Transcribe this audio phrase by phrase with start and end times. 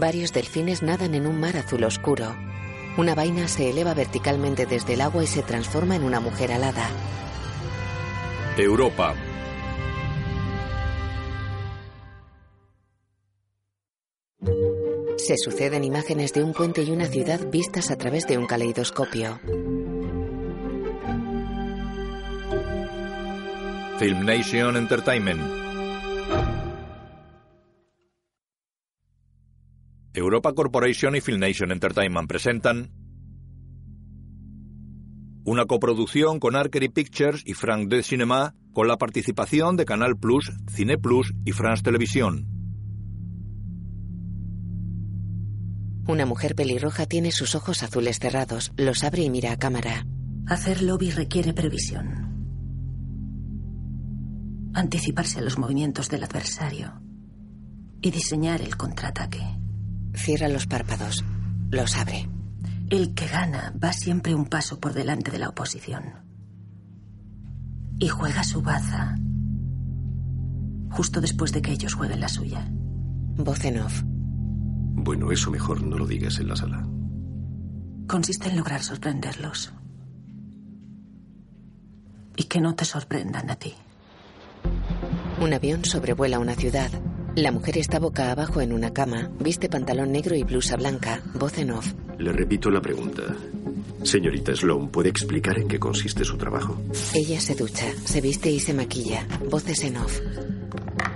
[0.00, 2.34] Varios delfines nadan en un mar azul oscuro.
[2.96, 6.88] Una vaina se eleva verticalmente desde el agua y se transforma en una mujer alada.
[8.56, 9.14] Europa.
[15.18, 19.40] Se suceden imágenes de un puente y una ciudad vistas a través de un caleidoscopio.
[23.98, 25.71] Film Nation Entertainment.
[30.14, 32.90] Europa Corporation y Film Nation Entertainment presentan
[35.44, 40.52] una coproducción con Archery Pictures y Frank de Cinema con la participación de Canal Plus,
[40.68, 42.46] Cine Plus y France Televisión.
[46.06, 50.06] Una mujer pelirroja tiene sus ojos azules cerrados, los abre y mira a cámara.
[50.46, 52.30] Hacer lobby requiere previsión.
[54.74, 57.00] Anticiparse a los movimientos del adversario
[58.00, 59.61] y diseñar el contraataque.
[60.14, 61.24] Cierra los párpados,
[61.70, 62.28] los abre.
[62.90, 66.04] El que gana va siempre un paso por delante de la oposición.
[67.98, 69.16] Y juega su baza
[70.92, 72.68] justo después de que ellos jueguen la suya.
[72.70, 74.02] Voz en off.
[74.04, 76.86] Bueno, eso mejor no lo digas en la sala.
[78.06, 79.72] Consiste en lograr sorprenderlos.
[82.36, 83.74] Y que no te sorprendan a ti.
[85.40, 86.90] Un avión sobrevuela una ciudad.
[87.34, 91.56] La mujer está boca abajo en una cama, viste pantalón negro y blusa blanca, voz
[91.56, 91.94] en off.
[92.18, 93.22] Le repito la pregunta.
[94.02, 96.76] Señorita Sloan, ¿puede explicar en qué consiste su trabajo?
[97.14, 100.20] Ella se ducha, se viste y se maquilla, voces en off.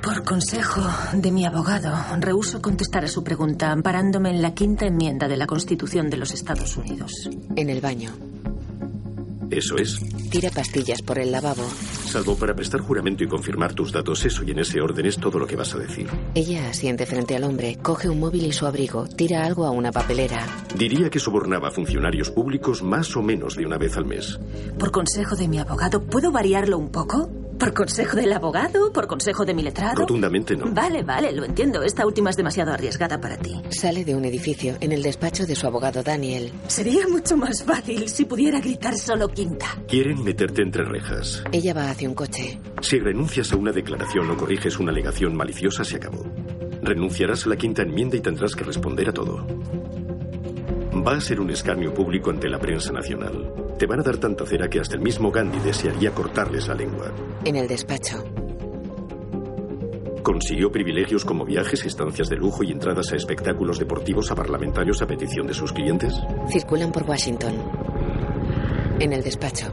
[0.02, 5.28] Por consejo de mi abogado, rehuso contestar a su pregunta amparándome en la quinta enmienda
[5.28, 7.12] de la Constitución de los Estados Unidos.
[7.56, 8.12] En el baño.
[9.50, 9.98] Eso es.
[10.30, 11.62] Tira pastillas por el lavabo.
[12.06, 15.38] Salvo para prestar juramento y confirmar tus datos, eso y en ese orden es todo
[15.38, 16.08] lo que vas a decir.
[16.34, 19.92] Ella asiente frente al hombre, coge un móvil y su abrigo, tira algo a una
[19.92, 20.46] papelera.
[20.76, 24.38] Diría que sobornaba a funcionarios públicos más o menos de una vez al mes.
[24.78, 27.28] Por consejo de mi abogado, ¿puedo variarlo un poco?
[27.58, 28.92] ¿Por consejo del abogado?
[28.92, 29.96] ¿Por consejo de mi letrado?
[29.96, 30.66] Rotundamente no.
[30.72, 31.82] Vale, vale, lo entiendo.
[31.82, 33.62] Esta última es demasiado arriesgada para ti.
[33.70, 36.52] Sale de un edificio, en el despacho de su abogado Daniel.
[36.66, 39.66] Sería mucho más fácil si pudiera gritar solo quinta.
[39.88, 41.42] Quieren meterte entre rejas.
[41.50, 42.60] Ella va hacia un coche.
[42.82, 46.24] Si renuncias a una declaración o corriges una alegación maliciosa, se acabó.
[46.82, 49.46] Renunciarás a la quinta enmienda y tendrás que responder a todo.
[51.06, 53.65] Va a ser un escarnio público ante la prensa nacional.
[53.78, 57.12] Te van a dar tanta cera que hasta el mismo Gandhi desearía cortarles la lengua.
[57.44, 58.24] En el despacho.
[60.22, 65.06] Consiguió privilegios como viajes, estancias de lujo y entradas a espectáculos deportivos a parlamentarios a
[65.06, 66.14] petición de sus clientes.
[66.48, 67.54] Circulan por Washington.
[68.98, 69.66] En el despacho.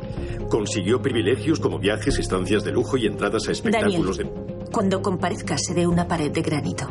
[0.50, 4.36] Consiguió privilegios como viajes, estancias de lujo y entradas a espectáculos Daniel,
[4.72, 6.88] cuando comparezca seré una pared de granito.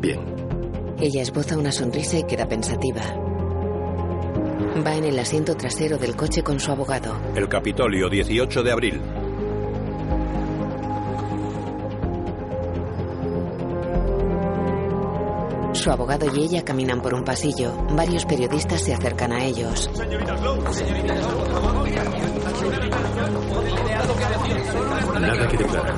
[0.00, 0.20] Bien.
[1.00, 3.27] Ella esboza una sonrisa y queda pensativa.
[4.84, 7.16] Va en el asiento trasero del coche con su abogado.
[7.34, 9.00] El Capitolio, 18 de abril.
[15.72, 17.72] Su abogado y ella caminan por un pasillo.
[17.92, 19.88] Varios periodistas se acercan a ellos.
[25.20, 25.94] Nada que declarar.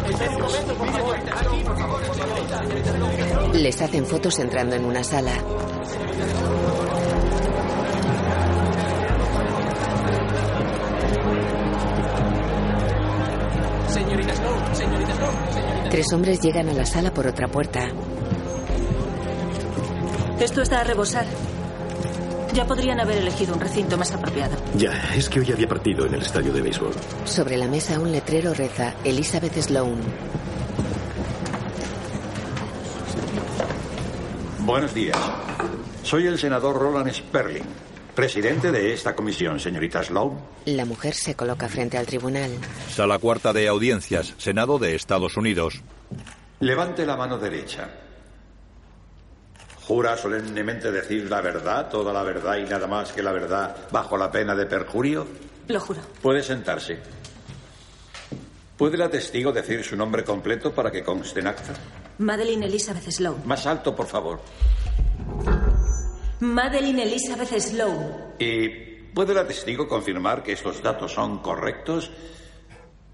[3.55, 5.33] Les hacen fotos entrando en una sala.
[15.91, 17.89] Tres hombres llegan a la sala por otra puerta.
[20.39, 21.27] Esto está a rebosar.
[22.55, 24.57] Ya podrían haber elegido un recinto más apropiado.
[24.77, 26.93] Ya, es que hoy había partido en el estadio de béisbol.
[27.25, 30.01] Sobre la mesa un letrero reza Elizabeth Sloan.
[34.61, 35.19] Buenos días.
[36.03, 37.65] Soy el senador Roland Sperling,
[38.15, 40.39] presidente de esta comisión, señorita Sloan.
[40.67, 42.51] La mujer se coloca frente al tribunal.
[42.89, 45.81] Sala cuarta de audiencias, Senado de Estados Unidos.
[46.61, 47.89] Levante la mano derecha.
[49.87, 54.17] ¿Jura solemnemente decir la verdad, toda la verdad y nada más que la verdad bajo
[54.17, 55.27] la pena de perjurio?
[55.69, 56.01] Lo juro.
[56.23, 56.99] Puede sentarse.
[58.77, 61.75] ¿Puede la testigo decir su nombre completo para que conste en acta?
[62.19, 63.43] Madeline Elizabeth Sloan.
[63.45, 64.41] Más alto, por favor.
[66.41, 68.35] Madeline Elizabeth Sloan.
[68.39, 68.69] ¿Y
[69.15, 72.11] puede la testigo confirmar que estos datos son correctos?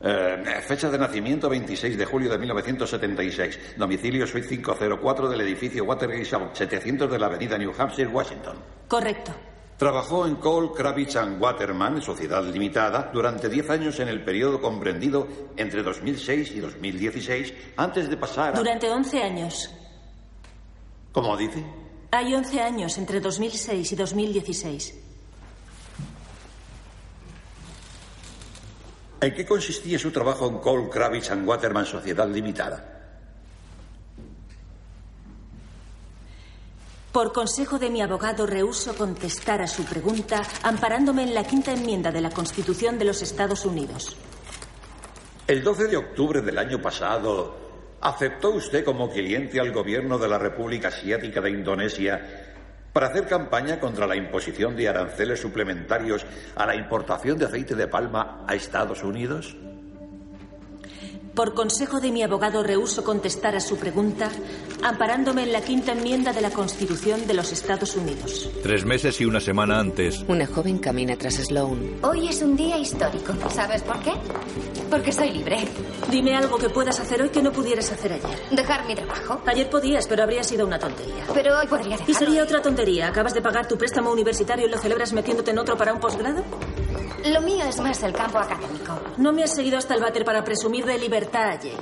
[0.01, 3.77] Eh, fecha de nacimiento 26 de julio de 1976.
[3.77, 8.57] Domicilio Suite 504 del edificio Watergate South, 700 de la avenida New Hampshire, Washington.
[8.87, 9.33] Correcto.
[9.77, 15.27] Trabajó en Cole, Kravitz and Waterman, Sociedad Limitada, durante 10 años en el periodo comprendido
[15.57, 18.59] entre 2006 y 2016, antes de pasar a...
[18.59, 19.71] Durante 11 años.
[21.13, 21.63] ¿Cómo dice?
[22.11, 24.95] Hay 11 años entre 2006 y 2016.
[29.21, 32.93] ¿En qué consistía su trabajo en Cole, Kravitz and Waterman Sociedad Limitada?
[37.13, 42.13] Por consejo de mi abogado, rehuso contestar a su pregunta, amparándome en la quinta enmienda
[42.13, 44.15] de la Constitución de los Estados Unidos.
[45.47, 47.66] El 12 de octubre del año pasado,
[48.07, 52.21] ¿aceptó usted como cliente al gobierno de la República Asiática de Indonesia
[52.93, 56.25] para hacer campaña contra la imposición de aranceles suplementarios
[56.55, 59.57] a la importación de aceite de palma a Estados Unidos?
[61.37, 64.31] Por consejo de mi abogado, rehuso contestar a su pregunta,
[64.83, 68.49] amparándome en la quinta enmienda de la Constitución de los Estados Unidos.
[68.63, 70.25] Tres meses y una semana antes.
[70.29, 71.99] Una joven camina tras Sloan.
[72.01, 73.35] Hoy es un día histórico.
[73.51, 74.13] ¿Sabes por qué?
[74.91, 75.59] Porque soy libre.
[76.11, 78.39] Dime algo que puedas hacer hoy que no pudieras hacer ayer.
[78.51, 79.43] Dejar mi trabajo.
[79.45, 81.27] Ayer podías, pero habría sido una tontería.
[81.35, 82.13] Pero hoy podría dejarlo.
[82.13, 83.09] Y sería otra tontería.
[83.09, 86.43] ¿Acabas de pagar tu préstamo universitario y lo celebras metiéndote en otro para un posgrado?
[87.27, 89.01] Lo mío es más el campo académico.
[89.17, 91.73] No me has seguido hasta el váter para presumir de libertad, Jane.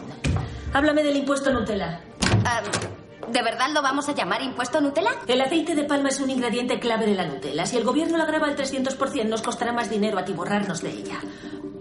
[0.73, 2.01] Háblame del impuesto Nutella.
[2.45, 2.63] Ah,
[3.29, 5.11] ¿De verdad lo vamos a llamar impuesto Nutella?
[5.27, 7.67] El aceite de palma es un ingrediente clave de la Nutella.
[7.67, 11.21] Si el gobierno la graba al 300%, nos costará más dinero atiborrarnos de ella.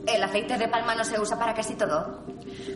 [0.08, 2.24] ¿El aceite de palma no se usa para casi todo?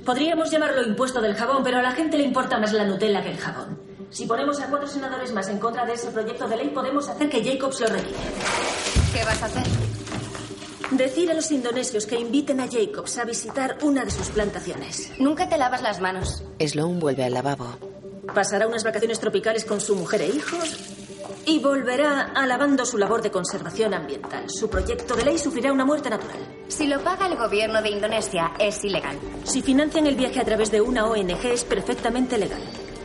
[0.05, 3.31] Podríamos llamarlo impuesto del jabón, pero a la gente le importa más la Nutella que
[3.31, 3.79] el jabón.
[4.09, 7.29] Si ponemos a cuatro senadores más en contra de ese proyecto de ley, podemos hacer
[7.29, 8.17] que Jacobs lo retire.
[9.13, 9.86] ¿Qué vas a hacer?
[10.91, 15.11] Decir a los indonesios que inviten a Jacobs a visitar una de sus plantaciones.
[15.19, 16.43] Nunca te lavas las manos.
[16.65, 17.77] Sloan vuelve al lavabo.
[18.33, 20.79] Pasará unas vacaciones tropicales con su mujer e hijos
[21.45, 24.49] y volverá alabando su labor de conservación ambiental.
[24.49, 26.39] Su proyecto de ley sufrirá una muerte natural.
[26.69, 29.19] Si lo paga el gobierno de Indonesia, es ilegal.
[29.43, 32.61] Si financian el viaje a través de una ONG, es perfectamente legal.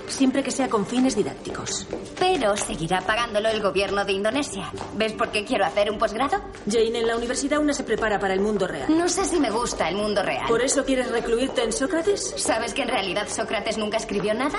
[0.09, 1.87] Siempre que sea con fines didácticos.
[2.19, 4.71] Pero seguirá pagándolo el gobierno de Indonesia.
[4.95, 6.39] ¿Ves por qué quiero hacer un posgrado?
[6.71, 8.87] Jane, en la universidad una se prepara para el mundo real.
[8.89, 10.47] No sé si me gusta el mundo real.
[10.49, 12.35] ¿Por eso quieres recluirte en Sócrates?
[12.37, 14.59] ¿Sabes que en realidad Sócrates nunca escribió nada?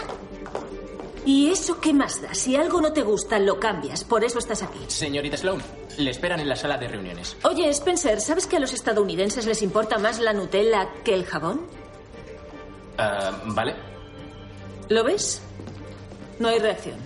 [1.26, 2.34] ¿Y eso qué más da?
[2.34, 4.04] Si algo no te gusta, lo cambias.
[4.04, 4.80] Por eso estás aquí.
[4.88, 5.62] Señorita Sloan,
[5.98, 7.38] le esperan en la sala de reuniones.
[7.44, 11.62] Oye, Spencer, ¿sabes que a los estadounidenses les importa más la Nutella que el jabón?
[12.98, 13.93] Ah, ¿Vale?
[14.94, 15.42] ¿Lo ves?
[16.38, 16.98] No hay reacción.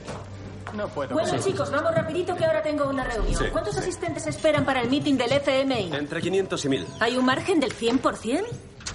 [0.75, 1.13] No puedo.
[1.13, 3.33] Bueno, chicos, vamos rapidito que ahora tengo una reunión.
[3.33, 3.79] Sí, ¿Cuántos sí.
[3.79, 5.91] asistentes esperan para el meeting del FMI?
[5.93, 6.87] Entre 500 y 1000.
[6.99, 8.43] ¿Hay un margen del 100%?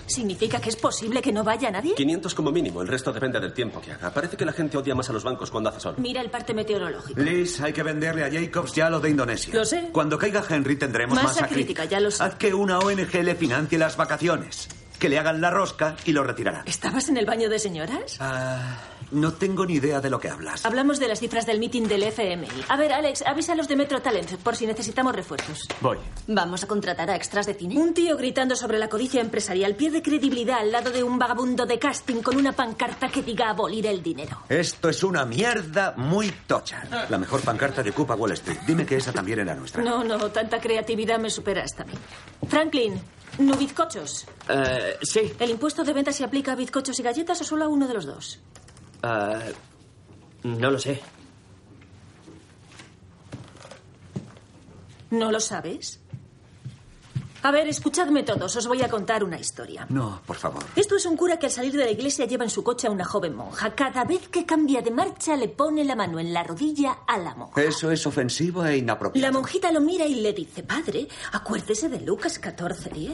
[0.04, 1.94] ¿Significa que es posible que no vaya nadie?
[1.94, 4.10] 500 como mínimo, el resto depende del tiempo que haga.
[4.10, 5.94] Parece que la gente odia más a los bancos cuando hace sol.
[5.96, 7.18] Mira el parte meteorológico.
[7.18, 9.54] Liz, hay que venderle a Jacobs ya lo de Indonesia.
[9.54, 9.88] Lo sé.
[9.90, 12.22] Cuando caiga Henry tendremos Masa masa crítica, ya lo sé.
[12.22, 14.68] Haz que una ONG le financie las vacaciones.
[15.02, 16.62] Que le hagan la rosca y lo retirarán.
[16.64, 18.18] ¿Estabas en el baño de señoras?
[18.20, 18.78] Ah,
[19.10, 20.64] no tengo ni idea de lo que hablas.
[20.64, 22.46] Hablamos de las cifras del meeting del FMI.
[22.68, 25.66] A ver, Alex, avisa a los de Metro Talent por si necesitamos refuerzos.
[25.80, 25.98] Voy.
[26.28, 27.80] ¿Vamos a contratar a extras de cine?
[27.80, 31.80] Un tío gritando sobre la codicia empresarial pierde credibilidad al lado de un vagabundo de
[31.80, 34.42] casting con una pancarta que diga abolir el dinero.
[34.48, 36.84] Esto es una mierda muy tocha.
[37.10, 38.60] La mejor pancarta de Cupa Wall Street.
[38.68, 39.82] Dime que esa también era nuestra.
[39.82, 41.92] No, no, tanta creatividad me supera hasta a mí.
[42.48, 43.00] Franklin,
[43.38, 44.26] ¿no bizcochos?
[44.48, 45.32] Eh, sí.
[45.38, 47.94] ¿El impuesto de venta se aplica a bizcochos y galletas o solo a uno de
[47.94, 48.40] los dos?
[49.02, 49.40] Ah,
[50.42, 51.00] no lo sé.
[55.10, 56.01] ¿No lo sabes?
[57.44, 59.86] A ver, escuchadme todos, os voy a contar una historia.
[59.88, 60.62] No, por favor.
[60.76, 62.90] Esto es un cura que al salir de la iglesia lleva en su coche a
[62.90, 63.74] una joven monja.
[63.74, 67.34] Cada vez que cambia de marcha le pone la mano en la rodilla a la
[67.34, 67.60] monja.
[67.60, 69.26] Eso es ofensivo e inapropiado.
[69.26, 73.10] La monjita lo mira y le dice, padre, acuérdese de Lucas 14:10.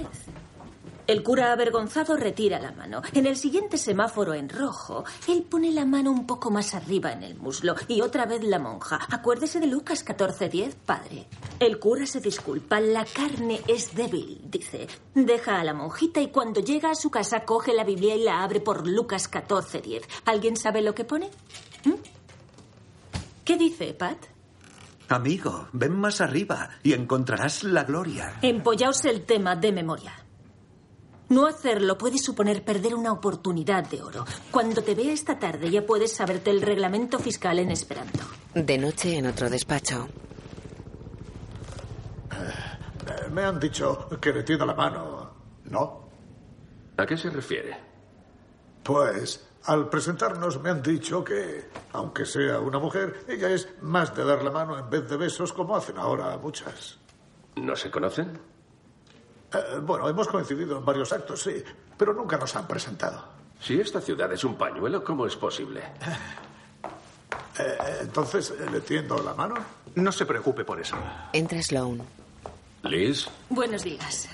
[1.09, 3.01] El cura avergonzado retira la mano.
[3.15, 7.23] En el siguiente semáforo en rojo, él pone la mano un poco más arriba en
[7.23, 7.77] el muslo.
[7.89, 9.01] Y otra vez la monja.
[9.11, 11.27] Acuérdese de Lucas 14:10, padre.
[11.61, 12.79] El cura se disculpa.
[12.79, 14.87] La carne es débil, dice.
[15.15, 18.43] Deja a la monjita y cuando llega a su casa coge la Biblia y la
[18.43, 20.03] abre por Lucas 14:10.
[20.27, 21.31] ¿Alguien sabe lo que pone?
[21.87, 21.95] ¿Mm?
[23.47, 24.19] ¿Qué dice, Pat?
[25.09, 28.35] Amigo, ven más arriba y encontrarás la gloria.
[28.43, 30.28] Empollaos el tema de memoria.
[31.31, 34.25] No hacerlo puede suponer perder una oportunidad de oro.
[34.51, 38.21] Cuando te vea esta tarde ya puedes saberte el reglamento fiscal en Esperanto.
[38.55, 40.09] De noche en otro despacho.
[42.33, 45.31] Eh, Me han dicho que le tienda la mano,
[45.65, 46.09] ¿no?
[46.97, 47.77] ¿A qué se refiere?
[48.83, 54.25] Pues al presentarnos me han dicho que, aunque sea una mujer, ella es más de
[54.25, 56.99] dar la mano en vez de besos como hacen ahora muchas.
[57.57, 58.41] ¿No se conocen?
[59.53, 61.63] Eh, bueno, hemos coincidido en varios actos, sí,
[61.97, 63.25] pero nunca nos han presentado.
[63.61, 65.83] Si esta ciudad es un pañuelo, ¿cómo es posible?
[67.59, 69.57] Eh, entonces, eh, ¿le tiendo la mano?
[69.97, 70.97] No se preocupe por eso.
[71.33, 72.01] Entra Sloan.
[72.85, 74.29] Liz, Buenos días.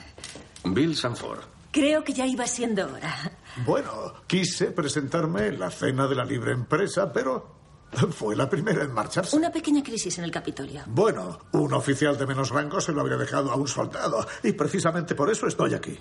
[0.65, 1.41] Bill Sanford.
[1.71, 3.33] Creo que ya iba siendo hora.
[3.65, 7.64] Bueno, quise presentarme en la cena de la libre empresa, pero
[8.11, 9.37] fue la primera en marcharse.
[9.37, 10.83] Una pequeña crisis en el Capitolio.
[10.87, 15.15] Bueno, un oficial de menos rango se lo habría dejado a un soldado, y precisamente
[15.15, 15.99] por eso estoy aquí.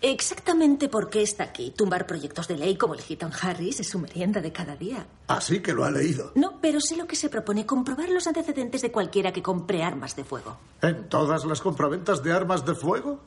[0.00, 1.72] Exactamente por qué está aquí.
[1.76, 5.06] Tumbar proyectos de ley como el Hiton Harris es su merienda de cada día.
[5.28, 6.32] Así que lo ha leído.
[6.34, 10.14] No, pero sé lo que se propone, comprobar los antecedentes de cualquiera que compre armas
[10.14, 10.58] de fuego.
[10.82, 13.20] ¿En todas las compraventas de armas de fuego?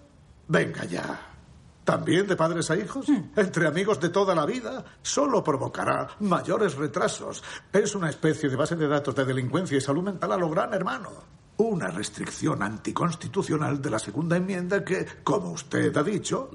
[0.47, 1.28] Venga ya.
[1.89, 3.07] ¿También de padres a hijos?
[3.35, 4.83] Entre amigos de toda la vida.
[5.01, 7.43] Solo provocará mayores retrasos.
[7.73, 10.73] Es una especie de base de datos de delincuencia y salud mental a lo gran
[10.73, 11.09] hermano.
[11.57, 16.51] Una restricción anticonstitucional de la segunda enmienda que, como usted ha dicho,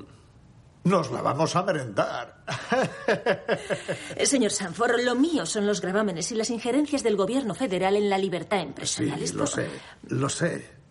[0.84, 2.44] nos la vamos a merendar.
[4.24, 8.18] Señor Sanford, lo mío son los gravámenes y las injerencias del gobierno federal en la
[8.18, 9.18] libertad Sí, empresarial.
[9.18, 9.68] lo Esto- sé,
[10.08, 10.83] lo sé.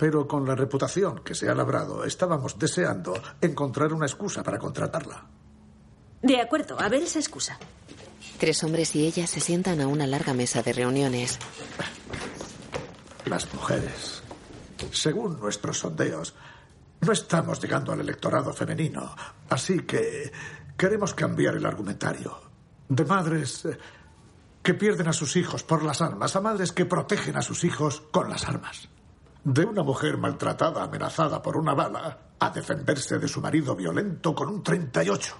[0.00, 5.26] Pero con la reputación que se ha labrado, estábamos deseando encontrar una excusa para contratarla.
[6.22, 7.58] De acuerdo, a ver esa excusa.
[8.38, 11.38] Tres hombres y ella se sientan a una larga mesa de reuniones.
[13.26, 14.22] Las mujeres.
[14.90, 16.34] Según nuestros sondeos,
[17.02, 19.14] no estamos llegando al electorado femenino.
[19.50, 20.32] Así que
[20.78, 22.40] queremos cambiar el argumentario.
[22.88, 23.76] De madres eh,
[24.62, 28.02] que pierden a sus hijos por las armas a madres que protegen a sus hijos
[28.10, 28.88] con las armas.
[29.44, 34.48] De una mujer maltratada, amenazada por una bala, a defenderse de su marido violento con
[34.48, 35.34] un 38.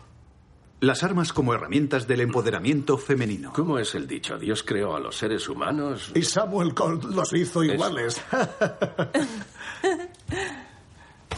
[0.81, 3.53] Las armas como herramientas del empoderamiento femenino.
[3.53, 4.39] ¿Cómo es el dicho?
[4.39, 6.11] Dios creó a los seres humanos.
[6.15, 8.23] Y Samuel Colt los hizo iguales.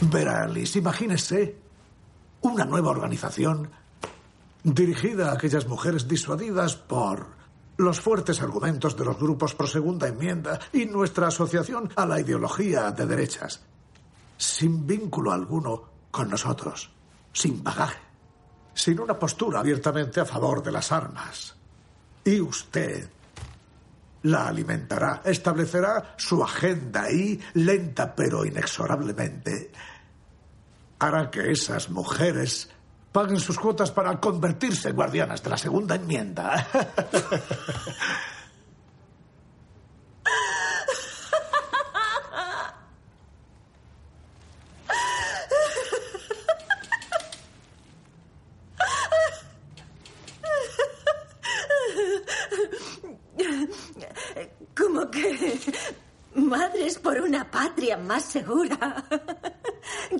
[0.01, 1.57] Verá, Alice, imagínese
[2.41, 3.69] una nueva organización
[4.63, 7.27] dirigida a aquellas mujeres disuadidas por
[7.77, 12.91] los fuertes argumentos de los grupos pro segunda enmienda y nuestra asociación a la ideología
[12.91, 13.61] de derechas,
[14.37, 16.91] sin vínculo alguno con nosotros,
[17.31, 17.99] sin bagaje,
[18.73, 21.55] sin una postura abiertamente a favor de las armas.
[22.23, 23.09] Y usted
[24.23, 29.71] la alimentará, establecerá su agenda y, lenta pero inexorablemente,
[30.99, 32.69] hará que esas mujeres
[33.13, 36.67] paguen sus cuotas para convertirse en guardianas de la segunda enmienda.
[54.75, 55.59] Como que
[56.33, 59.05] madres por una patria más segura.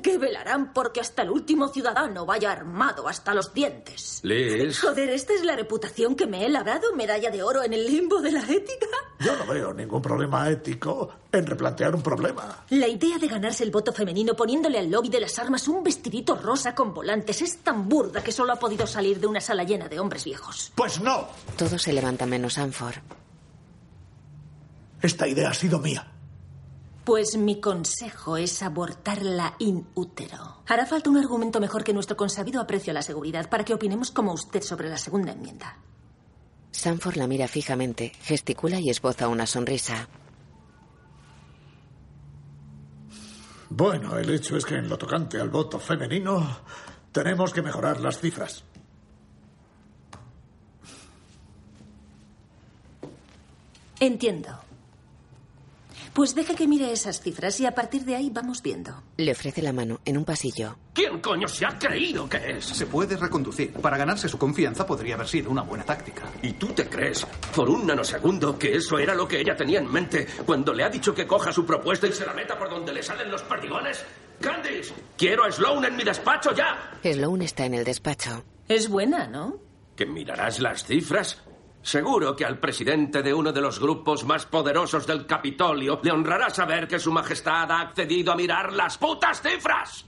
[0.03, 4.19] Que velarán porque hasta el último ciudadano vaya armado hasta los dientes.
[4.23, 4.79] Liz.
[4.79, 6.93] Joder, ¿esta es la reputación que me he labrado?
[6.95, 8.87] ¿Medalla de oro en el limbo de la ética?
[9.19, 12.65] Yo no veo ningún problema ético en replantear un problema.
[12.69, 16.35] La idea de ganarse el voto femenino poniéndole al lobby de las armas un vestidito
[16.35, 19.87] rosa con volantes es tan burda que solo ha podido salir de una sala llena
[19.87, 20.71] de hombres viejos.
[20.75, 21.27] Pues no.
[21.57, 22.95] Todos se levantan menos Sanford.
[25.01, 26.12] Esta idea ha sido mía.
[27.05, 30.63] Pues mi consejo es abortarla in útero.
[30.67, 34.09] Hará falta un argumento mejor que nuestro consabido aprecio a la seguridad para que opinemos
[34.09, 35.77] como usted sobre la segunda enmienda.
[36.71, 40.07] Sanford la mira fijamente, gesticula y esboza una sonrisa.
[43.69, 46.59] Bueno, el hecho es que en lo tocante al voto femenino
[47.11, 48.63] tenemos que mejorar las cifras.
[53.99, 54.59] Entiendo.
[56.13, 59.01] Pues deje que mire esas cifras y a partir de ahí vamos viendo.
[59.17, 60.77] Le ofrece la mano en un pasillo.
[60.93, 62.65] ¿Quién coño se ha creído que es?
[62.65, 63.73] Se puede reconducir.
[63.73, 66.31] Para ganarse su confianza podría haber sido una buena táctica.
[66.43, 69.91] ¿Y tú te crees, por un nanosegundo, que eso era lo que ella tenía en
[69.91, 72.93] mente cuando le ha dicho que coja su propuesta y se la meta por donde
[72.93, 74.05] le salen los perdigones?
[74.39, 76.91] Candice, quiero a Sloan en mi despacho ya.
[77.01, 78.43] Sloan está en el despacho.
[78.67, 79.57] Es buena, ¿no?
[79.95, 81.42] ¿Que mirarás las cifras?
[81.83, 86.49] Seguro que al presidente de uno de los grupos más poderosos del Capitolio le honrará
[86.49, 90.05] saber que su majestad ha accedido a mirar las putas cifras.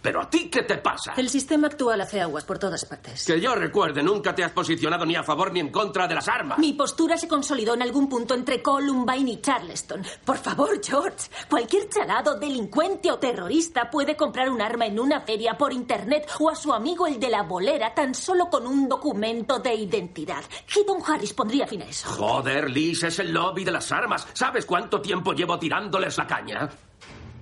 [0.00, 1.14] ¿Pero a ti qué te pasa?
[1.16, 3.24] El sistema actual hace aguas por todas partes.
[3.24, 6.28] Que yo recuerde, nunca te has posicionado ni a favor ni en contra de las
[6.28, 6.58] armas.
[6.58, 10.04] Mi postura se consolidó en algún punto entre Columbine y Charleston.
[10.24, 15.58] Por favor, George, cualquier chalado, delincuente o terrorista puede comprar un arma en una feria
[15.58, 19.58] por internet o a su amigo el de la bolera tan solo con un documento
[19.58, 20.44] de identidad.
[20.74, 22.08] Hidon Harris pondría fin a eso.
[22.08, 24.26] Joder, Liz, es el lobby de las armas.
[24.32, 26.68] ¿Sabes cuánto tiempo llevo tirándoles la caña?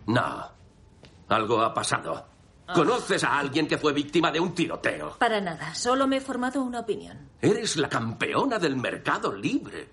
[0.06, 0.50] No.
[1.28, 2.35] Algo ha pasado.
[2.74, 5.16] ¿Conoces a alguien que fue víctima de un tiroteo?
[5.18, 7.30] Para nada, solo me he formado una opinión.
[7.40, 9.88] Eres la campeona del mercado libre.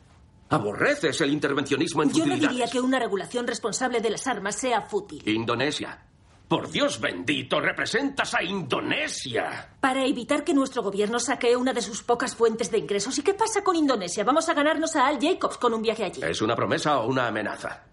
[0.50, 4.82] Aborreces el intervencionismo en Yo no diría que una regulación responsable de las armas sea
[4.82, 5.27] fútil.
[5.27, 6.00] Indonesia.
[6.48, 9.75] Por Dios bendito, representas a Indonesia.
[9.80, 13.18] Para evitar que nuestro gobierno saquee una de sus pocas fuentes de ingresos.
[13.18, 14.24] ¿Y qué pasa con Indonesia?
[14.24, 16.22] Vamos a ganarnos a Al Jacobs con un viaje allí.
[16.24, 17.86] ¿Es una promesa o una amenaza?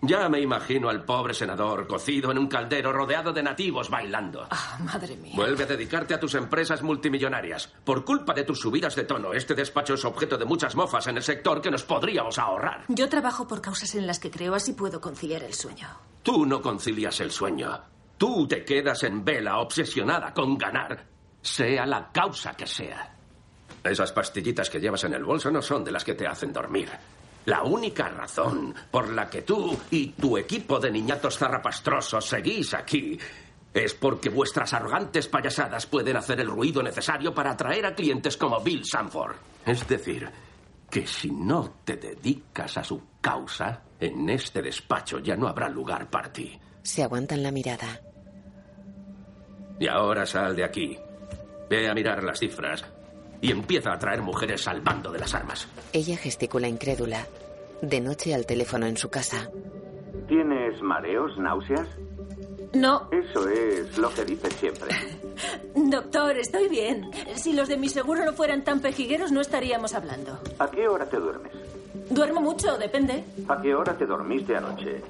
[0.00, 4.46] Ya me imagino al pobre senador cocido en un caldero rodeado de nativos bailando.
[4.50, 5.32] Ah, madre mía.
[5.34, 7.66] Vuelve a dedicarte a tus empresas multimillonarias.
[7.84, 11.16] Por culpa de tus subidas de tono, este despacho es objeto de muchas mofas en
[11.16, 12.84] el sector que nos podríamos ahorrar.
[12.88, 15.88] Yo trabajo por causas en las que creo, así puedo conciliar el sueño.
[16.22, 17.80] Tú no concilias el sueño.
[18.16, 21.06] Tú te quedas en vela, obsesionada con ganar,
[21.42, 23.14] sea la causa que sea.
[23.82, 26.88] Esas pastillitas que llevas en el bolso no son de las que te hacen dormir.
[27.48, 33.18] La única razón por la que tú y tu equipo de niñatos zarrapastrosos seguís aquí
[33.72, 38.60] es porque vuestras arrogantes payasadas pueden hacer el ruido necesario para atraer a clientes como
[38.60, 39.36] Bill Sanford.
[39.64, 40.28] Es decir,
[40.90, 46.10] que si no te dedicas a su causa, en este despacho ya no habrá lugar
[46.10, 46.60] para ti.
[46.82, 47.98] Se aguantan la mirada.
[49.80, 50.98] Y ahora sal de aquí.
[51.70, 52.84] Ve a mirar las cifras
[53.40, 55.68] y empieza a traer mujeres al bando de las armas.
[55.92, 57.26] Ella gesticula incrédula.
[57.82, 59.50] De noche al teléfono en su casa.
[60.26, 61.86] ¿Tienes mareos, náuseas?
[62.74, 64.88] No, Eso es lo que dices siempre.
[65.74, 67.10] doctor, estoy bien.
[67.34, 70.38] Si los de mi seguro no fueran tan pejigueros, no estaríamos hablando.
[70.58, 71.52] ¿A qué hora te duermes?
[72.10, 73.24] Duermo mucho, depende.
[73.48, 75.02] ¿A qué hora te dormiste anoche?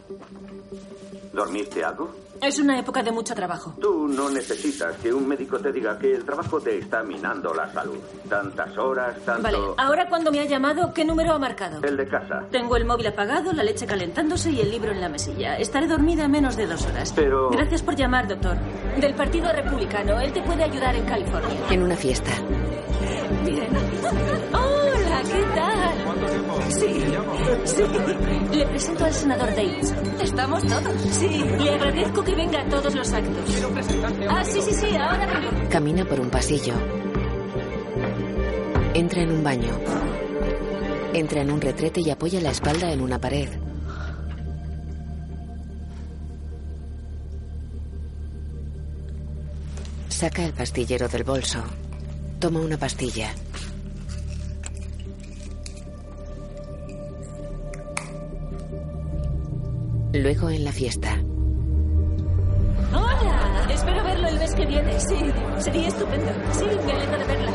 [1.38, 2.10] ¿Dormiste algo?
[2.42, 3.72] Es una época de mucho trabajo.
[3.80, 7.72] Tú no necesitas que un médico te diga que el trabajo te está minando la
[7.72, 7.98] salud.
[8.28, 9.42] Tantas horas, tanto...
[9.42, 11.80] Vale, ahora cuando me ha llamado, ¿qué número ha marcado?
[11.84, 12.42] El de casa.
[12.50, 15.56] Tengo el móvil apagado, la leche calentándose y el libro en la mesilla.
[15.58, 17.12] Estaré dormida en menos de dos horas.
[17.14, 17.50] Pero...
[17.50, 18.56] Gracias por llamar, doctor.
[19.00, 20.20] Del Partido Republicano.
[20.20, 21.56] Él te puede ayudar en California.
[21.70, 22.32] En una fiesta.
[23.44, 23.68] Bien.
[24.52, 26.70] Hola, ¿qué tal?
[26.70, 27.04] Sí,
[27.64, 27.82] sí.
[28.56, 29.98] Le presento al senador Davidson.
[30.20, 31.00] Estamos todos.
[31.10, 33.62] Sí, le agradezco que venga a todos los actos.
[34.28, 35.68] Ah, sí, sí, sí, ahora vengo.
[35.68, 36.74] Camina por un pasillo.
[38.94, 39.78] Entra en un baño.
[41.12, 43.48] Entra en un retrete y apoya la espalda en una pared.
[50.08, 51.62] Saca el pastillero del bolso.
[52.38, 53.34] Toma una pastilla.
[60.12, 61.20] Luego en la fiesta.
[62.92, 65.00] Hola, espero verlo el mes que viene.
[65.00, 65.16] Sí,
[65.58, 66.30] sería estupendo.
[66.52, 67.52] Sí, me alegro de verla.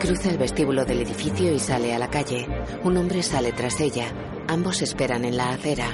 [0.00, 2.48] Cruza el vestíbulo del edificio y sale a la calle.
[2.82, 4.06] Un hombre sale tras ella.
[4.48, 5.86] Ambos esperan en la acera.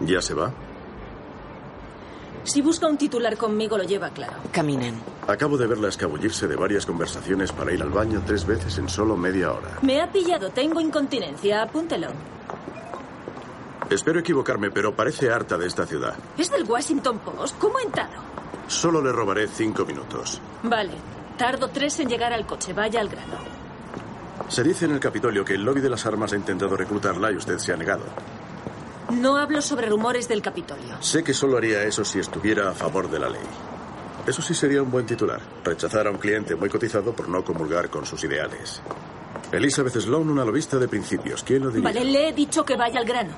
[0.00, 0.52] ¿Ya se va?
[2.46, 4.34] Si busca un titular conmigo, lo lleva claro.
[4.52, 4.94] Caminan.
[5.26, 9.16] Acabo de verla escabullirse de varias conversaciones para ir al baño tres veces en solo
[9.16, 9.78] media hora.
[9.82, 11.62] Me ha pillado, tengo incontinencia.
[11.62, 12.08] Apúntelo.
[13.90, 16.14] Espero equivocarme, pero parece harta de esta ciudad.
[16.38, 17.58] ¿Es del Washington Post?
[17.58, 18.14] ¿Cómo ha entrado?
[18.68, 20.40] Solo le robaré cinco minutos.
[20.62, 20.92] Vale,
[21.36, 22.72] tardo tres en llegar al coche.
[22.72, 23.34] Vaya al grano.
[24.48, 27.36] Se dice en el Capitolio que el lobby de las armas ha intentado reclutarla y
[27.36, 28.04] usted se ha negado.
[29.10, 31.00] No hablo sobre rumores del Capitolio.
[31.00, 33.46] Sé que solo haría eso si estuviera a favor de la ley.
[34.26, 35.40] Eso sí sería un buen titular.
[35.62, 38.82] Rechazar a un cliente muy cotizado por no comulgar con sus ideales.
[39.52, 41.44] Elizabeth Sloan, una lobista de principios.
[41.44, 41.84] ¿Quién lo diría?
[41.84, 43.32] Vale, le he dicho que vaya al grano.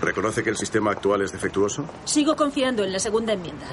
[0.00, 1.84] ¿Reconoce que el sistema actual es defectuoso?
[2.06, 3.66] Sigo confiando en la segunda enmienda.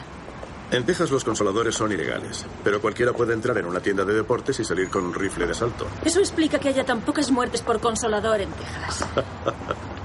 [0.69, 4.59] En Texas los consoladores son ilegales, pero cualquiera puede entrar en una tienda de deportes
[4.59, 5.87] y salir con un rifle de asalto.
[6.03, 9.07] Eso explica que haya tan pocas muertes por consolador en Texas.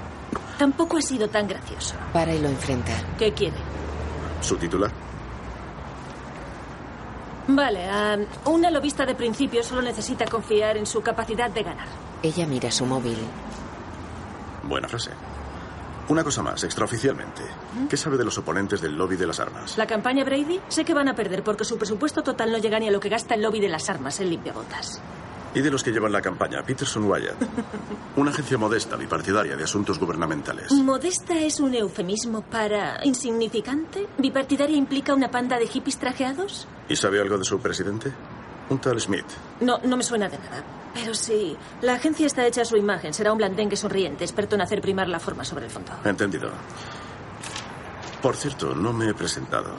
[0.57, 1.95] Tampoco ha sido tan gracioso.
[2.11, 2.93] Para y lo enfrenta.
[3.17, 3.57] ¿Qué quiere?
[4.41, 4.91] ¿Su titular?
[7.47, 11.87] Vale, ah, una lobista de principio solo necesita confiar en su capacidad de ganar.
[12.21, 13.17] Ella mira su móvil.
[14.63, 15.11] Buena frase.
[16.09, 17.43] Una cosa más, extraoficialmente.
[17.89, 19.77] ¿Qué sabe de los oponentes del lobby de las armas?
[19.77, 20.59] ¿La campaña Brady?
[20.67, 23.09] Sé que van a perder porque su presupuesto total no llega ni a lo que
[23.09, 25.01] gasta el lobby de las armas en limpiabotas.
[25.55, 27.35] Y de los que llevan la campaña, Peterson Wyatt.
[28.15, 30.71] Una agencia modesta, bipartidaria de asuntos gubernamentales.
[30.71, 34.07] ¿Modesta es un eufemismo para insignificante?
[34.17, 36.67] ¿Bipartidaria implica una panda de hippies trajeados?
[36.89, 38.11] ¿Y sabe algo de su presidente?
[38.69, 39.25] Un tal Smith.
[39.61, 40.63] No, no me suena de nada.
[40.93, 43.13] Pero sí, la agencia está hecha a su imagen.
[43.13, 45.91] Será un blandengue sonriente, experto en hacer primar la forma sobre el fondo.
[46.05, 46.49] Entendido.
[48.21, 49.71] Por cierto, no me he presentado.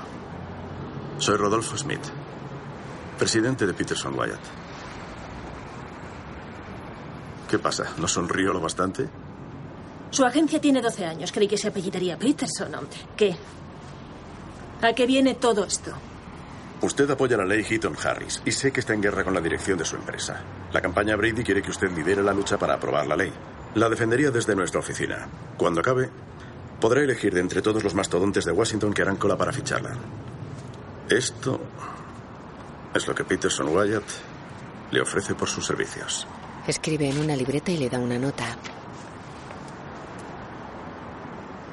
[1.18, 2.02] Soy Rodolfo Smith,
[3.18, 4.40] presidente de Peterson Wyatt.
[7.54, 7.84] ¿Qué pasa?
[7.98, 9.08] ¿No sonrío lo bastante?
[10.10, 11.30] Su agencia tiene 12 años.
[11.30, 12.72] Creí que se apellidaría Peterson.
[13.16, 13.36] ¿Qué?
[14.82, 15.92] ¿A qué viene todo esto?
[16.80, 19.78] Usted apoya la ley Heaton Harris y sé que está en guerra con la dirección
[19.78, 20.42] de su empresa.
[20.72, 23.32] La campaña Brady quiere que usted lidere la lucha para aprobar la ley.
[23.76, 25.28] La defendería desde nuestra oficina.
[25.56, 26.10] Cuando acabe,
[26.80, 29.92] podrá elegir de entre todos los mastodontes de Washington que harán cola para ficharla.
[31.08, 31.60] Esto
[32.92, 34.02] es lo que Peterson Wyatt
[34.90, 36.26] le ofrece por sus servicios.
[36.66, 38.56] Escribe en una libreta y le da una nota.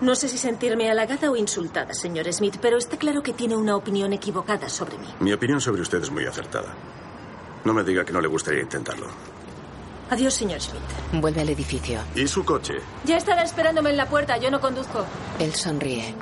[0.01, 3.75] No sé si sentirme halagada o insultada, señor Smith, pero está claro que tiene una
[3.75, 5.05] opinión equivocada sobre mí.
[5.19, 6.73] Mi opinión sobre usted es muy acertada.
[7.63, 9.07] No me diga que no le gustaría intentarlo.
[10.09, 10.81] Adiós, señor Smith.
[11.13, 12.01] Vuelve al edificio.
[12.15, 12.73] ¿Y su coche?
[13.05, 14.37] Ya estará esperándome en la puerta.
[14.37, 15.05] Yo no conduzco.
[15.39, 16.15] Él sonríe.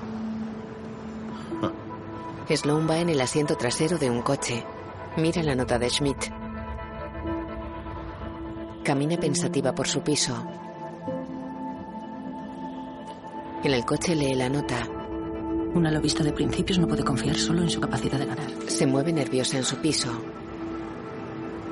[2.55, 4.65] Sloan va en el asiento trasero de un coche.
[5.17, 6.38] Mira la nota de Schmidt.
[8.83, 10.35] Camina pensativa por su piso.
[13.63, 14.87] En el coche lee la nota.
[15.73, 18.49] Una lobista de principios no puede confiar solo en su capacidad de ganar.
[18.67, 20.09] Se mueve nerviosa en su piso.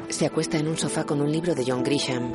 [0.10, 2.32] Se acuesta en un sofá con un libro de John Grisham.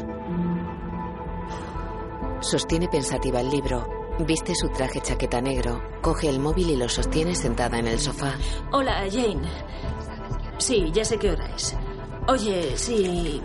[2.40, 3.86] Sostiene pensativa el libro.
[4.26, 5.80] Viste su traje chaqueta negro.
[6.00, 8.34] Coge el móvil y lo sostiene sentada en el sofá.
[8.72, 9.48] Hola, Jane.
[10.58, 11.76] Sí, ya sé qué hora es.
[12.26, 13.40] Oye, sí.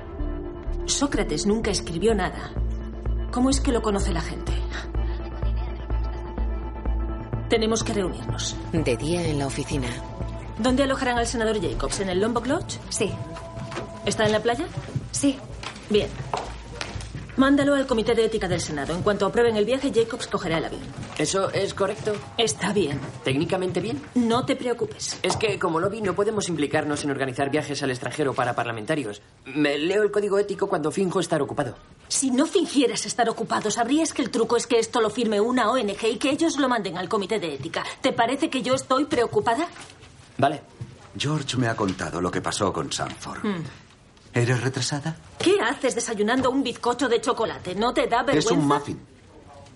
[0.88, 2.52] Sócrates nunca escribió nada.
[3.32, 4.54] ¿Cómo es que lo conoce la gente?
[7.50, 8.56] Tenemos que reunirnos.
[8.72, 9.88] De día en la oficina.
[10.58, 12.00] ¿Dónde alojarán al senador Jacobs?
[12.00, 12.80] ¿En el Lombok Lodge?
[12.90, 13.12] Sí.
[14.06, 14.66] ¿Está en la playa?
[15.12, 15.38] Sí.
[15.90, 16.08] Bien.
[17.38, 18.96] Mándalo al Comité de Ética del Senado.
[18.96, 20.82] En cuanto aprueben el viaje, Jacobs cogerá el avión.
[21.20, 22.14] ¿Eso es correcto?
[22.36, 23.00] Está bien.
[23.24, 24.02] ¿Técnicamente bien?
[24.16, 25.20] No te preocupes.
[25.22, 29.22] Es que, como lobby, no podemos implicarnos en organizar viajes al extranjero para parlamentarios.
[29.46, 31.76] Me leo el código ético cuando finjo estar ocupado.
[32.08, 35.70] Si no fingieras estar ocupado, sabrías que el truco es que esto lo firme una
[35.70, 37.84] ONG y que ellos lo manden al Comité de Ética.
[38.02, 39.68] ¿Te parece que yo estoy preocupada?
[40.40, 40.62] Vale.
[41.16, 43.44] George me ha contado lo que pasó con Sanford.
[43.44, 43.64] Hmm.
[44.34, 45.16] ¿Eres retrasada?
[45.40, 47.76] ¿Qué haces desayunando un bizcocho de chocolate?
[47.76, 48.50] ¿No te da vergüenza?
[48.50, 49.00] Es un muffin.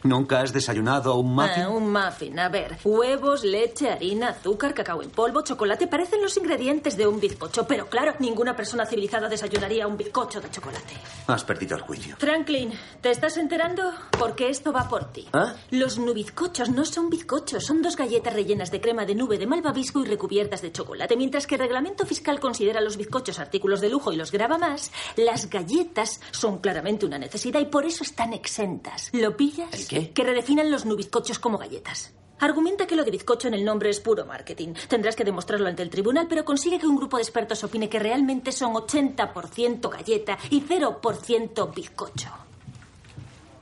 [0.03, 1.63] ¿Nunca has desayunado un muffin?
[1.63, 2.39] Ah, un muffin.
[2.39, 7.19] A ver, huevos, leche, harina, azúcar, cacao en polvo, chocolate parecen los ingredientes de un
[7.19, 10.95] bizcocho, pero claro, ninguna persona civilizada desayunaría un bizcocho de chocolate.
[11.27, 12.15] Has perdido el juicio.
[12.17, 13.91] Franklin, ¿te estás enterando?
[14.17, 15.27] Porque esto va por ti.
[15.33, 15.53] ¿Ah?
[15.69, 20.01] Los nubizcochos no son bizcochos, son dos galletas rellenas de crema de nube de malvavisco
[20.01, 21.15] y recubiertas de chocolate.
[21.15, 24.91] Mientras que el reglamento fiscal considera los bizcochos artículos de lujo y los graba más,
[25.15, 29.09] las galletas son claramente una necesidad y por eso están exentas.
[29.13, 29.90] ¿Lo pillas?
[29.91, 30.13] ¿El qué?
[30.13, 32.13] Que redefinan los nubizcochos como galletas.
[32.39, 34.73] Argumenta que lo de bizcocho en el nombre es puro marketing.
[34.87, 37.99] Tendrás que demostrarlo ante el tribunal, pero consigue que un grupo de expertos opine que
[37.99, 42.29] realmente son 80% galleta y 0% bizcocho.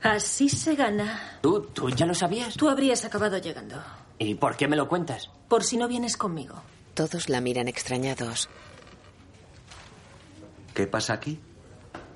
[0.02, 1.38] Así se gana.
[1.42, 2.54] ¿Tú, ¿Tú ya lo sabías?
[2.54, 3.76] Tú habrías acabado llegando.
[4.18, 5.28] ¿Y por qué me lo cuentas?
[5.48, 6.62] Por si no vienes conmigo.
[6.94, 8.48] Todos la miran extrañados.
[10.74, 11.38] ¿Qué pasa aquí?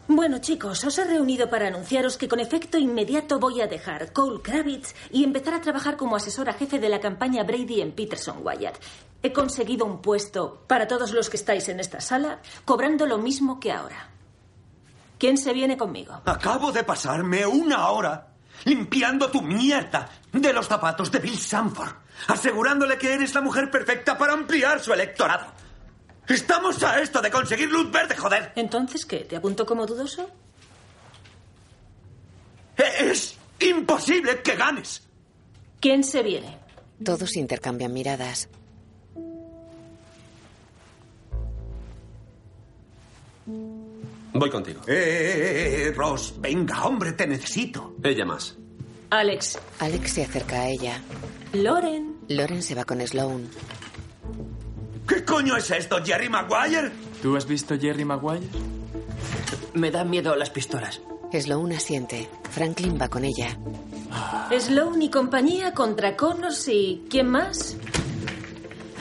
[0.06, 4.42] Bueno, chicos, os he reunido para anunciaros que con efecto inmediato voy a dejar Cole
[4.42, 8.76] Kravitz y empezar a trabajar como asesora jefe de la campaña Brady en Peterson Wyatt.
[9.22, 13.58] He conseguido un puesto para todos los que estáis en esta sala, cobrando lo mismo
[13.58, 14.10] que ahora.
[15.18, 16.20] ¿Quién se viene conmigo?
[16.26, 18.28] Acabo de pasarme una hora
[18.64, 21.94] limpiando tu mierda de los zapatos de Bill Sanford,
[22.28, 25.63] asegurándole que eres la mujer perfecta para ampliar su electorado.
[26.28, 28.52] Estamos a esto de conseguir luz verde, joder.
[28.56, 29.18] ¿Entonces qué?
[29.18, 30.30] ¿Te apunto como dudoso?
[32.76, 35.02] Es imposible que ganes.
[35.80, 36.58] ¿Quién se viene?
[37.04, 38.48] Todos intercambian miradas.
[43.46, 44.80] Voy contigo.
[44.86, 47.94] Eh, eh, eh, Ross, venga, hombre, te necesito.
[48.02, 48.56] Ella más.
[49.10, 49.58] Alex.
[49.78, 51.00] Alex se acerca a ella.
[51.52, 52.16] Loren.
[52.28, 53.48] Loren se va con Sloan.
[55.06, 56.90] ¿Qué coño es esto, Jerry Maguire?
[57.22, 58.46] ¿Tú has visto Jerry Maguire?
[59.74, 61.00] Me dan miedo las pistolas.
[61.32, 62.28] Sloan asiente.
[62.50, 63.58] Franklin va con ella.
[64.58, 67.04] Sloan y compañía contra Connors y...
[67.10, 67.76] ¿Quién más?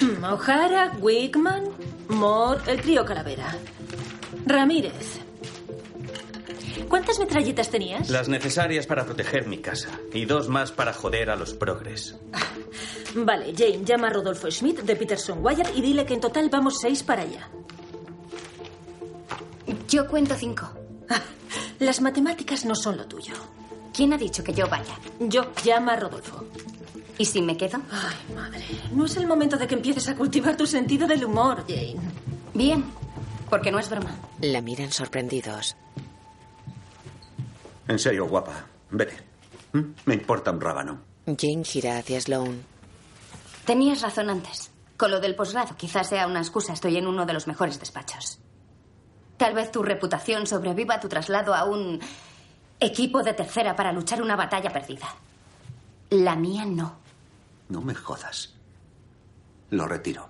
[0.01, 1.69] Hmm, O'Hara, Wigman,
[2.09, 3.55] Moore, el trío Calavera.
[4.45, 5.19] Ramírez.
[6.89, 8.09] ¿Cuántas metralletas tenías?
[8.09, 9.89] Las necesarias para proteger mi casa.
[10.13, 12.15] Y dos más para joder a los progres.
[13.15, 16.75] Vale, Jane, llama a Rodolfo Schmidt de Peterson Wyatt y dile que en total vamos
[16.81, 17.47] seis para allá.
[19.87, 20.69] Yo cuento cinco.
[21.79, 23.33] Las matemáticas no son lo tuyo.
[23.93, 24.95] ¿Quién ha dicho que yo vaya?
[25.19, 26.45] Yo, llama a Rodolfo.
[27.17, 27.79] ¿Y si me quedo?
[27.91, 28.63] Ay, madre.
[28.91, 31.97] No es el momento de que empieces a cultivar tu sentido del humor, Jane.
[32.55, 32.83] Bien,
[33.49, 34.15] porque no es broma.
[34.41, 35.75] La miran sorprendidos.
[37.87, 38.65] En serio, guapa.
[38.89, 39.17] Vete.
[40.05, 40.99] Me importa un rábano.
[41.25, 42.72] Jane gira hacia Sloan.
[43.65, 44.71] Tenías razón antes.
[44.97, 46.73] Con lo del posgrado, quizás sea una excusa.
[46.73, 48.39] Estoy en uno de los mejores despachos.
[49.37, 51.99] Tal vez tu reputación sobreviva a tu traslado a un
[52.79, 55.07] equipo de tercera para luchar una batalla perdida.
[56.09, 56.97] La mía no.
[57.69, 58.53] No me jodas.
[59.69, 60.29] Lo retiro.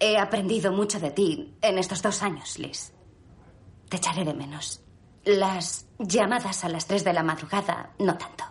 [0.00, 2.92] He aprendido mucho de ti en estos dos años, Liz.
[3.88, 4.80] Te echaré de menos.
[5.24, 8.44] Las llamadas a las tres de la madrugada, no tanto.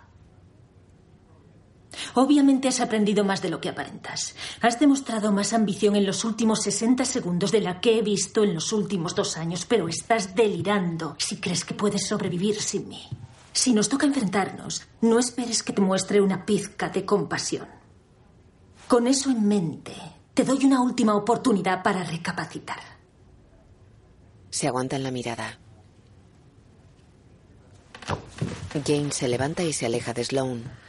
[2.14, 4.34] Obviamente has aprendido más de lo que aparentas.
[4.60, 8.54] Has demostrado más ambición en los últimos 60 segundos de la que he visto en
[8.54, 13.02] los últimos dos años, pero estás delirando si crees que puedes sobrevivir sin mí.
[13.52, 17.66] Si nos toca enfrentarnos, no esperes que te muestre una pizca de compasión.
[18.86, 19.94] Con eso en mente,
[20.34, 22.80] te doy una última oportunidad para recapacitar.
[24.50, 25.58] Se aguantan la mirada.
[28.84, 30.85] Jane se levanta y se aleja de Sloan.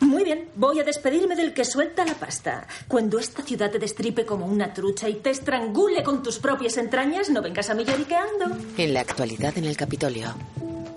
[0.00, 2.66] Muy bien, voy a despedirme del que suelta la pasta.
[2.86, 7.30] Cuando esta ciudad te destripe como una trucha y te estrangule con tus propias entrañas,
[7.30, 8.56] no vengas a mí lloriqueando.
[8.76, 10.34] En la actualidad en el Capitolio.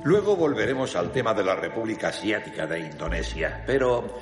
[0.03, 4.19] Luego volveremos al tema de la República Asiática de Indonesia, pero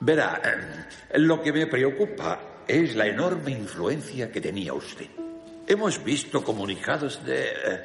[0.00, 5.06] verá, eh, lo que me preocupa es la enorme influencia que tenía usted.
[5.66, 7.84] Hemos visto comunicados de eh,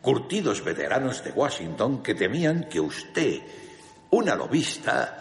[0.00, 3.40] curtidos veteranos de Washington que temían que usted,
[4.12, 5.18] una lobista,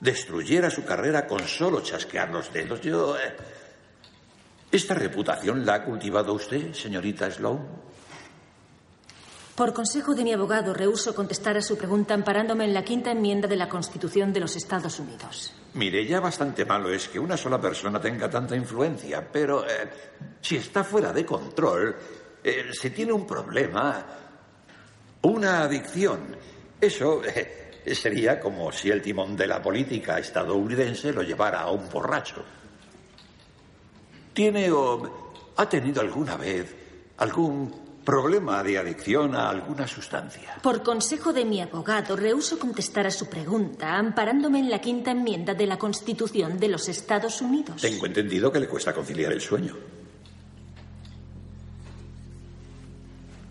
[0.00, 2.80] destruyera su carrera con solo chasquear los dedos.
[2.80, 3.16] Yo.
[3.18, 3.36] eh,
[4.70, 7.66] ¿Esta reputación la ha cultivado usted, señorita Sloan?
[9.54, 13.48] Por consejo de mi abogado, rehuso contestar a su pregunta amparándome en la quinta enmienda
[13.48, 15.52] de la Constitución de los Estados Unidos.
[15.74, 19.90] Mire, ya bastante malo es que una sola persona tenga tanta influencia, pero eh,
[20.40, 21.96] si está fuera de control,
[22.44, 24.06] eh, si tiene un problema,
[25.22, 26.36] una adicción,
[26.80, 31.88] eso eh, sería como si el timón de la política estadounidense lo llevara a un
[31.88, 32.44] borracho.
[34.32, 36.74] ¿Tiene o ha tenido alguna vez
[37.16, 40.56] algún problema de adicción a alguna sustancia?
[40.62, 45.54] Por consejo de mi abogado, rehuso contestar a su pregunta amparándome en la quinta enmienda
[45.54, 47.82] de la Constitución de los Estados Unidos.
[47.82, 49.76] Tengo entendido que le cuesta conciliar el sueño.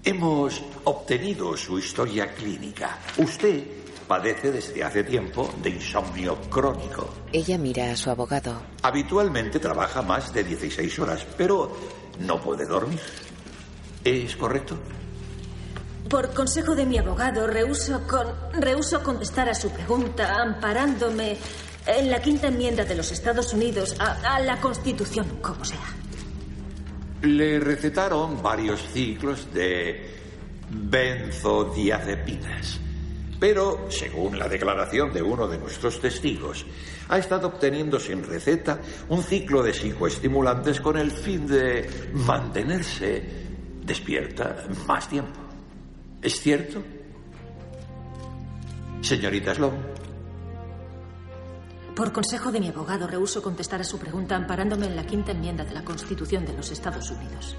[0.04, 2.98] Hemos obtenido su historia clínica.
[3.18, 3.77] Usted
[4.08, 7.10] padece desde hace tiempo de insomnio crónico.
[7.32, 8.62] Ella mira a su abogado.
[8.82, 11.76] Habitualmente trabaja más de 16 horas, pero
[12.20, 13.00] no puede dormir.
[14.04, 14.78] ¿Es correcto?
[16.10, 18.28] Por consejo de mi abogado, rehuso, con,
[18.62, 21.38] rehuso contestar a su pregunta amparándome
[21.86, 25.80] en la quinta enmienda de los Estados Unidos a, a la Constitución, como sea.
[27.24, 30.16] Le recetaron varios ciclos de
[30.70, 32.80] benzodiazepinas.
[33.40, 36.66] Pero, según la declaración de uno de nuestros testigos,
[37.10, 43.24] ha estado obteniendo sin receta un ciclo de psicoestimulantes con el fin de mantenerse
[43.84, 45.40] despierta más tiempo.
[46.22, 46.84] ¿Es cierto?
[49.02, 50.08] Señorita Sloan.
[51.96, 55.64] Por consejo de mi abogado, rehuso contestar a su pregunta amparándome en la quinta enmienda
[55.64, 57.56] de la Constitución de los Estados Unidos.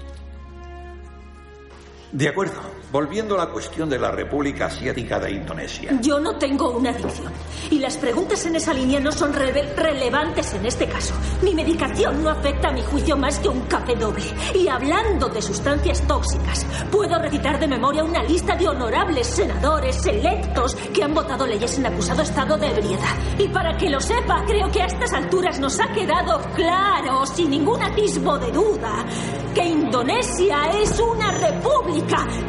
[2.11, 2.79] De acuerdo.
[2.91, 5.91] Volviendo a la cuestión de la República Asiática de Indonesia.
[6.01, 7.31] Yo no tengo una adicción.
[7.69, 11.13] Y las preguntas en esa línea no son rele- relevantes en este caso.
[11.43, 14.23] Mi medicación no afecta a mi juicio más que un café doble.
[14.55, 20.73] Y hablando de sustancias tóxicas, puedo recitar de memoria una lista de honorables senadores electos
[20.91, 23.15] que han votado leyes en acusado estado de ebriedad.
[23.37, 27.51] Y para que lo sepa, creo que a estas alturas nos ha quedado claro, sin
[27.51, 29.05] ningún atisbo de duda,
[29.53, 31.98] que Indonesia es una república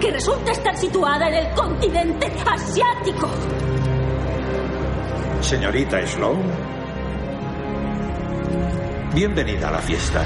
[0.01, 3.29] que resulta estar situada en el continente asiático.
[5.41, 6.43] Señorita Sloan.
[9.15, 10.25] Bienvenida a la fiesta.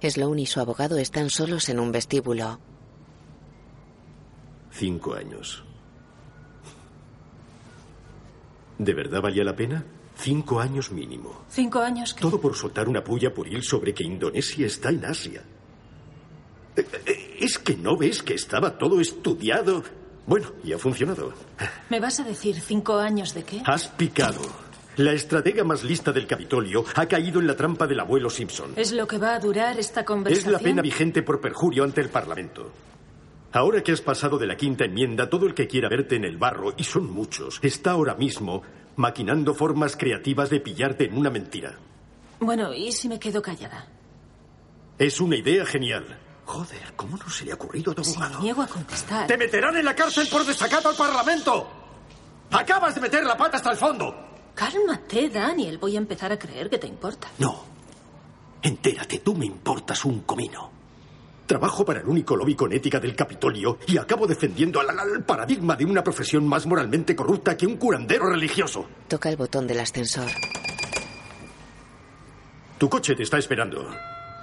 [0.00, 2.58] Sloan y su abogado están solos en un vestíbulo.
[4.70, 5.64] Cinco años.
[8.78, 9.84] ¿De verdad valía la pena?
[10.16, 11.44] Cinco años mínimo.
[11.48, 12.22] Cinco años que...
[12.22, 15.42] Todo por soltar una puya puril sobre que Indonesia está en Asia.
[16.76, 19.82] Eh, eh, ¿Es que no ves que estaba todo estudiado?
[20.26, 21.32] Bueno, y ha funcionado.
[21.88, 23.62] ¿Me vas a decir cinco años de qué?
[23.66, 24.40] Has picado.
[24.96, 28.72] La estratega más lista del Capitolio ha caído en la trampa del abuelo Simpson.
[28.76, 30.52] ¿Es lo que va a durar esta Es conversación?
[30.52, 32.70] la pena vigente por perjurio ante el Parlamento.
[33.52, 36.36] Ahora que has pasado de la quinta enmienda, todo el que quiera verte en el
[36.36, 38.62] barro, y son muchos, está ahora mismo
[38.96, 41.76] maquinando formas creativas de pillarte en una mentira.
[42.38, 43.86] Bueno, ¿y si me quedo callada?
[44.98, 46.19] Es una idea genial.
[46.50, 48.40] Joder, ¿cómo no se le ha ocurrido a tu abogado?
[48.40, 49.28] niego a contestar.
[49.28, 51.70] ¡Te meterán en la cárcel por desacato al Parlamento!
[52.50, 54.12] ¡Acabas de meter la pata hasta el fondo!
[54.52, 55.78] Cálmate, Daniel.
[55.78, 57.28] Voy a empezar a creer que te importa.
[57.38, 57.62] No.
[58.62, 60.72] Entérate, tú me importas un comino.
[61.46, 65.76] Trabajo para el único lobby con ética del Capitolio y acabo defendiendo al, al paradigma
[65.76, 68.88] de una profesión más moralmente corrupta que un curandero religioso.
[69.06, 70.26] Toca el botón del ascensor.
[72.76, 73.88] Tu coche te está esperando.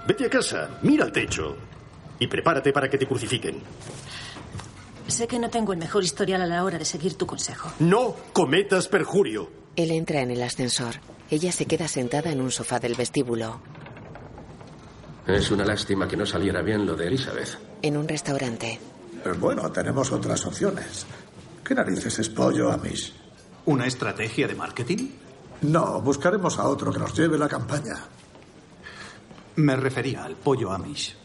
[0.08, 1.58] Vete a casa, mira al techo
[2.20, 3.62] y prepárate para que te crucifiquen.
[5.08, 7.72] Sé que no tengo el mejor historial a la hora de seguir tu consejo.
[7.80, 9.50] No cometas perjurio.
[9.76, 10.96] Él entra en el ascensor.
[11.30, 13.60] Ella se queda sentada en un sofá del vestíbulo.
[15.26, 17.58] Es una lástima que no saliera bien lo de Elizabeth.
[17.82, 18.80] En un restaurante.
[19.26, 21.06] Eh, Bueno, tenemos otras opciones.
[21.64, 23.14] ¿Qué narices es pollo Amish?
[23.66, 25.10] ¿Una estrategia de marketing?
[25.64, 27.96] No, buscaremos a otro que nos lleve la campaña.
[29.58, 31.16] Me refería al pollo Amish.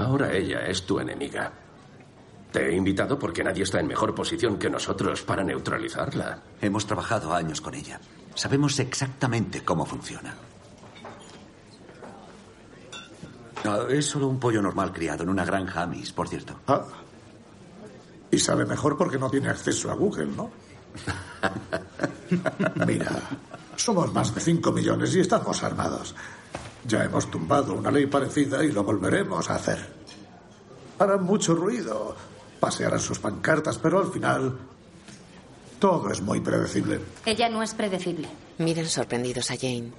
[0.00, 1.52] Ahora ella es tu enemiga.
[2.50, 6.42] Te he invitado porque nadie está en mejor posición que nosotros para neutralizarla.
[6.60, 8.00] Hemos trabajado años con ella.
[8.34, 10.34] Sabemos exactamente cómo funciona.
[13.64, 16.58] Ah, es solo un pollo normal criado en una granja Amis, por cierto.
[16.66, 16.82] Ah.
[18.30, 20.50] Y sabe mejor porque no tiene acceso a Google, ¿no?
[22.86, 23.10] Mira,
[23.76, 26.14] somos más de 5 millones y estamos armados.
[26.86, 29.78] Ya hemos tumbado una ley parecida y lo volveremos a hacer.
[30.98, 32.16] Harán mucho ruido,
[32.58, 34.58] pasearán sus pancartas, pero al final
[35.78, 37.00] todo es muy predecible.
[37.24, 38.28] Ella no es predecible.
[38.58, 39.92] Miran sorprendidos a Jane.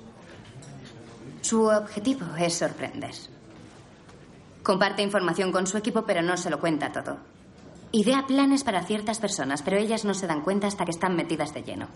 [1.41, 3.15] Su objetivo es sorprender.
[4.63, 7.17] Comparte información con su equipo, pero no se lo cuenta todo.
[7.91, 11.54] Idea planes para ciertas personas, pero ellas no se dan cuenta hasta que están metidas
[11.54, 11.88] de lleno.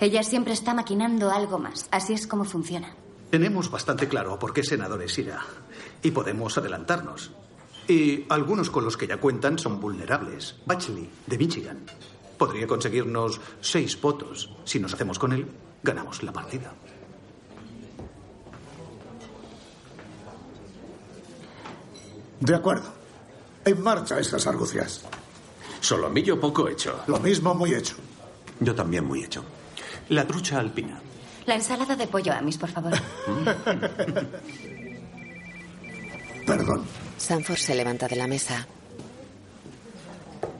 [0.00, 1.86] Ella siempre está maquinando algo más.
[1.92, 2.94] Así es como funciona.
[3.32, 5.40] Tenemos bastante claro por qué senadores irá.
[6.02, 7.30] Y podemos adelantarnos.
[7.88, 10.56] Y algunos con los que ya cuentan son vulnerables.
[10.66, 11.78] Batchley, de Michigan.
[12.36, 14.50] Podría conseguirnos seis votos.
[14.64, 15.46] Si nos hacemos con él,
[15.82, 16.74] ganamos la partida.
[22.38, 22.92] De acuerdo.
[23.64, 25.06] En marcha estas argucias.
[25.80, 27.00] Solomillo poco hecho.
[27.06, 27.96] Lo mismo muy hecho.
[28.60, 29.42] Yo también muy hecho.
[30.10, 31.00] La trucha alpina.
[31.46, 32.92] La ensalada de pollo Amis, por favor.
[36.46, 36.84] Perdón.
[37.16, 38.66] Sanford se levanta de la mesa.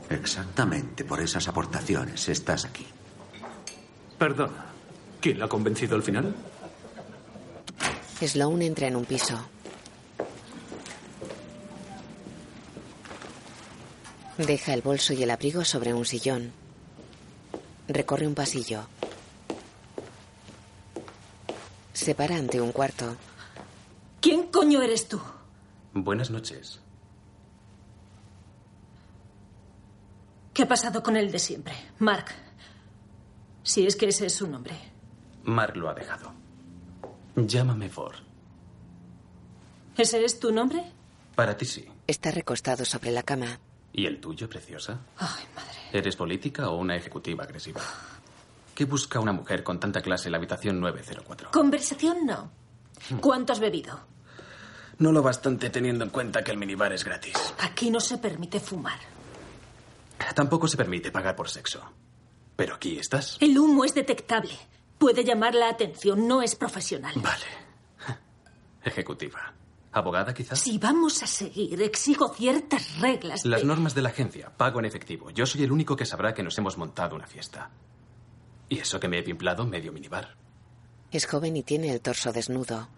[0.08, 2.86] Exactamente por esas aportaciones estás aquí.
[4.18, 4.66] Perdona.
[5.20, 6.34] ¿Quién la ha convencido al final?
[8.20, 9.38] Sloan entra en un piso.
[14.38, 16.52] Deja el bolso y el abrigo sobre un sillón.
[17.88, 18.86] Recorre un pasillo.
[21.92, 23.16] Se para ante un cuarto.
[24.20, 25.20] ¿Quién coño eres tú?
[25.92, 26.80] Buenas noches.
[30.54, 31.74] ¿Qué ha pasado con el de siempre?
[31.98, 32.26] Mark.
[33.62, 34.74] Si es que ese es su nombre.
[35.44, 36.32] Mark lo ha dejado.
[37.36, 38.16] Llámame Ford.
[39.96, 40.82] ¿Ese es tu nombre?
[41.34, 41.86] Para ti sí.
[42.06, 43.58] Está recostado sobre la cama.
[43.92, 45.00] ¿Y el tuyo, preciosa?
[45.18, 45.78] Ay, madre.
[45.92, 47.80] ¿Eres política o una ejecutiva agresiva?
[48.74, 51.50] ¿Qué busca una mujer con tanta clase en la habitación 904?
[51.52, 52.50] Conversación no.
[53.20, 54.00] ¿Cuánto has bebido?
[54.98, 57.34] No lo bastante teniendo en cuenta que el minibar es gratis.
[57.60, 58.98] Aquí no se permite fumar.
[60.34, 61.82] Tampoco se permite pagar por sexo.
[62.56, 63.36] Pero aquí estás.
[63.40, 64.54] El humo es detectable.
[64.98, 67.12] Puede llamar la atención, no es profesional.
[67.16, 67.44] Vale.
[68.84, 69.52] Ejecutiva.
[69.94, 70.58] ¿Abogada, quizás?
[70.60, 73.44] Si vamos a seguir, exijo ciertas reglas.
[73.44, 74.50] Las de- normas de la agencia.
[74.56, 75.30] Pago en efectivo.
[75.30, 77.70] Yo soy el único que sabrá que nos hemos montado una fiesta.
[78.72, 80.34] Y eso que me he pimplado medio minibar.
[81.10, 82.88] Es joven y tiene el torso desnudo.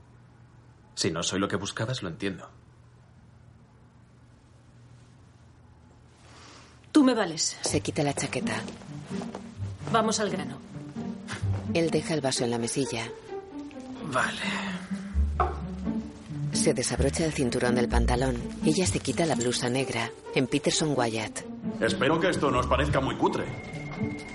[0.94, 2.48] Si no soy lo que buscabas, lo entiendo.
[6.92, 7.58] Tú me vales.
[7.62, 8.62] Se quita la chaqueta.
[9.90, 10.60] Vamos al grano.
[11.74, 13.10] Él deja el vaso en la mesilla.
[14.12, 14.38] Vale.
[16.52, 18.40] Se desabrocha el cinturón del pantalón.
[18.64, 20.08] Ella se quita la blusa negra.
[20.36, 21.40] En Peterson Wyatt.
[21.80, 23.83] Espero que esto no os parezca muy cutre.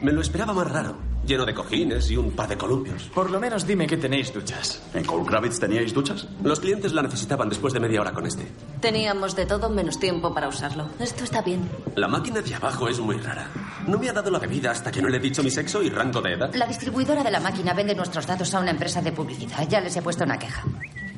[0.02, 3.04] Me lo esperaba más raro, lleno de cojines y un par de columpios.
[3.14, 4.82] Por lo menos dime que tenéis duchas.
[4.94, 6.28] ¿En Cole Kravitz teníais duchas?
[6.44, 8.48] Los clientes la necesitaban después de media hora con este.
[8.82, 10.90] Teníamos de todo menos tiempo para usarlo.
[11.00, 11.70] Esto está bien.
[11.96, 13.48] La máquina de abajo es muy rara.
[13.88, 15.90] No me ha dado la bebida hasta que no le he dicho mi sexo y
[15.90, 16.54] rango de edad.
[16.54, 19.68] La distribuidora de la máquina vende nuestros datos a una empresa de publicidad.
[19.68, 20.64] Ya les he puesto una queja.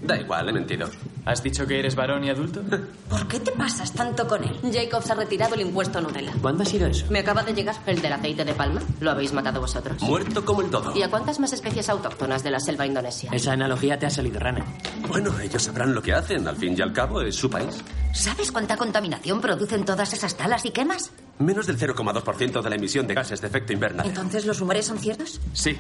[0.02, 0.90] Da igual, he mentido.
[1.26, 2.62] ¿Has dicho que eres varón y adulto?
[3.10, 4.60] ¿Por qué te pasas tanto con él?
[4.74, 6.34] Jacobs ha retirado el impuesto Nutella.
[6.42, 7.06] ¿Cuándo ha sido eso?
[7.12, 8.82] Me acaba de llegar el del aceite de palma.
[9.00, 10.02] Lo habéis matado vosotros.
[10.02, 10.96] Muerto como el dodo.
[10.96, 13.30] ¿Y a cuántas más especies autóctonas de la selva indonesia?
[13.32, 14.66] Esa analogía te ha salido rana.
[15.08, 16.48] Bueno, ellos sabrán lo que hacen.
[16.48, 17.84] Al fin y al cabo, es su país.
[18.14, 21.12] ¿Sabes cuánta contaminación producen todas esas talas y quemas?
[21.38, 24.10] Menos del 0,2% de la emisión de gases de efecto invernadero.
[24.10, 25.40] ¿Entonces los rumores son ciertos?
[25.54, 25.78] Sí.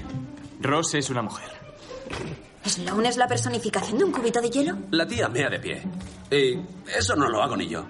[0.61, 1.49] Ross es una mujer.
[2.65, 4.77] ¿Sloan es la personificación de un cubito de hielo?
[4.91, 5.81] La tía mea de pie.
[6.31, 6.59] Y
[6.97, 7.85] eso no lo hago ni yo.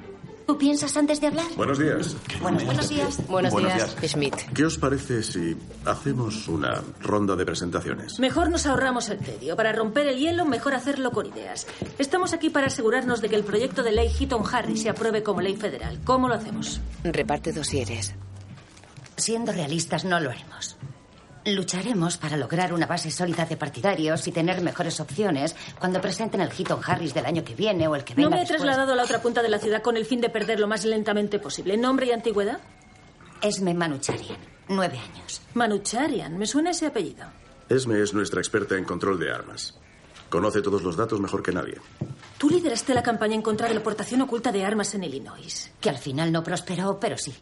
[0.48, 1.46] ¿Tú piensas antes de hablar?
[1.56, 2.16] Buenos días.
[2.42, 3.28] Buenos, buenos días.
[3.28, 3.96] Buenos, Buenos días.
[4.12, 4.36] Schmidt.
[4.54, 5.56] ¿Qué os parece si
[5.86, 8.20] hacemos una ronda de presentaciones?
[8.20, 9.56] Mejor nos ahorramos el tedio.
[9.56, 11.68] Para romper el hielo, mejor hacerlo con ideas.
[12.00, 15.42] Estamos aquí para asegurarnos de que el proyecto de ley Heaton Harry se apruebe como
[15.42, 16.00] ley federal.
[16.04, 16.82] ¿Cómo lo hacemos?
[17.04, 18.14] Reparte dosieres.
[19.16, 20.76] Siendo realistas, no lo haremos.
[21.46, 26.52] Lucharemos para lograr una base sólida de partidarios y tener mejores opciones cuando presenten el
[26.52, 28.62] Heaton Harris del año que viene o el que venga No me he después.
[28.62, 30.86] trasladado a la otra punta de la ciudad con el fin de perder lo más
[30.86, 31.78] lentamente posible.
[31.78, 32.60] ¿Nombre y antigüedad?
[33.42, 34.38] Esme Manucharian,
[34.70, 35.42] nueve años.
[35.56, 36.38] Manucharian.
[36.38, 37.26] Me suena ese apellido.
[37.70, 39.80] Esme es nuestra experta en control de armas.
[40.30, 41.78] Conoce todos los datos mejor que nadie.
[42.38, 45.72] Tú lideraste la campaña en contra de la aportación oculta de armas en Illinois.
[45.82, 47.34] Que al final no prosperó, pero sí.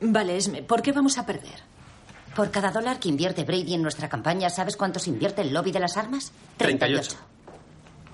[0.00, 1.60] Vale, Esme, ¿por qué vamos a perder?
[2.36, 5.72] Por cada dólar que invierte Brady en nuestra campaña, ¿sabes cuánto se invierte el lobby
[5.72, 6.32] de las armas?
[6.58, 7.16] 38.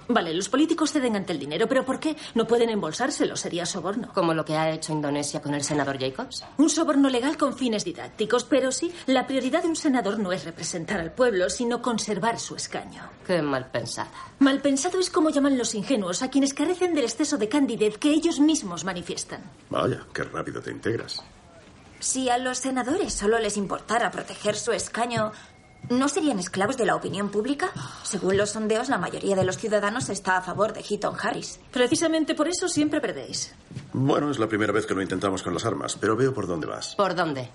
[0.09, 2.17] Vale, los políticos ceden ante el dinero, pero ¿por qué?
[2.35, 4.13] No pueden embolsárselo, sería soborno.
[4.13, 6.45] Como lo que ha hecho Indonesia con el senador Jacobs.
[6.59, 10.45] Un soborno legal con fines didácticos, pero sí, la prioridad de un senador no es
[10.45, 13.03] representar al pueblo, sino conservar su escaño.
[13.27, 14.11] Qué mal pensada.
[14.39, 18.11] Mal pensado es como llaman los ingenuos a quienes carecen del exceso de candidez que
[18.11, 19.41] ellos mismos manifiestan.
[19.71, 21.25] Vaya, qué rápido te integras.
[22.03, 25.31] Si a los senadores solo les importara proteger su escaño,
[25.89, 27.71] ¿no serían esclavos de la opinión pública?
[28.03, 31.61] Según los sondeos, la mayoría de los ciudadanos está a favor de Heaton Harris.
[31.71, 33.55] Precisamente por eso siempre perdéis.
[33.93, 36.67] Bueno, es la primera vez que lo intentamos con las armas, pero veo por dónde
[36.67, 36.97] vas.
[36.97, 37.51] ¿Por dónde?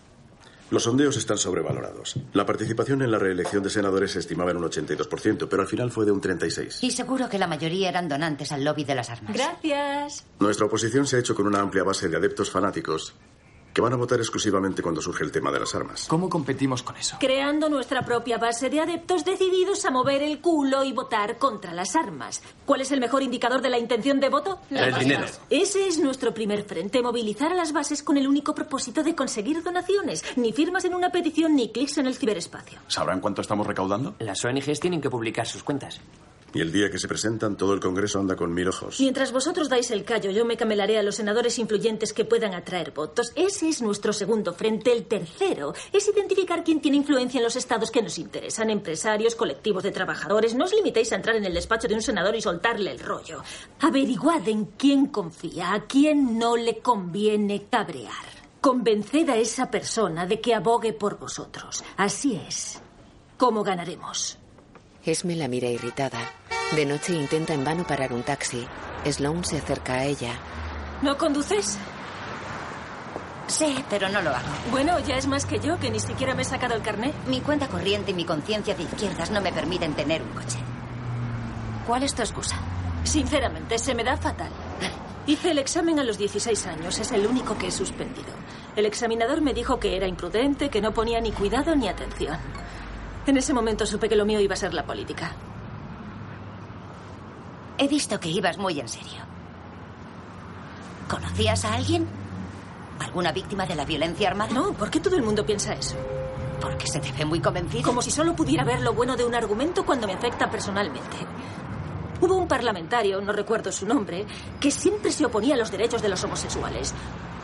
[0.72, 2.16] Los sondeos están sobrevalorados.
[2.32, 5.92] La participación en la reelección de senadores se estimaba en un 82%, pero al final
[5.92, 6.78] fue de un 36%.
[6.84, 9.34] Y seguro que la mayoría eran donantes al lobby de las armas.
[9.34, 10.24] Gracias.
[10.40, 13.14] Nuestra oposición se ha hecho con una amplia base de adeptos fanáticos
[13.78, 16.08] que van a votar exclusivamente cuando surge el tema de las armas.
[16.08, 17.18] ¿Cómo competimos con eso?
[17.20, 21.96] Creando nuestra propia base de adeptos decididos a mover el culo y votar contra las
[21.96, 22.42] armas.
[22.66, 24.58] ¿Cuál es el mejor indicador de la intención de voto?
[24.72, 25.26] El dinero.
[25.52, 29.62] Ese es nuestro primer frente, movilizar a las bases con el único propósito de conseguir
[29.62, 30.24] donaciones.
[30.38, 32.80] Ni firmas en una petición ni clics en el ciberespacio.
[32.88, 34.16] ¿Sabrán cuánto estamos recaudando?
[34.18, 36.02] Las ONGs tienen que publicar sus cuentas.
[36.54, 39.00] Y el día que se presentan, todo el Congreso anda con mil ojos.
[39.00, 42.92] Mientras vosotros dais el callo, yo me camelaré a los senadores influyentes que puedan atraer
[42.92, 43.32] votos.
[43.36, 44.94] Ese es nuestro segundo frente.
[44.94, 48.70] El tercero es identificar quién tiene influencia en los estados que nos interesan.
[48.70, 50.56] Empresarios, colectivos de trabajadores.
[50.56, 53.44] No os limitéis a entrar en el despacho de un senador y soltarle el rollo.
[53.82, 58.38] Averiguad en quién confía, a quién no le conviene cabrear.
[58.62, 61.84] Convenced a esa persona de que abogue por vosotros.
[61.98, 62.82] Así es
[63.38, 64.38] como ganaremos.
[65.08, 66.20] Esme la mira irritada.
[66.76, 68.68] De noche intenta en vano parar un taxi.
[69.10, 70.34] Sloan se acerca a ella.
[71.02, 71.78] ¿No conduces?
[73.48, 74.50] Sí, pero no lo hago.
[74.70, 77.14] Bueno, ya es más que yo, que ni siquiera me he sacado el carné.
[77.28, 80.60] Mi cuenta corriente y mi conciencia de izquierdas no me permiten tener un coche.
[81.88, 82.58] ¿Cuál es tu excusa?
[83.06, 84.52] Sinceramente, se me da fatal.
[85.26, 88.34] Hice el examen a los 16 años, es el único que he suspendido.
[88.76, 92.38] El examinador me dijo que era imprudente, que no ponía ni cuidado ni atención.
[93.28, 95.34] En ese momento supe que lo mío iba a ser la política.
[97.78, 99.22] He visto que ibas muy en serio.
[101.10, 102.08] ¿Conocías a alguien?
[103.00, 104.54] ¿Alguna víctima de la violencia armada?
[104.54, 105.98] No, ¿por qué todo el mundo piensa eso?
[106.62, 107.84] Porque se te ve muy convencido.
[107.84, 111.18] Como si solo pudiera ver lo bueno de un argumento cuando me afecta personalmente.
[112.20, 114.26] Hubo un parlamentario, no recuerdo su nombre,
[114.60, 116.94] que siempre se oponía a los derechos de los homosexuales.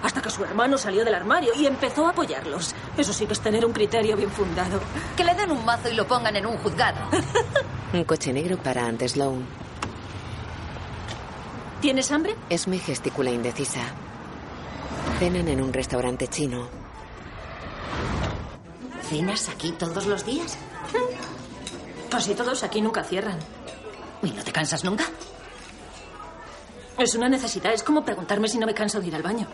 [0.01, 2.75] Hasta que su hermano salió del armario y empezó a apoyarlos.
[2.97, 4.79] Eso sí que es tener un criterio bien fundado.
[5.15, 6.99] Que le den un mazo y lo pongan en un juzgado.
[7.93, 9.45] Un coche negro para ante Sloan.
[11.79, 12.35] ¿Tienes hambre?
[12.49, 13.81] Esme gesticula indecisa.
[15.19, 16.67] Cenan en un restaurante chino.
[19.03, 20.57] ¿Cenas aquí todos los días?
[22.09, 23.37] Casi todos aquí nunca cierran.
[24.23, 25.05] ¿Y no te cansas nunca?
[26.97, 27.73] Es una necesidad.
[27.73, 29.47] Es como preguntarme si no me canso de ir al baño.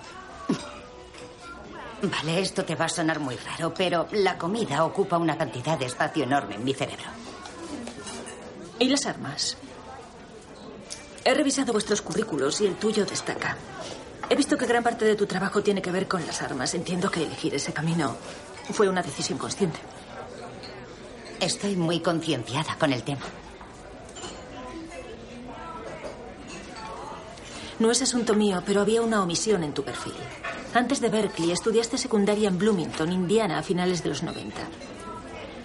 [2.01, 5.85] Vale, esto te va a sonar muy raro, pero la comida ocupa una cantidad de
[5.85, 7.05] espacio enorme en mi cerebro.
[8.77, 9.57] ¿Y las armas?
[11.25, 13.57] He revisado vuestros currículos y el tuyo destaca.
[14.29, 16.73] He visto que gran parte de tu trabajo tiene que ver con las armas.
[16.73, 18.15] Entiendo que elegir ese camino
[18.71, 19.79] fue una decisión consciente.
[21.41, 23.25] Estoy muy concienciada con el tema.
[27.79, 30.13] No es asunto mío, pero había una omisión en tu perfil.
[30.73, 34.61] Antes de Berkeley, estudiaste secundaria en Bloomington, Indiana, a finales de los 90.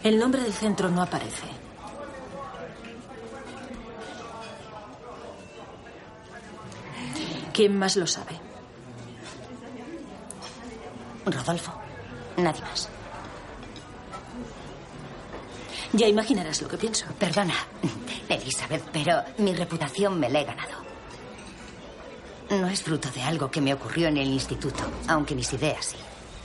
[0.04, 1.46] El nombre del centro no aparece.
[7.52, 8.38] ¿Quién más lo sabe?
[11.26, 11.72] Rodolfo.
[12.36, 12.88] Nadie más.
[15.92, 17.06] Ya imaginarás lo que pienso.
[17.18, 17.54] Perdona,
[18.28, 20.83] Elizabeth, pero mi reputación me la he ganado.
[22.50, 25.96] No es fruto de algo que me ocurrió en el instituto, aunque mis ideas sí.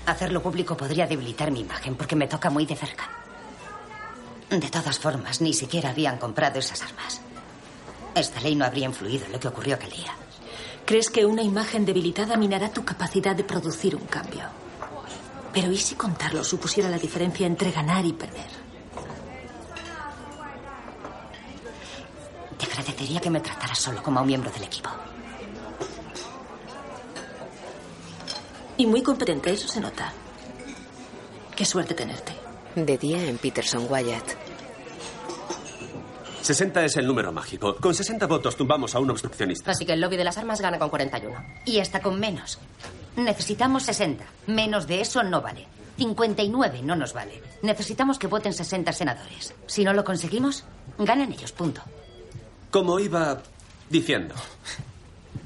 [0.05, 3.09] Hacerlo público podría debilitar mi imagen porque me toca muy de cerca.
[4.49, 7.21] De todas formas, ni siquiera habían comprado esas armas.
[8.15, 10.15] Esta ley no habría influido en lo que ocurrió aquel día.
[10.85, 14.45] ¿Crees que una imagen debilitada minará tu capacidad de producir un cambio?
[15.53, 18.49] Pero ¿y si contarlo supusiera la diferencia entre ganar y perder?
[22.57, 24.89] Te agradecería que me trataras solo como a un miembro del equipo.
[28.79, 30.13] Y muy competente, eso se nota.
[31.53, 32.31] Qué suerte tenerte.
[32.75, 34.23] De día en Peterson Wyatt.
[36.41, 37.75] 60 es el número mágico.
[37.75, 39.71] Con 60 votos tumbamos a un obstruccionista.
[39.71, 41.35] Así que el lobby de las armas gana con 41.
[41.65, 42.57] Y hasta con menos.
[43.17, 44.23] Necesitamos 60.
[44.47, 45.67] Menos de eso no vale.
[45.97, 47.43] 59 no nos vale.
[47.61, 49.53] Necesitamos que voten 60 senadores.
[49.67, 50.63] Si no lo conseguimos,
[50.97, 51.81] ganan ellos, punto.
[52.71, 53.41] Como iba
[53.89, 54.35] diciendo,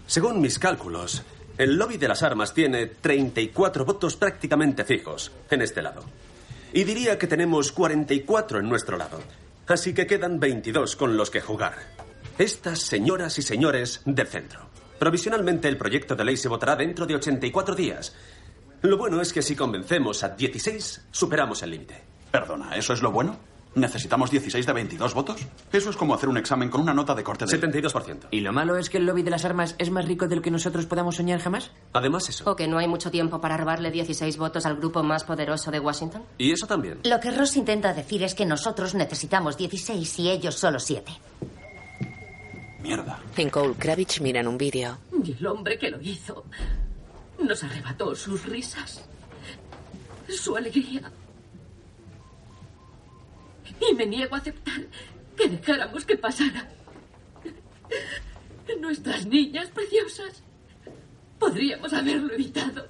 [0.05, 1.23] según mis cálculos,
[1.57, 6.03] el lobby de las armas tiene 34 votos prácticamente fijos en este lado.
[6.73, 9.19] Y diría que tenemos 44 en nuestro lado.
[9.67, 11.75] Así que quedan 22 con los que jugar.
[12.37, 14.61] Estas señoras y señores del centro.
[14.97, 18.15] Provisionalmente el proyecto de ley se votará dentro de 84 días.
[18.81, 22.01] Lo bueno es que si convencemos a 16, superamos el límite.
[22.31, 23.37] Perdona, ¿eso es lo bueno?
[23.75, 25.41] ¿Necesitamos 16 de 22 votos?
[25.71, 27.59] Eso es como hacer un examen con una nota de corte de...
[27.59, 28.27] 72%.
[28.29, 30.41] ¿Y lo malo es que el lobby de las armas es más rico de lo
[30.43, 31.71] que nosotros podamos soñar jamás?
[31.93, 32.49] Además eso.
[32.49, 35.79] ¿O que no hay mucho tiempo para robarle 16 votos al grupo más poderoso de
[35.79, 36.23] Washington?
[36.37, 36.99] Y eso también.
[37.03, 41.11] Lo que Ross intenta decir es que nosotros necesitamos 16 y ellos solo 7.
[42.83, 43.19] Mierda.
[43.37, 44.97] En Cole Kravitz miran un vídeo.
[45.23, 46.43] Y el hombre que lo hizo
[47.41, 49.03] nos arrebató sus risas,
[50.29, 51.11] su alegría.
[53.79, 54.81] Y me niego a aceptar
[55.35, 56.69] que dejáramos que pasara.
[58.79, 60.43] Nuestras niñas preciosas.
[61.39, 62.87] Podríamos haberlo evitado.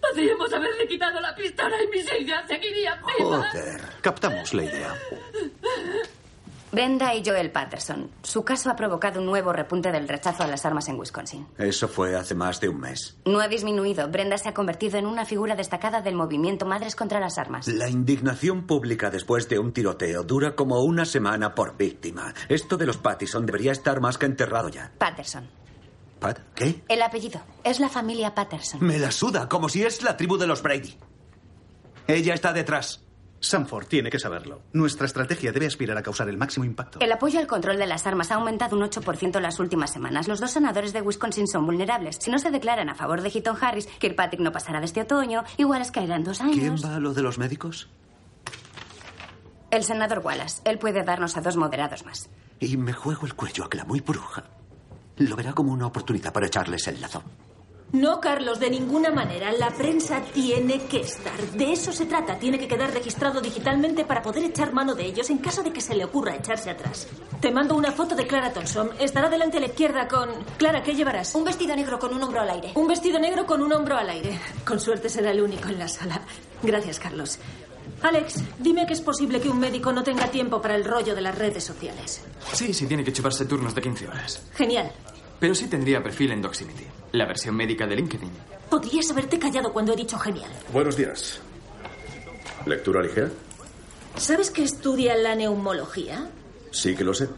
[0.00, 3.52] Podríamos haberle quitado la pistola y mis hijas seguirían vivas.
[3.52, 4.94] Joder, captamos la idea.
[6.72, 8.10] Brenda y Joel Patterson.
[8.22, 11.46] Su caso ha provocado un nuevo repunte del rechazo a las armas en Wisconsin.
[11.56, 13.16] Eso fue hace más de un mes.
[13.24, 14.08] No ha disminuido.
[14.08, 17.68] Brenda se ha convertido en una figura destacada del movimiento Madres contra las Armas.
[17.68, 22.34] La indignación pública después de un tiroteo dura como una semana por víctima.
[22.48, 24.92] Esto de los Pattison debería estar más que enterrado ya.
[24.98, 25.48] Patterson.
[26.18, 26.38] ¿Pat?
[26.54, 26.82] ¿Qué?
[26.88, 27.40] El apellido.
[27.62, 28.84] Es la familia Patterson.
[28.84, 30.96] Me la suda, como si es la tribu de los Brady.
[32.06, 33.05] Ella está detrás.
[33.40, 34.62] Sanford tiene que saberlo.
[34.72, 37.00] Nuestra estrategia debe aspirar a causar el máximo impacto.
[37.00, 40.28] El apoyo al control de las armas ha aumentado un 8% en las últimas semanas.
[40.28, 42.16] Los dos senadores de Wisconsin son vulnerables.
[42.20, 45.44] Si no se declaran a favor de Heaton Harris, Kirkpatrick no pasará de este otoño,
[45.56, 46.56] igual es caerá en dos años.
[46.58, 47.88] ¿Quién va a lo de los médicos?
[49.70, 50.62] El senador Wallace.
[50.64, 52.30] Él puede darnos a dos moderados más.
[52.60, 54.44] Y me juego el cuello a que la muy bruja
[55.18, 57.22] lo verá como una oportunidad para echarles el lazo.
[57.92, 59.52] No, Carlos, de ninguna manera.
[59.52, 61.38] La prensa tiene que estar.
[61.52, 62.36] De eso se trata.
[62.38, 65.80] Tiene que quedar registrado digitalmente para poder echar mano de ellos en caso de que
[65.80, 67.06] se le ocurra echarse atrás.
[67.40, 68.90] Te mando una foto de Clara Thompson.
[68.98, 70.28] Estará delante a la izquierda con...
[70.58, 71.34] Clara, ¿qué llevarás?
[71.34, 72.72] Un vestido negro con un hombro al aire.
[72.74, 74.38] Un vestido negro con un hombro al aire.
[74.66, 76.20] Con suerte será el único en la sala.
[76.62, 77.38] Gracias, Carlos.
[78.02, 81.20] Alex, dime que es posible que un médico no tenga tiempo para el rollo de
[81.22, 82.20] las redes sociales.
[82.52, 84.42] Sí, sí, tiene que chuparse turnos de 15 horas.
[84.54, 84.92] Genial.
[85.38, 88.30] Pero sí tendría perfil en Doximity, la versión médica de LinkedIn.
[88.70, 90.50] Podrías haberte callado cuando he dicho genial.
[90.72, 91.40] Buenos días.
[92.64, 93.30] ¿Lectura ligera?
[94.16, 96.30] ¿Sabes que estudia la neumología?
[96.72, 97.28] Sí que lo sé.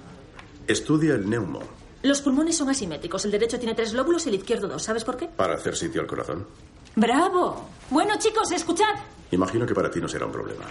[0.67, 1.61] Estudia el neumo.
[2.03, 3.25] Los pulmones son asimétricos.
[3.25, 4.83] El derecho tiene tres lóbulos y el izquierdo dos.
[4.85, 5.27] ¿Sabes por qué?
[5.27, 6.47] Para hacer sitio al corazón.
[6.95, 7.69] ¡Bravo!
[7.91, 8.95] Bueno, chicos, escuchad.
[9.33, 10.65] Imagino que para ti no será un problema.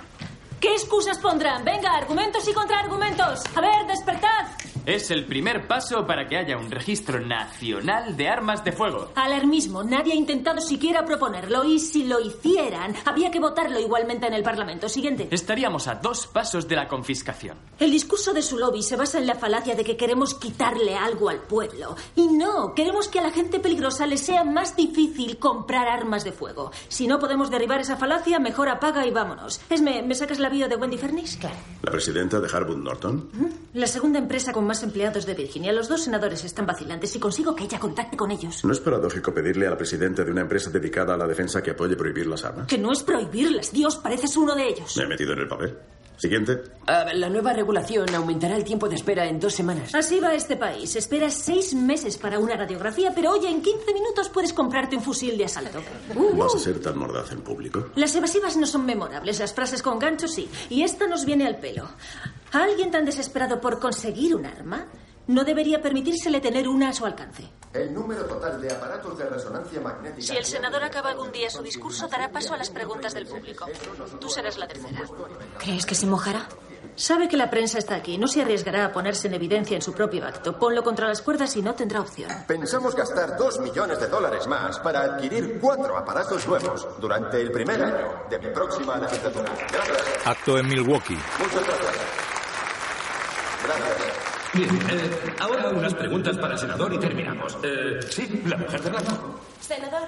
[0.59, 1.63] ¿Qué excusas pondrán?
[1.63, 3.41] Venga, argumentos y contraargumentos.
[3.55, 4.47] A ver, despertad.
[4.87, 9.11] Es el primer paso para que haya un registro nacional de armas de fuego.
[9.15, 9.83] Alarmismo.
[9.83, 11.65] Nadie ha intentado siquiera proponerlo.
[11.65, 14.87] Y si lo hicieran, había que votarlo igualmente en el Parlamento.
[14.87, 15.27] Siguiente.
[15.29, 17.57] Estaríamos a dos pasos de la confiscación.
[17.77, 21.27] El discurso de su lobby se basa en la falacia de que queremos quitarle algo
[21.27, 21.97] al pueblo.
[22.15, 26.31] Y no, queremos que a la gente peligrosa le sea más difícil comprar armas de
[26.31, 26.71] fuego.
[26.87, 29.59] Si no podemos derribar esa falacia, mejor apaga y vámonos.
[29.69, 31.35] Esme, ¿me sacas la bio de Wendy Fernis?
[31.35, 31.57] Claro.
[31.81, 33.29] ¿La presidenta de Harwood Norton?
[33.73, 35.73] La segunda empresa con más demás empleados de Virginia.
[35.73, 38.63] Los dos senadores están vacilantes y consigo que ella contacte con ellos.
[38.63, 41.71] ¿No es paradójico pedirle a la presidenta de una empresa dedicada a la defensa que
[41.71, 42.67] apoye prohibir las armas?
[42.67, 43.71] Que no es prohibirlas.
[43.71, 44.95] Dios, pareces uno de ellos.
[44.97, 45.77] Me he metido en el papel.
[46.17, 46.63] Siguiente.
[46.87, 49.93] Ah, la nueva regulación aumentará el tiempo de espera en dos semanas.
[49.93, 50.95] Así va este país.
[50.95, 55.37] Esperas seis meses para una radiografía, pero oye, en 15 minutos puedes comprarte un fusil
[55.37, 55.79] de asalto.
[56.15, 56.59] Uh, ¿Vas a uh.
[56.59, 57.89] ser tan mordaz en público?
[57.95, 60.49] Las evasivas no son memorables, las frases con gancho sí.
[60.69, 61.87] Y esta nos viene al pelo.
[62.51, 64.87] ¿A alguien tan desesperado por conseguir un arma
[65.27, 67.49] no debería permitírsele tener una a su alcance?
[67.73, 70.21] El número total de aparatos de resonancia magnética.
[70.21, 73.65] Si el senador acaba algún día su discurso, dará paso a las preguntas del público.
[74.19, 75.01] Tú serás la tercera.
[75.59, 76.47] ¿Crees que se mojará?
[76.95, 78.17] Sabe que la prensa está aquí.
[78.17, 80.57] No se arriesgará a ponerse en evidencia en su propio acto.
[80.57, 82.31] Ponlo contra las cuerdas y no tendrá opción.
[82.47, 87.83] Pensamos gastar dos millones de dólares más para adquirir cuatro aparatos nuevos durante el primer
[87.83, 89.53] año de mi próxima legislatura.
[89.71, 90.25] Gracias.
[90.25, 91.19] Acto en Milwaukee.
[91.39, 91.95] Muchas gracias.
[93.63, 94.26] Gracias.
[94.53, 97.57] Bien, eh, ahora unas preguntas para el senador y terminamos.
[97.63, 99.39] Eh, sí, la mujer de blanco.
[99.59, 100.07] Senador,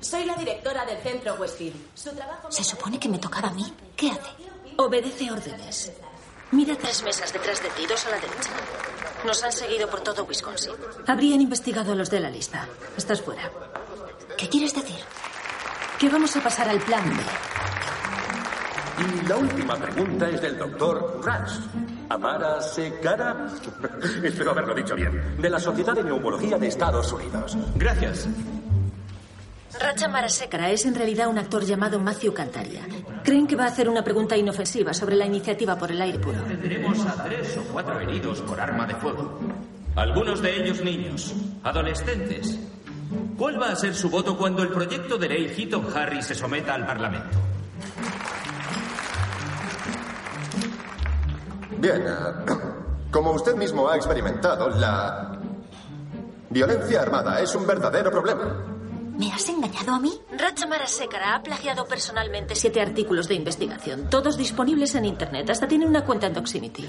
[0.00, 1.76] soy la directora del centro Westfield.
[1.94, 2.50] Su trabajo...
[2.50, 3.64] Se supone que me tocaba a mí.
[3.96, 4.30] ¿Qué hace?
[4.76, 5.92] Obedece órdenes.
[6.52, 8.50] Mira tres mesas detrás de ti, dos a la derecha.
[9.24, 10.72] Nos han seguido por todo Wisconsin.
[11.06, 12.68] Habrían investigado a los de la lista.
[12.96, 13.50] Estás fuera.
[14.38, 15.00] ¿Qué quieres decir?
[15.98, 17.22] Que vamos a pasar al plan B.
[18.98, 21.58] Y la última pregunta es del doctor Rush.
[22.08, 23.46] Amara Secara.
[24.22, 25.36] Espero haberlo dicho bien.
[25.38, 27.56] De la Sociedad de Neumología de Estados Unidos.
[27.76, 28.28] Gracias.
[29.80, 32.82] Racha Marasekara es en realidad un actor llamado Matthew Cantaria.
[33.22, 36.40] Creen que va a hacer una pregunta inofensiva sobre la iniciativa por el aire puro.
[36.42, 39.38] Tendremos a tres o cuatro heridos por arma de fuego.
[39.96, 42.58] Algunos de ellos niños, adolescentes.
[43.36, 46.74] ¿Cuál va a ser su voto cuando el proyecto de ley Heaton Harry se someta
[46.74, 47.38] al Parlamento?
[51.78, 52.52] Bien, eh,
[53.10, 55.38] como usted mismo ha experimentado, la
[56.50, 58.64] violencia armada es un verdadero problema.
[59.18, 60.12] ¿Me has engañado a mí?
[60.36, 65.48] Racha Marasekara ha plagiado personalmente siete artículos de investigación, todos disponibles en Internet.
[65.48, 66.86] Hasta tiene una cuenta en Doximity.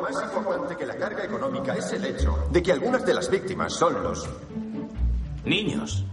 [0.00, 3.74] Más importante que la carga económica es el hecho de que algunas de las víctimas
[3.74, 4.26] son los...
[5.44, 6.04] Niños.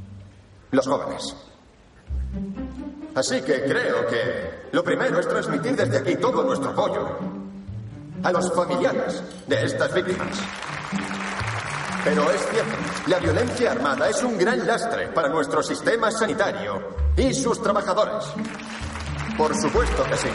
[0.72, 1.36] Los jóvenes.
[3.16, 7.43] Así que creo que lo primero es transmitir desde aquí todo nuestro apoyo
[8.24, 10.38] a los familiares de estas víctimas.
[12.04, 12.76] Pero es cierto,
[13.08, 16.82] la violencia armada es un gran lastre para nuestro sistema sanitario
[17.16, 18.26] y sus trabajadores.
[19.38, 20.30] Por supuesto que sí.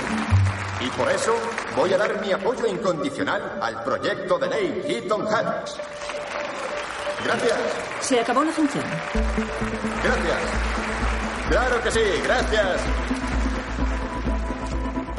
[0.80, 1.34] Y por eso
[1.76, 5.76] voy a dar mi apoyo incondicional al proyecto de ley Heaton Harris.
[7.24, 7.58] Gracias.
[8.00, 8.84] Se acabó la función.
[10.02, 10.38] Gracias.
[11.48, 13.17] Claro que sí, gracias.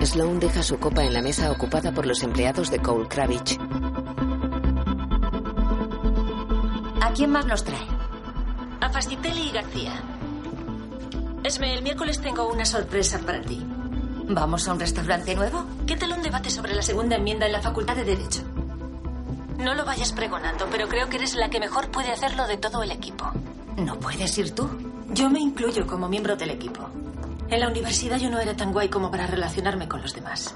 [0.06, 3.60] Sloan deja su copa en la mesa ocupada por los empleados de Cole Kravich.
[7.02, 7.88] ¿A quién más nos trae?
[8.82, 9.94] A Fastitelli y García.
[11.44, 13.66] Esme, el miércoles tengo una sorpresa para ti.
[14.30, 15.66] ¿Vamos a un restaurante nuevo?
[15.86, 18.42] ¿Qué tal un debate sobre la segunda enmienda en la Facultad de Derecho?
[19.58, 22.84] No lo vayas pregonando, pero creo que eres la que mejor puede hacerlo de todo
[22.84, 23.26] el equipo.
[23.78, 24.70] ¿No puedes ir tú?
[25.12, 26.90] Yo me incluyo como miembro del equipo.
[27.50, 30.54] En la universidad yo no era tan guay como para relacionarme con los demás.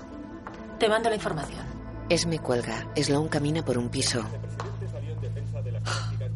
[0.79, 1.65] Te mando la información.
[2.09, 2.87] Esme cuelga.
[2.95, 4.23] Sloan camina por un piso.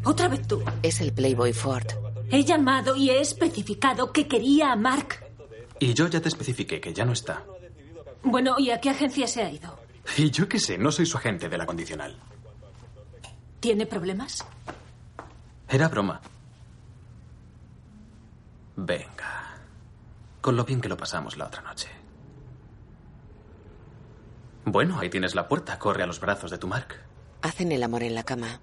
[0.03, 0.64] Otra vez tú.
[0.82, 1.86] Es el Playboy Ford.
[2.32, 5.24] He llamado y he especificado que quería a Mark.
[5.80, 7.43] Y yo ya te especifiqué que ya no está.
[8.24, 9.78] Bueno, ¿y a qué agencia se ha ido?
[10.18, 12.18] Y yo qué sé, no soy su agente de la condicional.
[13.60, 14.45] ¿Tiene problemas?
[15.70, 16.22] Era broma.
[18.76, 19.47] Venga.
[20.48, 21.89] Con lo bien que lo pasamos la otra noche.
[24.64, 25.78] Bueno, ahí tienes la puerta.
[25.78, 27.04] Corre a los brazos de tu Mark.
[27.41, 28.62] Hacen el amor en la cama.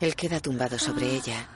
[0.00, 1.46] Él queda tumbado sobre ella.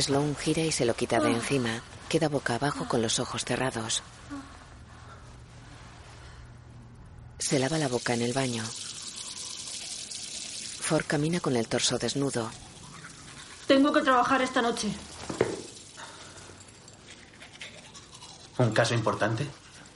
[0.00, 1.82] Sloan gira y se lo quita de encima.
[2.08, 4.02] Queda boca abajo con los ojos cerrados.
[7.38, 8.64] Se lava la boca en el baño.
[10.80, 12.50] Ford camina con el torso desnudo.
[13.66, 14.88] Tengo que trabajar esta noche.
[18.58, 19.46] ¿Un caso importante?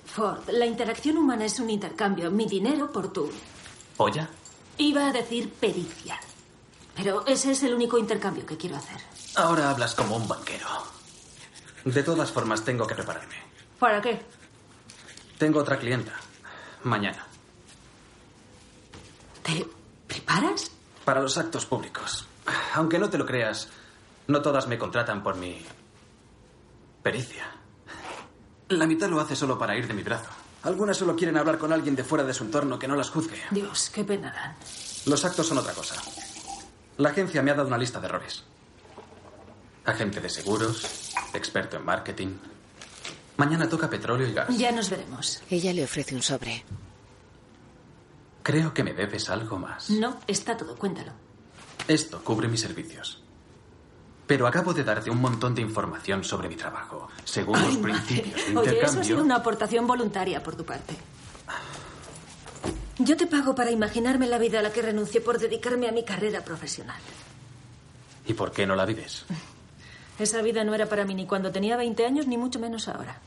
[0.06, 2.30] Ford, la interacción humana es un intercambio.
[2.30, 3.30] Mi dinero por tu...
[3.96, 4.28] ¿Polla?
[4.78, 6.18] Iba a decir pericia.
[6.94, 9.00] Pero ese es el único intercambio que quiero hacer.
[9.36, 10.66] Ahora hablas como un banquero.
[11.84, 13.36] De todas formas, tengo que prepararme.
[13.78, 14.20] ¿Para qué?
[15.38, 16.12] Tengo otra clienta.
[16.84, 17.26] Mañana.
[19.42, 19.66] ¿Te
[20.06, 20.70] preparas?
[21.04, 22.26] Para los actos públicos.
[22.74, 23.68] Aunque no te lo creas,
[24.26, 25.64] no todas me contratan por mi
[27.02, 27.44] pericia.
[28.68, 30.30] La mitad lo hace solo para ir de mi brazo.
[30.64, 33.40] Algunas solo quieren hablar con alguien de fuera de su entorno que no las juzgue.
[33.50, 34.56] Dios, qué pena dan.
[35.06, 35.94] Los actos son otra cosa.
[36.96, 38.42] La agencia me ha dado una lista de errores.
[39.86, 42.36] Agente de seguros, experto en marketing.
[43.36, 44.48] Mañana toca petróleo y gas.
[44.56, 45.42] Ya nos veremos.
[45.48, 46.64] Ella le ofrece un sobre.
[48.42, 49.90] Creo que me debes algo más.
[49.90, 51.12] No, está todo, cuéntalo.
[51.86, 53.22] Esto cubre mis servicios.
[54.26, 58.40] Pero acabo de darte un montón de información sobre mi trabajo, según los principios de
[58.40, 59.04] Oye, eso ha intercambio.
[59.04, 60.96] sido una aportación voluntaria por tu parte.
[62.98, 66.02] Yo te pago para imaginarme la vida a la que renuncié por dedicarme a mi
[66.04, 66.98] carrera profesional.
[68.26, 69.24] ¿Y por qué no la vives?
[70.18, 73.18] Esa vida no era para mí ni cuando tenía 20 años, ni mucho menos ahora.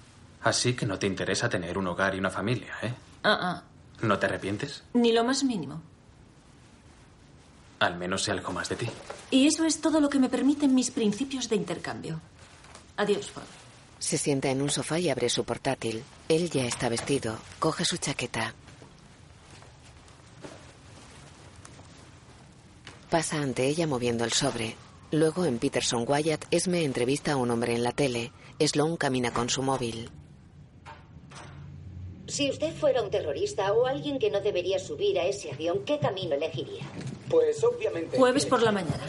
[0.44, 2.94] Así que no te interesa tener un hogar y una familia, ¿eh?
[3.24, 3.64] Ah, ah,
[4.02, 4.84] ¿No te arrepientes?
[4.94, 5.82] ni lo más mínimo.
[7.80, 8.90] Al menos sé algo más de ti.
[9.32, 12.20] Y eso es todo lo que me permiten mis principios de intercambio.
[12.98, 13.46] Adiós, Ford.
[14.00, 16.04] Se sienta en un sofá y abre su portátil.
[16.28, 17.38] Él ya está vestido.
[17.60, 18.54] Coge su chaqueta.
[23.10, 24.76] Pasa ante ella moviendo el sobre.
[25.12, 28.32] Luego, en Peterson Wyatt, Esme entrevista a un hombre en la tele.
[28.60, 30.10] Sloan camina con su móvil.
[32.28, 35.98] Si usted fuera un terrorista o alguien que no debería subir a ese avión, ¿qué
[35.98, 36.84] camino elegiría?
[37.28, 38.18] Pues obviamente.
[38.18, 39.04] Jueves por la mañana.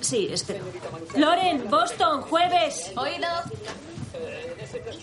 [0.00, 0.64] Sí, espero.
[1.16, 2.92] Loren, Boston, jueves.
[2.96, 3.28] Oído.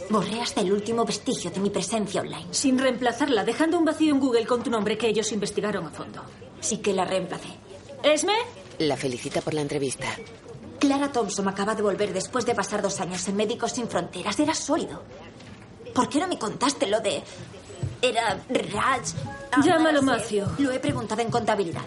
[0.10, 2.48] Borré hasta el último vestigio de mi presencia online.
[2.52, 6.24] Sin reemplazarla, dejando un vacío en Google con tu nombre que ellos investigaron a fondo.
[6.62, 7.50] Sí que la reemplacé.
[8.04, 8.34] ¿Esme?
[8.80, 10.08] La felicita por la entrevista.
[10.80, 14.40] Clara Thompson acaba de volver después de pasar dos años en Médicos Sin Fronteras.
[14.40, 15.02] Era sólido.
[15.94, 17.24] ¿Por qué no me contaste lo de...
[18.02, 19.02] Era Raj...
[19.64, 20.22] Llámalo no sé.
[20.22, 20.52] Macio.
[20.60, 21.86] Lo he preguntado en contabilidad.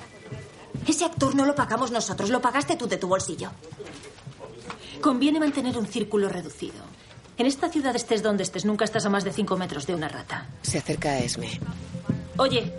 [0.87, 3.51] Ese actor no lo pagamos nosotros, lo pagaste tú de tu bolsillo.
[5.01, 6.83] Conviene mantener un círculo reducido.
[7.39, 10.09] En esta ciudad estés donde estés, nunca estás a más de cinco metros de una
[10.09, 10.49] rata.
[10.63, 11.61] Se acerca a Esme.
[12.37, 12.75] Oye,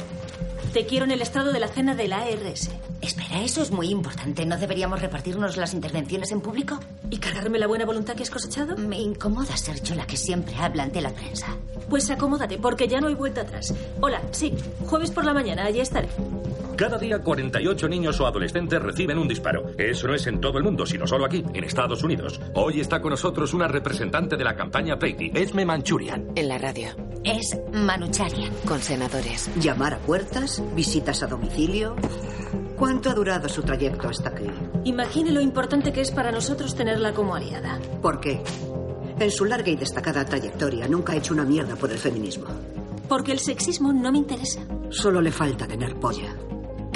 [0.72, 2.72] te quiero en el estado de la cena de la ARS.
[3.02, 4.46] Espera, eso es muy importante.
[4.46, 6.80] ¿No deberíamos repartirnos las intervenciones en público?
[7.10, 8.78] ¿Y cargarme la buena voluntad que has cosechado?
[8.78, 11.58] Me incomoda ser yo la que siempre habla ante la prensa.
[11.90, 13.74] Pues acomódate, porque ya no hay vuelta atrás.
[14.00, 14.54] Hola, sí,
[14.86, 16.08] jueves por la mañana, allí estaré.
[16.78, 19.72] Cada día 48 niños o adolescentes reciben un disparo.
[19.78, 22.40] Eso no es en todo el mundo, sino solo aquí, en Estados Unidos.
[22.54, 26.30] Hoy está con nosotros una representante de la campaña Brady, Esme Manchurian.
[26.36, 27.11] En la radio.
[27.24, 28.52] Es Manucharian.
[28.66, 29.50] Con senadores.
[29.58, 31.96] Llamar a puertas, visitas a domicilio.
[32.76, 34.48] ¿Cuánto ha durado su trayecto hasta aquí?
[34.86, 37.80] Imagine lo importante que es para nosotros tenerla como aliada.
[38.02, 38.42] ¿Por qué?
[39.20, 42.48] En su larga y destacada trayectoria nunca ha hecho una mierda por el feminismo.
[43.08, 44.62] Porque el sexismo no me interesa.
[44.90, 46.36] Solo le falta tener polla.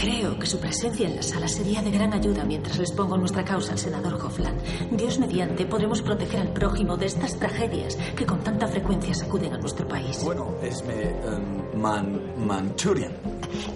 [0.05, 3.43] Creo que su presencia en la sala sería de gran ayuda mientras les pongo nuestra
[3.43, 4.61] causa al senador Hofland.
[4.91, 9.57] Dios mediante podremos proteger al prójimo de estas tragedias que con tanta frecuencia sacuden a
[9.57, 10.23] nuestro país.
[10.23, 10.93] Bueno, Esme.
[11.01, 13.13] em, man, Manchurian.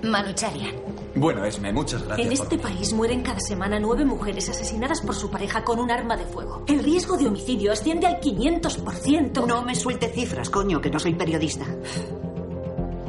[0.03, 0.75] Manucharian.
[1.15, 2.27] Bueno, Esme, muchas gracias.
[2.27, 5.89] En por este país mueren cada semana nueve mujeres asesinadas por su pareja con un
[5.89, 6.61] arma de fuego.
[6.67, 9.47] El riesgo de homicidio asciende al 500%.
[9.47, 11.65] No me suelte cifras, coño, que no soy periodista.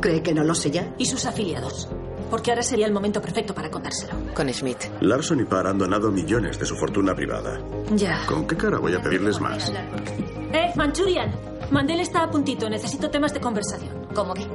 [0.01, 0.95] ¿Cree que no lo sé ya?
[0.97, 1.87] Y sus afiliados.
[2.31, 4.13] Porque ahora sería el momento perfecto para contárselo.
[4.35, 4.85] Con Smith.
[5.01, 7.61] Larson y Parr han donado millones de su fortuna privada.
[7.95, 8.25] Ya.
[8.27, 9.71] ¿Con qué cara voy a pedirles más?
[10.53, 11.33] Eh, Manchurian.
[11.71, 12.69] Mandel está a puntito.
[12.71, 14.07] Necesito temas de conversación.
[14.15, 14.47] ¿Cómo qué?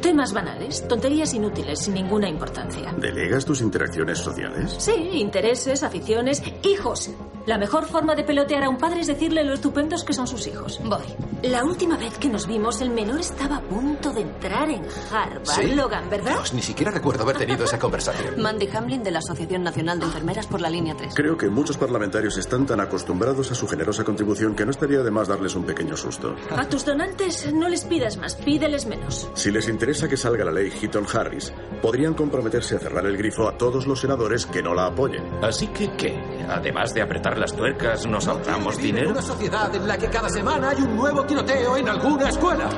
[0.00, 2.92] Temas banales, tonterías inútiles, sin ninguna importancia.
[2.98, 4.74] ¿Delegas tus interacciones sociales?
[4.78, 7.10] Sí, intereses, aficiones, hijos.
[7.46, 10.46] La mejor forma de pelotear a un padre es decirle lo estupendos que son sus
[10.46, 10.80] hijos.
[10.82, 11.04] Voy.
[11.42, 14.82] La última vez que nos vimos, el menor estaba a punto de entrar en
[15.12, 15.74] Harvard, ¿Sí?
[15.74, 16.32] Logan, ¿verdad?
[16.32, 18.40] Dios, ni siquiera recuerdo haber tenido esa conversación.
[18.42, 21.12] Mandy Hamlin de la Asociación Nacional de Enfermeras por la línea 3.
[21.14, 25.10] Creo que muchos parlamentarios están tan acostumbrados a su generosa contribución que no estaría de
[25.10, 26.34] más darles un pequeño susto.
[26.50, 29.28] A tus donantes no les pidas más, pídeles menos.
[29.34, 33.58] Si les interesa que salga la ley Heaton-Harris, podrían comprometerse a cerrar el grifo a
[33.58, 35.22] todos los senadores que no la apoyen.
[35.42, 36.18] Así que, ¿qué?
[36.48, 39.10] Además de apretar las tuercas, ¿nos ahorramos en dinero?
[39.10, 42.68] una sociedad en la que cada semana hay un nuevo tiroteo en alguna escuela.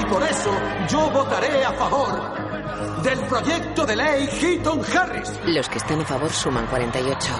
[0.00, 0.50] Y por eso
[0.88, 5.40] yo votaré a favor del proyecto de ley Heaton-Harris.
[5.46, 7.32] Los que están a favor suman 48.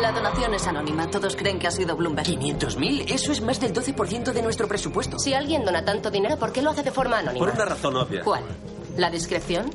[0.00, 1.06] La donación es anónima.
[1.10, 2.26] Todos creen que ha sido Bloomberg.
[2.28, 3.04] ¿500.000?
[3.10, 5.18] Eso es más del 12% de nuestro presupuesto.
[5.18, 7.46] Si alguien dona tanto dinero, ¿por qué lo hace de forma anónima?
[7.46, 8.22] Por una razón obvia.
[8.22, 8.42] ¿Cuál?
[8.98, 9.70] ¿La discreción?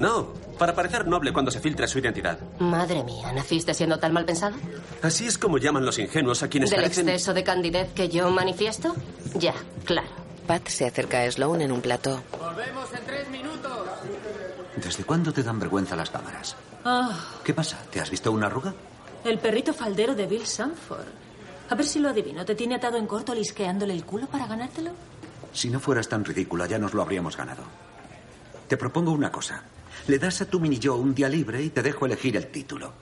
[0.00, 0.28] No,
[0.58, 2.38] para parecer noble cuando se filtra su identidad.
[2.58, 4.56] Madre mía, ¿naciste siendo tan mal pensado?
[5.02, 7.08] Así es como llaman los ingenuos a quienes ¿Del parecen...
[7.08, 8.94] exceso de candidez que yo manifiesto?
[9.34, 10.08] Ya, claro.
[10.46, 12.22] Pat se acerca a Sloan en un plató.
[12.38, 13.70] Volvemos en tres minutos.
[14.76, 16.56] ¿Desde cuándo te dan vergüenza las cámaras?
[16.84, 17.10] Ah,
[17.44, 17.78] ¿Qué pasa?
[17.90, 18.72] ¿Te has visto una arruga?
[19.24, 21.04] el perrito faldero de Bill Sanford.
[21.68, 22.46] A ver si lo adivino.
[22.46, 24.92] ¿Te tiene atado en corto lisqueándole el culo para ganártelo?
[25.52, 27.64] Si no fueras tan ridícula, ya nos lo habríamos ganado.
[28.68, 29.62] Te propongo una cosa.
[30.08, 32.92] Le das a tu mini yo un día libre y te dejo elegir el título.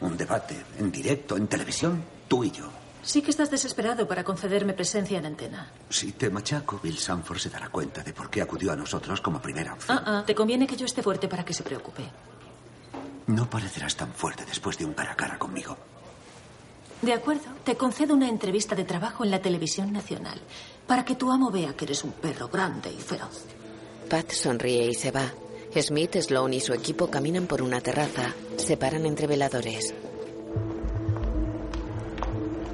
[0.00, 2.68] Un debate, en directo, en televisión, tú y yo.
[3.00, 5.70] Sí que estás desesperado para concederme presencia en antena.
[5.88, 9.40] Si te machaco, Bill Sanford se dará cuenta de por qué acudió a nosotros como
[9.40, 9.98] primera opción.
[9.98, 12.02] Ah, ah, te conviene que yo esté fuerte para que se preocupe.
[13.28, 15.76] No parecerás tan fuerte después de un cara a cara conmigo.
[17.02, 20.40] De acuerdo, te concedo una entrevista de trabajo en la televisión nacional
[20.88, 23.44] para que tu amo vea que eres un perro grande y feroz.
[24.10, 25.32] Pat sonríe y se va.
[25.80, 28.34] Smith, Sloan y su equipo caminan por una terraza.
[28.56, 29.94] Se paran entre veladores.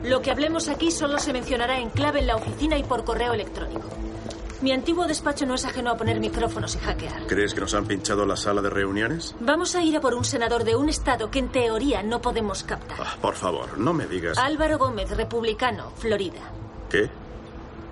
[0.04, 3.34] Lo que hablemos aquí solo se mencionará en clave en la oficina y por correo
[3.34, 3.88] electrónico.
[4.60, 7.26] Mi antiguo despacho no es ajeno a poner micrófonos y hackear.
[7.28, 9.36] ¿Crees que nos han pinchado la sala de reuniones?
[9.38, 12.64] Vamos a ir a por un senador de un estado que en teoría no podemos
[12.64, 12.98] captar.
[13.00, 14.36] Ah, por favor, no me digas.
[14.36, 16.40] Álvaro Gómez, republicano, Florida.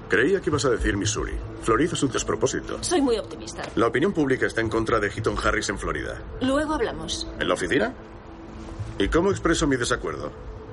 [0.08, 1.32] Creía que ibas a decir Missouri.
[1.62, 2.78] Florida es un despropósito.
[2.82, 3.62] Soy muy optimista.
[3.74, 6.22] La opinión pública está en contra de Heaton Harris en Florida.
[6.40, 7.26] Luego hablamos.
[7.40, 7.92] ¿En la oficina?
[8.98, 10.30] ¿Y cómo expreso mi desacuerdo?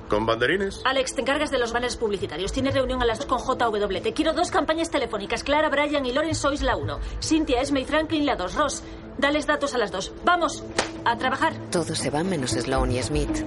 [0.08, 0.82] ¿Con banderines?
[0.84, 2.52] Alex, te encargas de los banners publicitarios.
[2.52, 4.00] Tienes reunión a las 2 con JW.
[4.02, 5.42] Te quiero dos campañas telefónicas.
[5.42, 7.00] Clara, Brian y Loren sois la 1.
[7.20, 8.54] Cynthia, Esme y Franklin la 2.
[8.54, 8.82] Ross,
[9.18, 10.12] dales datos a las dos.
[10.24, 10.62] ¡Vamos!
[11.04, 11.54] ¡A trabajar!
[11.70, 13.44] Todos se van menos Sloan y Smith.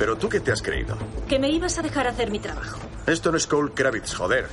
[0.00, 0.96] ¿Pero tú qué te has creído?
[1.28, 2.80] Que me ibas a dejar hacer mi trabajo.
[3.06, 4.48] Esto no es Cole Kravitz, joder.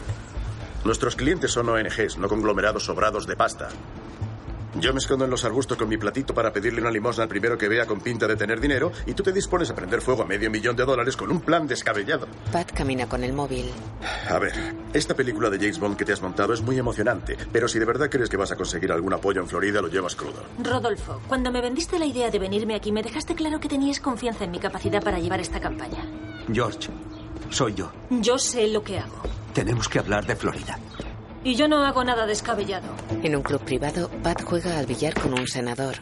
[0.83, 3.69] Nuestros clientes son ONGs, no conglomerados sobrados de pasta.
[4.79, 7.57] Yo me escondo en los arbustos con mi platito para pedirle una limosna al primero
[7.57, 10.25] que vea con pinta de tener dinero y tú te dispones a prender fuego a
[10.25, 12.27] medio millón de dólares con un plan descabellado.
[12.51, 13.71] Pat camina con el móvil.
[14.29, 14.53] A ver,
[14.93, 17.85] esta película de James Bond que te has montado es muy emocionante, pero si de
[17.85, 20.43] verdad crees que vas a conseguir algún apoyo en Florida, lo llevas crudo.
[20.63, 24.43] Rodolfo, cuando me vendiste la idea de venirme aquí, me dejaste claro que tenías confianza
[24.43, 26.05] en mi capacidad para llevar esta campaña.
[26.53, 26.89] George,
[27.49, 27.91] soy yo.
[28.11, 29.23] Yo sé lo que hago.
[29.53, 30.77] Tenemos que hablar de Florida.
[31.43, 32.87] Y yo no hago nada descabellado.
[33.23, 35.95] En un club privado, Pat juega al billar con un senador.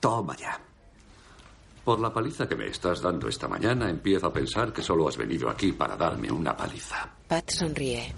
[0.00, 0.58] Toma ya.
[1.84, 5.16] Por la paliza que me estás dando esta mañana, empiezo a pensar que solo has
[5.16, 7.08] venido aquí para darme una paliza.
[7.26, 8.12] Pat sonríe.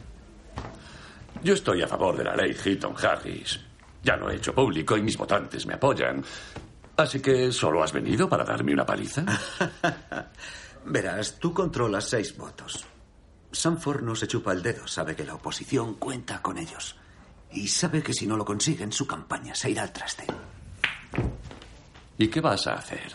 [1.43, 3.61] Yo estoy a favor de la ley Heaton Harris.
[4.03, 6.25] Ya lo he hecho público y mis votantes me apoyan.
[6.97, 9.25] Así que solo has venido para darme una paliza.
[10.85, 12.85] Verás, tú controlas seis votos.
[13.51, 16.97] Sanford no se chupa el dedo, sabe que la oposición cuenta con ellos.
[17.53, 20.25] Y sabe que si no lo consiguen, su campaña se irá al traste.
[22.19, 23.15] ¿Y qué vas a hacer?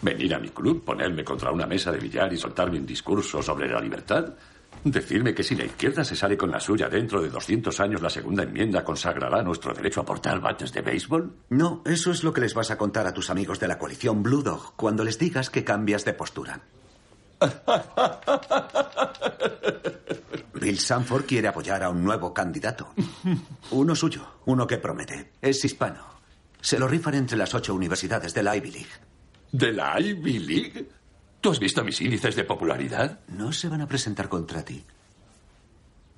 [0.00, 3.68] ¿Venir a mi club, ponerme contra una mesa de billar y soltarme un discurso sobre
[3.68, 4.34] la libertad?
[4.84, 8.10] ¿Decirme que si la izquierda se sale con la suya dentro de 200 años la
[8.10, 11.36] segunda enmienda consagrará nuestro derecho a portar bates de béisbol?
[11.50, 14.24] No, eso es lo que les vas a contar a tus amigos de la coalición
[14.24, 16.60] Blue Dog cuando les digas que cambias de postura.
[20.54, 22.92] Bill Sanford quiere apoyar a un nuevo candidato.
[23.70, 25.32] Uno suyo, uno que promete.
[25.40, 26.04] Es hispano.
[26.60, 28.90] Se lo rifan entre las ocho universidades de la Ivy League.
[29.50, 30.88] ¿De la Ivy League?
[31.42, 33.18] ¿Tú has visto mis índices de popularidad?
[33.26, 34.84] No se van a presentar contra ti.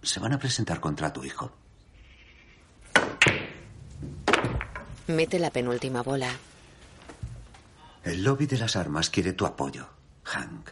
[0.03, 1.51] Se van a presentar contra tu hijo.
[5.07, 6.31] Mete la penúltima bola.
[8.03, 9.89] El lobby de las armas quiere tu apoyo,
[10.25, 10.69] Hank.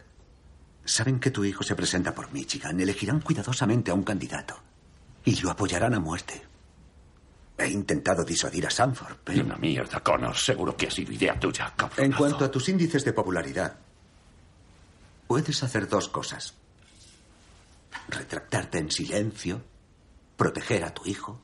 [0.85, 2.79] Saben que tu hijo se presenta por Michigan.
[2.79, 4.59] Elegirán cuidadosamente a un candidato.
[5.25, 6.43] Y lo apoyarán a muerte.
[7.57, 9.43] He intentado disuadir a Sanford, pero...
[9.43, 10.37] Una mierda, Connor.
[10.37, 12.05] Seguro que ha sido idea tuya, cabrón.
[12.05, 13.77] En cuanto a tus índices de popularidad,
[15.33, 16.53] puedes hacer dos cosas.
[18.07, 19.63] Retractarte en silencio,
[20.37, 21.41] proteger a tu hijo,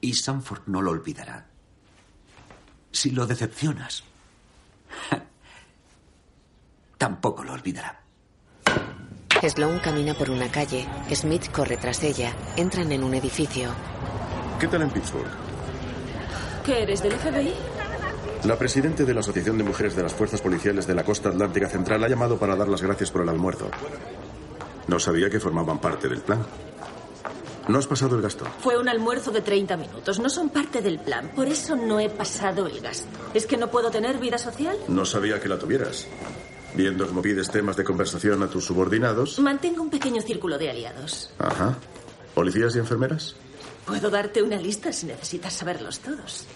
[0.00, 1.48] y Sanford no lo olvidará.
[2.92, 4.04] Si lo decepcionas,
[6.98, 8.00] tampoco lo olvidará.
[9.42, 10.86] Sloan camina por una calle.
[11.12, 12.32] Smith corre tras ella.
[12.56, 13.72] Entran en un edificio.
[14.60, 15.32] ¿Qué tal en Pittsburgh?
[16.64, 17.69] ¿Qué eres del FBI?
[18.44, 21.68] La presidenta de la Asociación de Mujeres de las Fuerzas Policiales de la Costa Atlántica
[21.68, 23.70] Central ha llamado para dar las gracias por el almuerzo.
[24.86, 26.44] No sabía que formaban parte del plan.
[27.68, 28.46] ¿No has pasado el gasto?
[28.60, 30.18] Fue un almuerzo de 30 minutos.
[30.18, 31.30] No son parte del plan.
[31.36, 33.06] Por eso no he pasado el gasto.
[33.34, 34.76] ¿Es que no puedo tener vida social?
[34.88, 36.06] No sabía que la tuvieras.
[36.74, 39.38] Viendo cómo pides temas de conversación a tus subordinados.
[39.38, 41.30] Mantengo un pequeño círculo de aliados.
[41.38, 41.76] Ajá.
[42.34, 43.36] ¿Policías y enfermeras?
[43.84, 46.46] Puedo darte una lista si necesitas saberlos todos.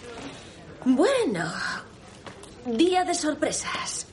[0.85, 1.51] Bueno,
[2.65, 4.05] día de sorpresas.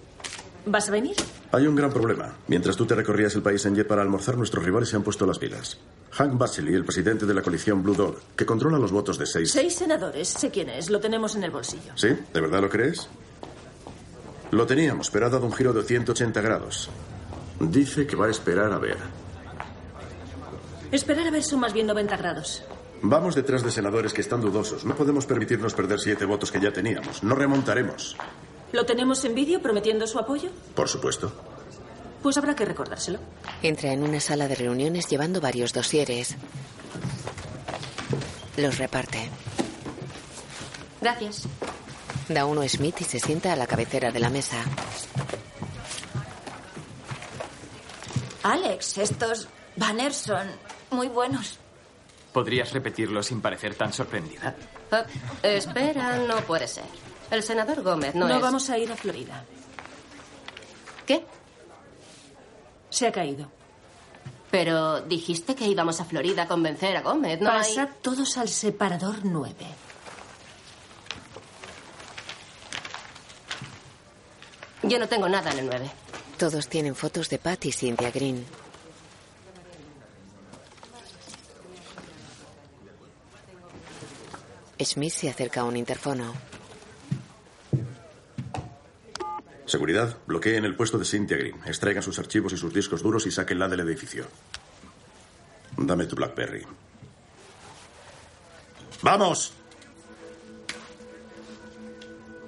[0.65, 1.17] ¿Vas a venir?
[1.53, 2.35] Hay un gran problema.
[2.49, 5.27] Mientras tú te recorrías el país en jet para almorzar, nuestros rivales se han puesto
[5.27, 5.77] las pilas.
[6.13, 9.51] Hank Basley, el presidente de la coalición Blue Dog, que controla los votos de seis...
[9.53, 10.29] Seis senadores.
[10.29, 10.89] Sé quién es.
[10.89, 11.93] Lo tenemos en el bolsillo.
[11.95, 12.09] ¿Sí?
[12.33, 13.07] ¿De verdad lo crees?
[14.51, 16.89] Lo teníamos, pero ha dado un giro de 180 grados.
[17.61, 18.97] Dice que va a esperar a ver.
[20.91, 22.63] Esperar a ver son más bien 90 grados.
[23.03, 24.85] Vamos detrás de senadores que están dudosos.
[24.85, 27.23] No podemos permitirnos perder siete votos que ya teníamos.
[27.25, 28.17] No remontaremos.
[28.73, 30.51] ¿Lo tenemos en vídeo prometiendo su apoyo?
[30.75, 31.33] Por supuesto.
[32.23, 33.19] Pues habrá que recordárselo.
[33.63, 36.37] Entra en una sala de reuniones llevando varios dosieres.
[38.57, 39.29] Los reparte.
[41.01, 41.49] Gracias.
[42.29, 44.59] Da uno a Smith y se sienta a la cabecera de la mesa.
[48.45, 50.47] Alex, estos banners son
[50.91, 51.59] muy buenos.
[52.33, 54.55] ¿Podrías repetirlo sin parecer tan sorprendida?
[54.91, 55.05] Ah,
[55.43, 56.85] espera, no puede ser.
[57.31, 58.43] El senador Gómez no, No es...
[58.43, 59.45] vamos a ir a Florida.
[61.07, 61.25] ¿Qué?
[62.91, 63.51] Se ha caído.
[64.51, 67.51] Pero dijiste que íbamos a Florida a convencer a Gómez, ¿no?
[67.51, 69.55] hay- Pasad todos al separador 9.
[74.85, 75.91] Yo no tengo nada en el 9.
[76.39, 78.45] Todos tienen fotos de Pat y Cynthia Green.
[84.85, 86.33] Smith se acerca a un interfono.
[89.65, 91.57] Seguridad, bloqueen el puesto de Cynthia Green.
[91.65, 94.27] Extraigan sus archivos y sus discos duros y sáquenla del edificio.
[95.77, 96.67] Dame tu Blackberry.
[99.03, 99.55] ¡Vamos!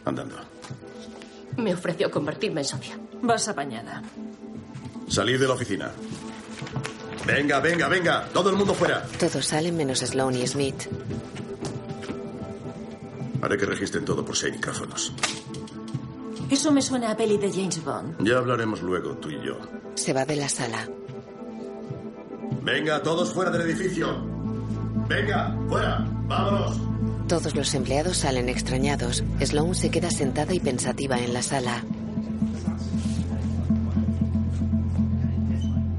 [0.05, 0.37] Andando.
[1.57, 2.99] Me ofreció convertirme en socia.
[3.23, 4.03] Vas apañada.
[5.09, 5.93] Salid de la oficina.
[7.27, 8.29] Venga, venga, venga.
[8.33, 9.03] Todo el mundo fuera.
[9.19, 10.89] Todos salen menos Sloan y Smith.
[13.45, 15.13] Haré que registren todo por si hay micrófonos.
[16.51, 18.27] Eso me suena a peli de James Bond.
[18.27, 19.59] Ya hablaremos luego, tú y yo.
[19.97, 20.89] Se va de la sala.
[22.63, 24.25] Venga, todos fuera del edificio.
[25.09, 26.07] Venga, fuera.
[26.27, 26.81] Vámonos.
[27.29, 29.23] Todos los empleados salen extrañados.
[29.41, 31.85] Sloan se queda sentada y pensativa en la sala.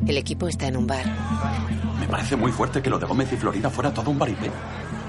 [0.07, 1.05] El equipo está en un bar.
[1.99, 4.49] Me parece muy fuerte que lo de Gómez y Florida fuera todo un varipé.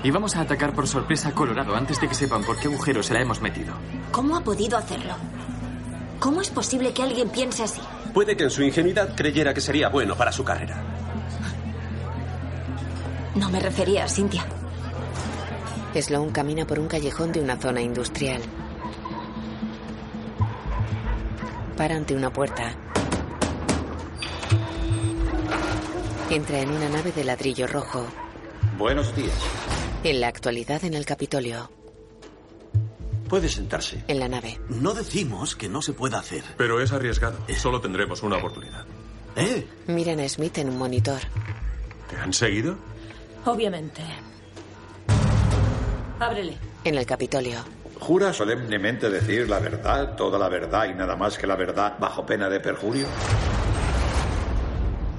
[0.03, 3.03] Y vamos a atacar por sorpresa a Colorado antes de que sepan por qué agujero
[3.03, 3.75] se la hemos metido.
[4.13, 5.15] ¿Cómo ha podido hacerlo?
[6.21, 7.81] ¿Cómo es posible que alguien piense así?
[8.15, 10.83] Puede que en su ingenuidad creyera que sería bueno para su carrera.
[13.35, 14.47] No me refería a Cynthia.
[15.95, 18.41] Sloan camina por un callejón de una zona industrial.
[21.77, 22.75] Para ante una puerta.
[26.31, 28.07] Entra en una nave de ladrillo rojo.
[28.79, 29.66] Buenos días.
[30.07, 31.69] En la actualidad en el Capitolio.
[33.29, 34.05] Puede sentarse.
[34.07, 34.61] En la nave.
[34.69, 36.45] No decimos que no se pueda hacer.
[36.57, 37.39] Pero es arriesgado.
[37.57, 38.87] Solo tendremos una oportunidad.
[39.35, 39.67] ¿Eh?
[39.89, 41.19] Miran a Smith en un monitor.
[42.09, 42.77] ¿Te han seguido?
[43.47, 44.01] Obviamente.
[46.21, 46.57] Ábrele.
[46.85, 47.59] En el Capitolio.
[47.99, 52.25] ¿Jura solemnemente decir la verdad, toda la verdad y nada más que la verdad bajo
[52.25, 53.09] pena de perjurio?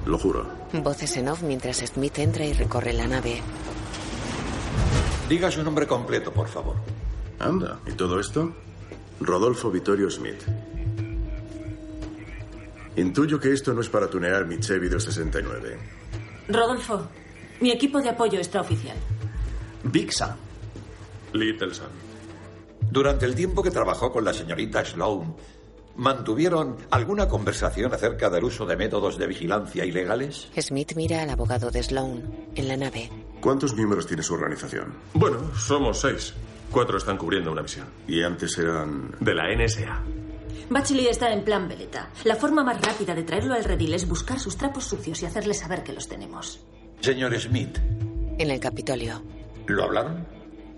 [0.06, 0.50] Lo juro.
[0.72, 3.42] Voces en off mientras Smith entra y recorre la nave.
[5.28, 6.76] Diga su nombre completo, por favor.
[7.38, 8.54] Anda, ¿y todo esto?
[9.20, 10.42] Rodolfo Vittorio Smith.
[12.96, 15.78] Intuyo que esto no es para tunear mi Chevy del 69.
[16.48, 17.08] Rodolfo,
[17.60, 18.96] mi equipo de apoyo está oficial.
[19.84, 20.34] Big Sam.
[21.34, 21.90] Little Sam.
[22.90, 25.36] Durante el tiempo que trabajó con la señorita Sloan,
[25.96, 30.48] ¿mantuvieron alguna conversación acerca del uso de métodos de vigilancia ilegales?
[30.58, 32.22] Smith mira al abogado de Sloan.
[32.54, 33.10] En la nave.
[33.40, 34.94] ¿Cuántos miembros tiene su organización?
[35.14, 36.34] Bueno, somos seis.
[36.70, 37.86] Cuatro están cubriendo una misión.
[38.06, 39.12] Y antes eran...
[39.20, 40.02] De la NSA.
[40.70, 42.10] Bachelor está en plan veleta.
[42.24, 45.54] La forma más rápida de traerlo al redil es buscar sus trapos sucios y hacerle
[45.54, 46.60] saber que los tenemos.
[47.00, 47.78] Señor Smith,
[48.38, 49.22] En el Capitolio.
[49.66, 50.26] ¿lo hablaron?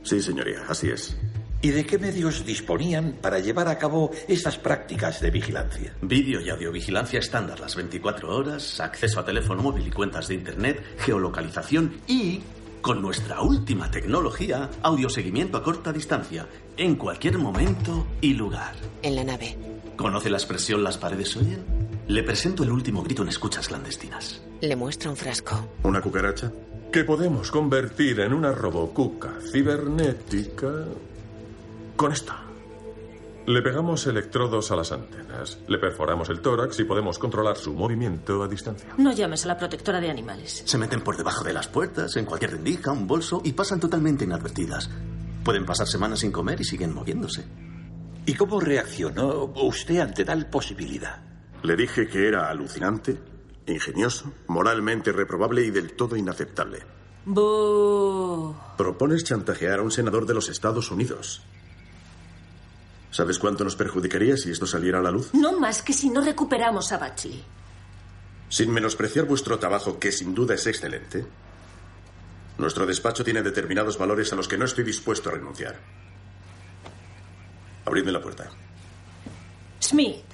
[0.02, 1.16] Sí, señoría, así es.
[1.62, 5.94] ¿Y de qué medios disponían para llevar a cabo estas prácticas de vigilancia?
[6.00, 10.82] Vídeo y audiovigilancia estándar las 24 horas, acceso a teléfono móvil y cuentas de Internet,
[11.00, 12.40] geolocalización y,
[12.80, 16.46] con nuestra última tecnología, audioseguimiento a corta distancia,
[16.78, 18.74] en cualquier momento y lugar.
[19.02, 19.54] En la nave.
[19.96, 21.62] ¿Conoce la expresión las paredes oyen?
[22.08, 24.40] Le presento el último grito en escuchas clandestinas.
[24.62, 25.68] Le muestra un frasco.
[25.82, 26.50] ¿Una cucaracha?
[26.90, 30.86] Que podemos convertir en una robocuca cibernética
[32.00, 32.32] con esto.
[33.44, 38.42] Le pegamos electrodos a las antenas, le perforamos el tórax y podemos controlar su movimiento
[38.42, 38.88] a distancia.
[38.96, 40.62] No llames a la protectora de animales.
[40.64, 44.24] Se meten por debajo de las puertas, en cualquier rendija, un bolso y pasan totalmente
[44.24, 44.88] inadvertidas.
[45.44, 47.44] Pueden pasar semanas sin comer y siguen moviéndose.
[48.24, 51.22] ¿Y cómo reaccionó usted ante tal posibilidad?
[51.62, 53.18] Le dije que era alucinante,
[53.66, 56.78] ingenioso, moralmente reprobable y del todo inaceptable.
[58.78, 61.42] Propones chantajear a un senador de los Estados Unidos.
[63.10, 65.34] ¿Sabes cuánto nos perjudicaría si esto saliera a la luz?
[65.34, 67.42] No más que si no recuperamos a Batchley.
[68.48, 71.26] Sin menospreciar vuestro trabajo, que sin duda es excelente,
[72.58, 75.80] nuestro despacho tiene determinados valores a los que no estoy dispuesto a renunciar.
[77.84, 78.50] Abridme la puerta.
[79.80, 80.24] Smith.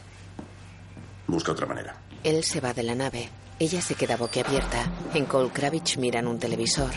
[1.27, 1.97] Busca otra manera.
[2.24, 3.31] Él se va de la nave.
[3.59, 4.85] Ella se queda boquiabierta.
[5.14, 6.91] En Cole Kravitz miran un televisor.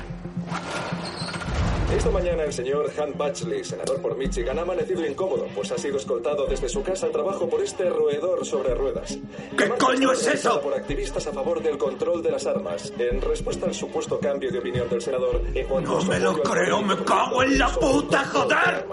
[1.91, 5.97] Esta mañana el señor Han Batchley, senador por Michigan, ha amanecido incómodo, pues ha sido
[5.97, 9.17] escoltado desde su casa al trabajo por este roedor sobre ruedas.
[9.57, 10.61] ¿Qué coño es eso?
[10.61, 14.59] Por activistas a favor del control de las armas, en respuesta al supuesto cambio de
[14.59, 18.23] opinión del senador en cuanto No a me lo creo, me cago en la puta,
[18.23, 18.85] joder.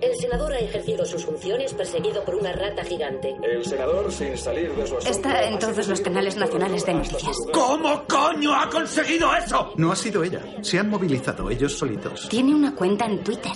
[0.00, 3.34] El senador ha ejercido sus funciones perseguido por una rata gigante.
[3.42, 7.36] El senador, sin salir de su asombro, Está en todos los canales nacionales de noticias.
[7.52, 9.72] ¿Cómo coño ha conseguido eso?
[9.76, 10.40] No ha sido ella.
[10.62, 12.28] Se han movilizado ellos solitos.
[12.36, 13.52] Tiene una cuenta en Twitter.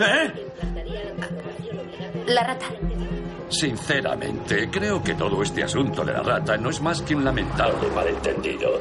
[0.00, 0.32] ¿Eh?
[2.26, 2.66] La rata.
[3.48, 7.88] Sinceramente, creo que todo este asunto de la rata no es más que un lamentable
[7.94, 8.80] malentendido.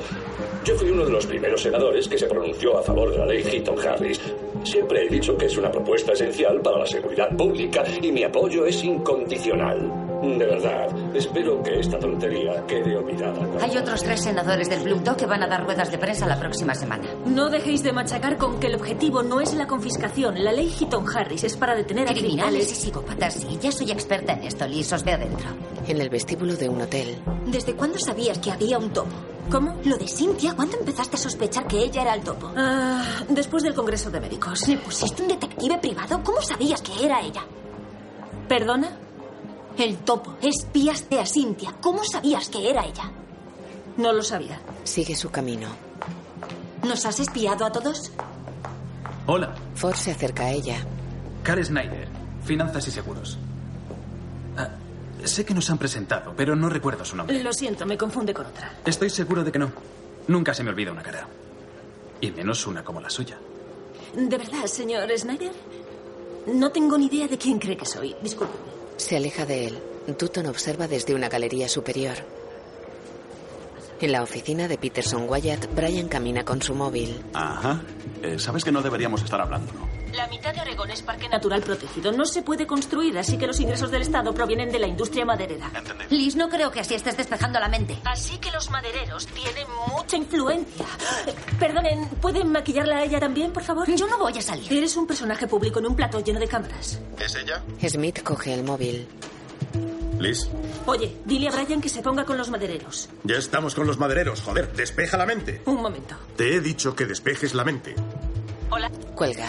[0.66, 3.44] Yo fui uno de los primeros senadores que se pronunció a favor de la ley
[3.44, 4.20] Heaton-Harris.
[4.64, 8.66] Siempre he dicho que es una propuesta esencial para la seguridad pública y mi apoyo
[8.66, 10.13] es incondicional.
[10.24, 13.46] De verdad, espero que esta tontería quede olvidada.
[13.62, 16.40] Hay otros tres senadores del Blue Dog que van a dar ruedas de prensa la
[16.40, 17.04] próxima semana.
[17.26, 20.42] No dejéis de machacar con que el objetivo no es la confiscación.
[20.42, 24.34] La ley Heaton Harris es para detener a Criminales y psicópatas, sí, ya soy experta
[24.34, 25.50] en esto, lisos de adentro.
[25.88, 27.22] En el vestíbulo de un hotel.
[27.48, 29.12] ¿Desde cuándo sabías que había un topo?
[29.52, 29.78] ¿Cómo?
[29.84, 32.50] Lo de Cynthia, ¿cuándo empezaste a sospechar que ella era el topo?
[32.56, 34.68] Ah, después del Congreso de Médicos.
[34.70, 36.22] ¿Le pusiste un detective privado?
[36.24, 37.42] ¿Cómo sabías que era ella?
[38.48, 38.98] ¿Perdona?
[39.78, 40.38] El topo.
[40.42, 41.76] Espiaste a Cynthia.
[41.82, 43.12] ¿Cómo sabías que era ella?
[43.98, 44.60] No lo sabía.
[44.84, 45.68] Sigue su camino.
[46.84, 48.12] ¿Nos has espiado a todos?
[49.26, 50.86] Hola, Ford se acerca a ella.
[51.44, 52.08] Carl Snyder,
[52.44, 53.38] Finanzas y Seguros.
[54.58, 54.70] Ah,
[55.24, 57.42] sé que nos han presentado, pero no recuerdo su nombre.
[57.42, 58.74] Lo siento, me confunde con otra.
[58.86, 59.72] Estoy seguro de que no.
[60.28, 61.28] Nunca se me olvida una cara.
[62.22, 63.38] Y menos una como la suya.
[64.16, 65.52] ¿De verdad, señor Snyder?
[66.48, 68.16] No tengo ni idea de quién cree que soy.
[68.22, 68.73] Disculpe.
[68.98, 69.80] Se aleja de él.
[70.20, 72.16] Dutton observa desde una galería superior.
[74.02, 77.22] En la oficina de Peterson Wyatt, Brian camina con su móvil.
[77.34, 77.82] Ajá.
[78.22, 79.88] Eh, Sabes que no deberíamos estar hablando, ¿no?
[80.16, 82.12] La mitad de Oregón es parque natural protegido.
[82.12, 85.72] No se puede construir, así que los ingresos del Estado provienen de la industria maderera.
[86.10, 87.98] Liz, no creo que así estés despejando la mente.
[88.06, 90.86] Así que los madereros tienen mucha influencia.
[91.60, 93.90] Perdonen, ¿pueden maquillarla a ella también, por favor?
[93.94, 94.72] Yo no voy a salir.
[94.72, 97.00] Eres un personaje público en un plato lleno de cámaras.
[97.20, 97.64] ¿Es ella?
[97.88, 99.08] Smith coge el móvil.
[100.20, 100.48] Liz,
[100.86, 103.10] Oye, dile a Brian que se ponga con los madereros.
[103.24, 104.42] ya estamos con los madereros.
[104.42, 105.62] Joder, despeja la mente.
[105.66, 106.16] Un momento.
[106.38, 107.96] Te he dicho que despejes la mente.
[108.70, 108.90] Hola.
[109.16, 109.48] Cuelga.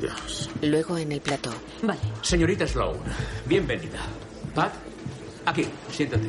[0.00, 0.50] Dios.
[0.62, 1.50] Luego en el plató.
[1.82, 2.00] Vale.
[2.22, 2.98] Señorita Sloan,
[3.46, 3.98] bienvenida.
[4.54, 4.72] Pat,
[5.46, 6.28] aquí, siéntate.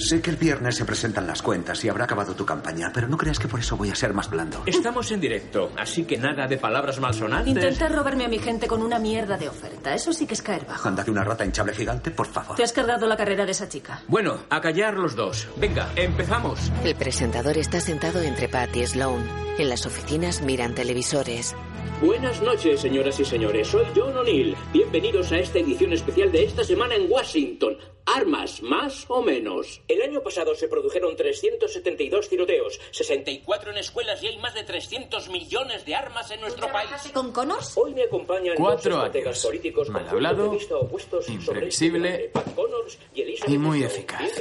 [0.00, 3.18] Sé que el viernes se presentan las cuentas y habrá acabado tu campaña, pero no
[3.18, 4.62] creas que por eso voy a ser más blando.
[4.64, 7.52] Estamos en directo, así que nada de palabras malsonantes.
[7.52, 9.94] Intentar robarme a mi gente con una mierda de oferta.
[9.94, 10.88] Eso sí que es caer bajo.
[10.88, 12.56] Anda que una rata hinchable gigante, por favor.
[12.56, 14.02] Te has cargado la carrera de esa chica.
[14.08, 15.46] Bueno, a callar los dos.
[15.58, 16.72] Venga, empezamos.
[16.82, 19.22] El presentador está sentado entre Pat y Sloan.
[19.58, 21.54] En las oficinas miran televisores.
[22.00, 23.68] Buenas noches, señoras y señores.
[23.68, 24.56] Soy John O'Neill.
[24.72, 27.76] Bienvenidos a esta edición especial de esta semana en Washington.
[28.06, 29.82] Armas, más o menos.
[29.86, 35.28] El año pasado se produjeron 372 tiroteos, 64 en escuelas y hay más de 300
[35.28, 36.90] millones de armas en nuestro país.
[37.12, 37.76] ¿Con Connors?
[37.76, 39.44] Hoy me acompañan Cuatro años.
[39.44, 42.28] políticos Mal hablado, de vista opuestos sobre este imprevisible debate.
[42.30, 44.32] Pat Connors y y muy eficaz.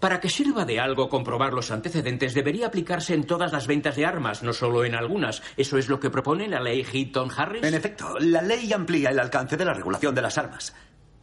[0.00, 4.06] Para que sirva de algo comprobar los antecedentes, debería aplicarse en todas las ventas de
[4.06, 5.42] armas, no solo en algunas.
[5.56, 7.64] ¿Eso es lo que propone la ley Heaton-Harris?
[7.64, 10.74] En efecto, la ley amplía el alcance de la regulación de las armas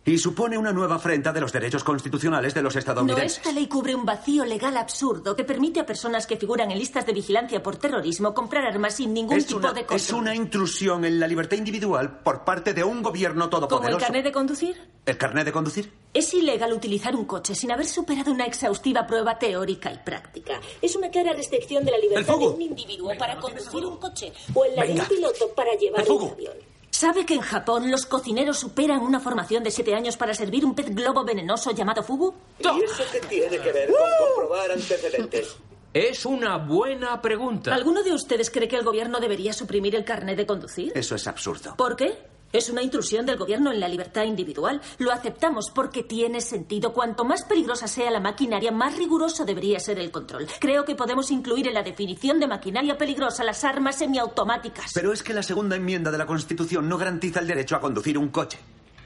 [0.08, 3.38] y supone una nueva afrenta de los derechos constitucionales de los No, estadounidenses.
[3.38, 7.06] esta ley cubre un vacío legal absurdo que permite a personas que figuran en listas
[7.08, 10.20] de vigilancia por terrorismo comprar armas sin ningún Es tipo una, de es control.
[10.22, 14.00] una intrusión en la libertad individual por parte de un gobierno ¿Como el todopoderoso.
[14.06, 14.82] carnet de conducir?
[15.06, 15.92] ¿El carnet de conducir?
[16.14, 20.60] Es ilegal utilizar un coche sin haber superado una exhaustiva prueba teórica y práctica.
[20.82, 24.66] Es una clara restricción de la libertad de un individuo para conducir un coche o
[24.66, 26.54] en la de un piloto para llevar ¡El un avión.
[26.98, 30.74] ¿Sabe que en Japón los cocineros superan una formación de siete años para servir un
[30.74, 32.34] pez globo venenoso llamado fugu?
[32.58, 35.58] ¿Y eso qué tiene que ver con comprobar antecedentes?
[35.94, 37.76] Es una buena pregunta.
[37.76, 40.94] ¿Alguno de ustedes cree que el gobierno debería suprimir el carnet de conducir?
[40.96, 41.76] Eso es absurdo.
[41.76, 42.18] ¿Por qué?
[42.56, 44.80] Es una intrusión del gobierno en la libertad individual.
[44.98, 46.94] Lo aceptamos porque tiene sentido.
[46.94, 50.48] Cuanto más peligrosa sea la maquinaria, más riguroso debería ser el control.
[50.62, 54.94] Creo que podemos incluir en la definición de maquinaria peligrosa las armas semiautomáticas.
[54.94, 58.18] Pero es que la segunda enmienda de la Constitución no garantiza el derecho a conducir
[58.18, 58.58] un coche.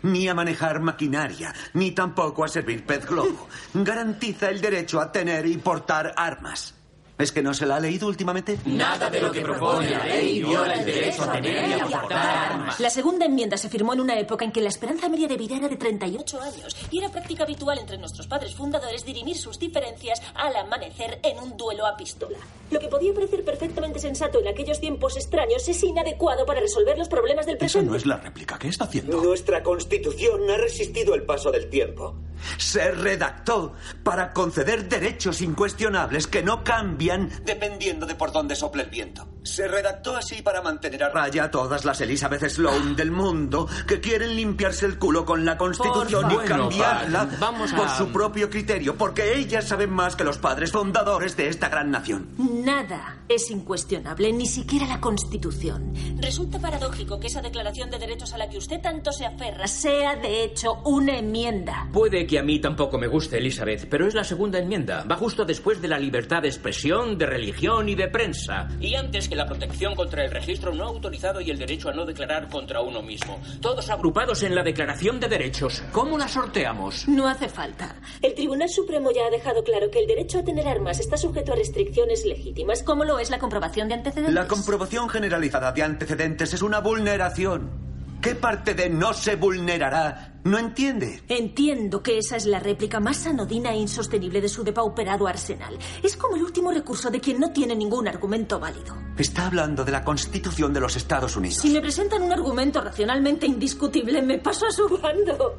[0.03, 3.47] Ni a manejar maquinaria, ni tampoco a servir pez globo.
[3.73, 6.76] Garantiza el derecho a tener y portar armas.
[7.19, 8.57] ¿Es que no se la ha leído últimamente?
[8.63, 12.51] Nada de lo que propone la ley viola el derecho a tener y a portar
[12.53, 12.79] armas.
[12.79, 15.57] La segunda enmienda se firmó en una época en que la esperanza media de vida
[15.57, 20.21] era de 38 años y era práctica habitual entre nuestros padres fundadores dirimir sus diferencias
[20.33, 22.37] al amanecer en un duelo a pistola.
[22.71, 27.09] Lo que podía parecer perfectamente sensato en aquellos tiempos extraños es inadecuado para resolver los
[27.09, 27.89] problemas del Eso presente.
[27.89, 28.57] no es la réplica.
[28.57, 29.21] ¿Qué está haciendo?
[29.21, 32.15] Nuestra constitución ha resistido el paso del tiempo.
[32.57, 33.73] Se redactó
[34.03, 37.09] para conceder derechos incuestionables que no cambian
[37.44, 39.27] dependiendo de por dónde sople el viento.
[39.44, 43.99] Se redactó así para mantener a raya a todas las Elizabeth Sloan del mundo que
[43.99, 48.49] quieren limpiarse el culo con la Constitución y cambiarla Bueno, vamos a- por su propio
[48.49, 52.30] criterio, porque ellas saben más que los padres fundadores de esta gran nación.
[52.38, 55.94] Nada es incuestionable, ni siquiera la Constitución.
[56.18, 60.15] Resulta paradójico que esa declaración de derechos a la que usted tanto se aferra sea,
[60.15, 61.88] de hecho, una enmienda.
[61.94, 65.06] Puede que a mí tampoco me guste, Elizabeth, pero es la segunda enmienda.
[65.10, 68.67] Va justo después de la libertad de expresión, de religión y de prensa.
[68.81, 72.05] Y antes que la protección contra el registro no autorizado y el derecho a no
[72.05, 73.39] declarar contra uno mismo.
[73.61, 75.81] Todos agrupados en la Declaración de Derechos.
[75.93, 77.07] ¿Cómo la sorteamos?
[77.07, 77.95] No hace falta.
[78.21, 81.53] El Tribunal Supremo ya ha dejado claro que el derecho a tener armas está sujeto
[81.53, 84.34] a restricciones legítimas, como lo es la comprobación de antecedentes.
[84.34, 87.89] La comprobación generalizada de antecedentes es una vulneración.
[88.21, 91.22] ¿Qué parte de no se vulnerará no entiende?
[91.28, 95.78] Entiendo que esa es la réplica más anodina e insostenible de su depauperado arsenal.
[96.02, 98.95] Es como el último recurso de quien no tiene ningún argumento válido.
[99.18, 101.57] Está hablando de la Constitución de los Estados Unidos.
[101.57, 105.57] Si me presentan un argumento racionalmente indiscutible, me paso a su bando.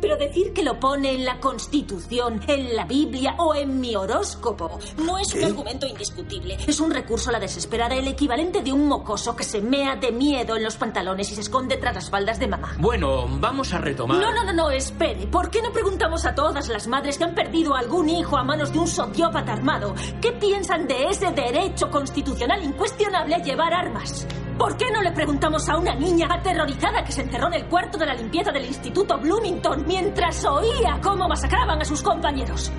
[0.00, 4.78] Pero decir que lo pone en la Constitución, en la Biblia o en mi horóscopo
[5.04, 6.58] no es un argumento indiscutible.
[6.66, 10.10] Es un recurso a la desesperada, el equivalente de un mocoso que se mea de
[10.12, 12.76] miedo en los pantalones y se esconde tras las faldas de mamá.
[12.78, 14.15] Bueno, vamos a retomar.
[14.20, 15.26] No, no, no, no, espere.
[15.26, 18.44] ¿Por qué no preguntamos a todas las madres que han perdido a algún hijo a
[18.44, 24.26] manos de un sociópata armado qué piensan de ese derecho constitucional incuestionable a llevar armas?
[24.58, 27.98] ¿Por qué no le preguntamos a una niña aterrorizada que se encerró en el cuarto
[27.98, 32.72] de la limpieza del Instituto Bloomington mientras oía cómo masacraban a sus compañeros?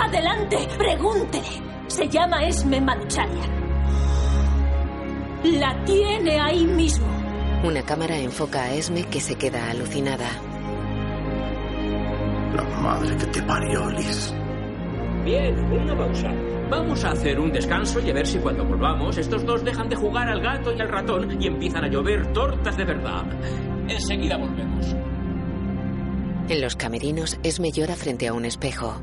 [0.00, 1.62] Adelante, pregúntele.
[1.88, 3.42] Se llama Esme Manucharia.
[5.42, 7.06] La tiene ahí mismo.
[7.64, 10.51] Una cámara enfoca a Esme que se queda alucinada.
[12.54, 14.32] La madre que te parió, Liz.
[15.24, 16.32] Bien, una pausa.
[16.70, 19.96] Vamos a hacer un descanso y a ver si cuando volvamos estos dos dejan de
[19.96, 23.24] jugar al gato y al ratón y empiezan a llover tortas de verdad.
[23.88, 24.96] Enseguida volvemos.
[26.48, 29.00] En los camerinos, Esme llora frente a un espejo.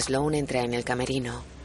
[0.00, 1.57] Sloan entra en el camerino.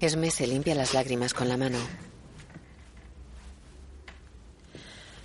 [0.00, 1.78] Esme se limpia las lágrimas con la mano.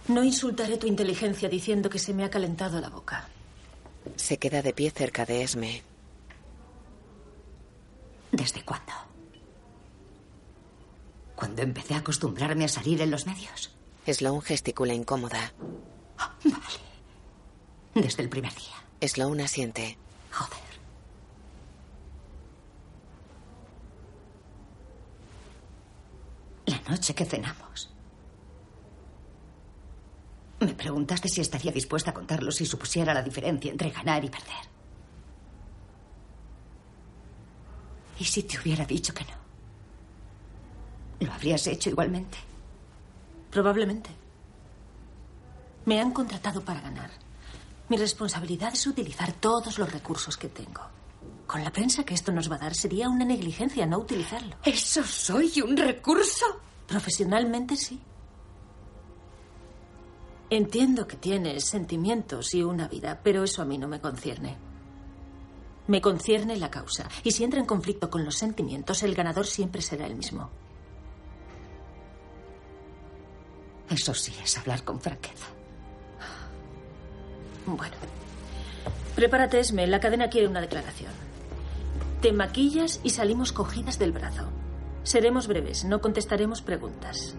[0.08, 3.28] No insultaré tu inteligencia diciendo que se me ha calentado la boca.
[4.16, 5.84] Se queda de pie cerca de Esme.
[8.32, 8.94] ¿Desde cuándo?
[11.36, 13.72] Cuando empecé a acostumbrarme a salir en los medios.
[14.08, 15.54] Sloan gesticula incómoda.
[17.94, 19.08] Desde el primer día.
[19.08, 19.98] Sloan asiente.
[20.32, 20.71] Joder.
[26.86, 27.90] La noche que cenamos.
[30.60, 34.72] Me preguntaste si estaría dispuesta a contarlo si supusiera la diferencia entre ganar y perder.
[38.20, 39.42] ¿Y si te hubiera dicho que no?
[41.26, 42.38] ¿Lo habrías hecho igualmente?
[43.50, 44.12] Probablemente.
[45.86, 47.10] Me han contratado para ganar.
[47.90, 50.82] Mi responsabilidad es utilizar todos los recursos que tengo.
[51.48, 54.56] Con la prensa que esto nos va a dar sería una negligencia no utilizarlo.
[54.64, 56.46] ¿Eso soy un recurso?
[56.88, 58.02] Profesionalmente sí.
[60.50, 64.58] Entiendo que tienes sentimientos y una vida, pero eso a mí no me concierne.
[65.88, 67.08] Me concierne la causa.
[67.24, 70.50] Y si entra en conflicto con los sentimientos, el ganador siempre será el mismo.
[73.90, 75.48] Eso sí es hablar con franqueza.
[77.66, 77.96] Bueno.
[79.16, 79.88] Prepárate, Esme.
[79.88, 81.12] La cadena quiere una declaración.
[82.22, 84.48] Te maquillas y salimos cogidas del brazo.
[85.04, 87.36] Seremos breves, no contestaremos preguntas.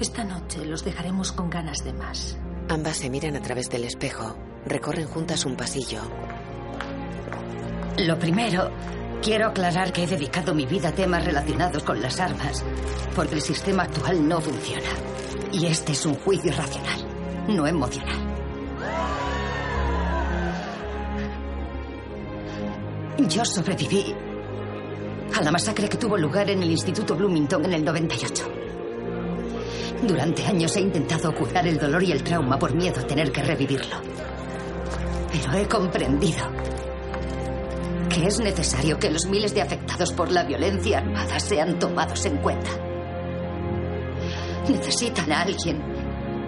[0.00, 2.38] Esta noche los dejaremos con ganas de más.
[2.68, 4.34] Ambas se miran a través del espejo.
[4.64, 6.00] Recorren juntas un pasillo.
[7.98, 8.70] Lo primero,
[9.22, 12.64] quiero aclarar que he dedicado mi vida a temas relacionados con las armas,
[13.14, 14.88] porque el sistema actual no funciona.
[15.52, 17.06] Y este es un juicio racional,
[17.48, 18.18] no emocional.
[23.28, 24.14] Yo sobreviví
[25.32, 28.44] a la masacre que tuvo lugar en el Instituto Bloomington en el 98.
[30.02, 33.42] Durante años he intentado curar el dolor y el trauma por miedo a tener que
[33.42, 33.96] revivirlo.
[35.32, 36.44] Pero he comprendido
[38.08, 42.36] que es necesario que los miles de afectados por la violencia armada sean tomados en
[42.36, 42.70] cuenta.
[44.68, 45.82] Necesitan a alguien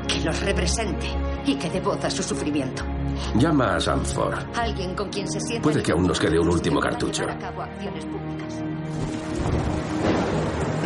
[0.07, 1.07] que los represente
[1.45, 2.96] y que dé voz a su sufrimiento.
[3.35, 4.39] Llama a Sanford.
[4.55, 5.63] Alguien con quien se sienta...
[5.63, 7.25] Puede que aún nos quede un último cartucho.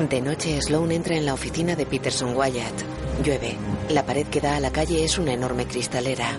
[0.09, 2.83] De noche, Sloan entra en la oficina de Peterson Wyatt.
[3.25, 3.57] Llueve.
[3.91, 6.31] La pared que da a la calle es una enorme cristalera.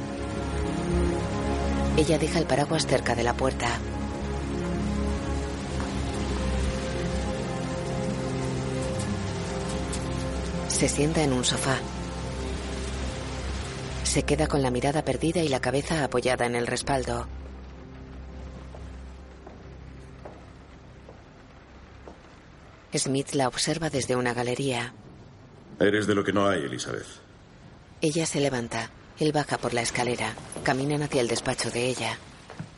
[1.97, 3.67] Ella deja el paraguas cerca de la puerta.
[10.67, 11.77] Se sienta en un sofá.
[14.11, 17.27] Se queda con la mirada perdida y la cabeza apoyada en el respaldo.
[22.93, 24.93] Smith la observa desde una galería.
[25.79, 27.07] Eres de lo que no hay, Elizabeth.
[28.01, 28.91] Ella se levanta.
[29.17, 30.33] Él baja por la escalera.
[30.61, 32.17] Caminan hacia el despacho de ella.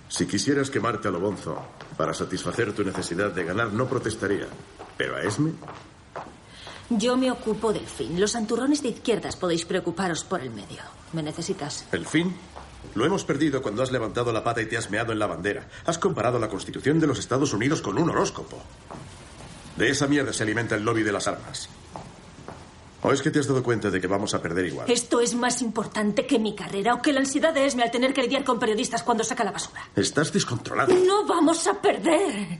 [0.10, 1.66] Si quisieras quemarte a lo bonzo
[1.98, 4.46] para satisfacer tu necesidad de ganar, no protestaría.
[4.98, 5.54] Pero a Esme,
[6.90, 8.20] Yo me ocupo del fin.
[8.20, 10.82] Los santurrones de izquierdas podéis preocuparos por el medio.
[11.14, 11.86] ¿Me necesitas?
[11.92, 12.36] el fin.
[12.96, 15.68] Lo hemos perdido cuando has levantado la pata y te has meado en la bandera.
[15.86, 18.62] Has comparado la Constitución de los Estados Unidos con un horóscopo.
[19.78, 21.70] De esa mierda se alimenta el lobby de las armas.
[23.02, 24.90] ¿O es que te has dado cuenta de que vamos a perder igual?
[24.92, 28.14] Esto es más importante que mi carrera o que la ansiedad de Esme al tener
[28.14, 29.82] que lidiar con periodistas cuando saca la basura.
[29.96, 30.94] Estás descontrolado.
[30.94, 32.60] No vamos a perder.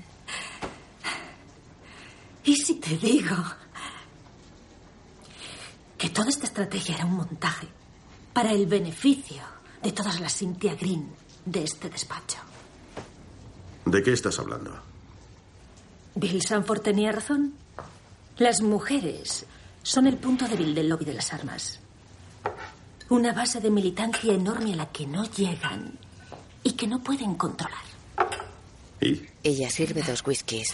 [2.46, 3.36] ¿Y si te digo
[6.04, 7.66] que toda esta estrategia era un montaje
[8.34, 9.42] para el beneficio
[9.82, 11.10] de todas las Cynthia Green
[11.46, 12.40] de este despacho?
[13.86, 14.78] ¿De qué estás hablando?
[16.16, 17.54] Bill Sanford tenía razón.
[18.38, 19.46] Las mujeres
[19.82, 21.80] son el punto débil del lobby de las armas.
[23.08, 25.98] Una base de militancia enorme a la que no llegan
[26.66, 27.86] y que no pueden controlar.
[29.00, 29.22] ¿Y?
[29.42, 30.74] Ella sirve dos whiskies.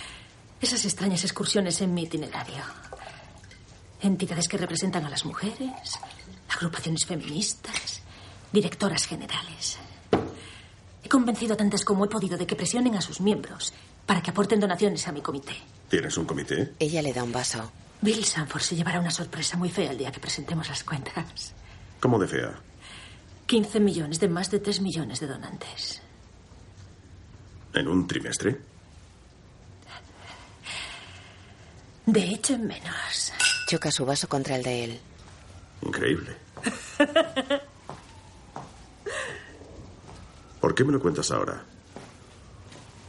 [0.60, 2.64] Esas extrañas excursiones en mi itinerario.
[4.02, 6.00] Entidades que representan a las mujeres,
[6.48, 8.02] agrupaciones feministas,
[8.52, 9.78] directoras generales.
[11.04, 13.74] He convencido a tantas como he podido de que presionen a sus miembros
[14.06, 15.56] para que aporten donaciones a mi comité.
[15.90, 16.74] ¿Tienes un comité?
[16.80, 17.72] Ella le da un vaso.
[18.02, 21.54] Bill Sanford se llevará una sorpresa muy fea el día que presentemos las cuentas.
[22.00, 22.60] ¿Cómo de fea?
[23.48, 26.02] 15 millones de más de 3 millones de donantes.
[27.74, 28.62] ¿En un trimestre?
[32.12, 33.32] De hecho, en menos.
[33.68, 35.00] Choca su vaso contra el de él.
[35.84, 36.36] Increíble.
[40.60, 41.64] ¿Por qué me lo cuentas ahora?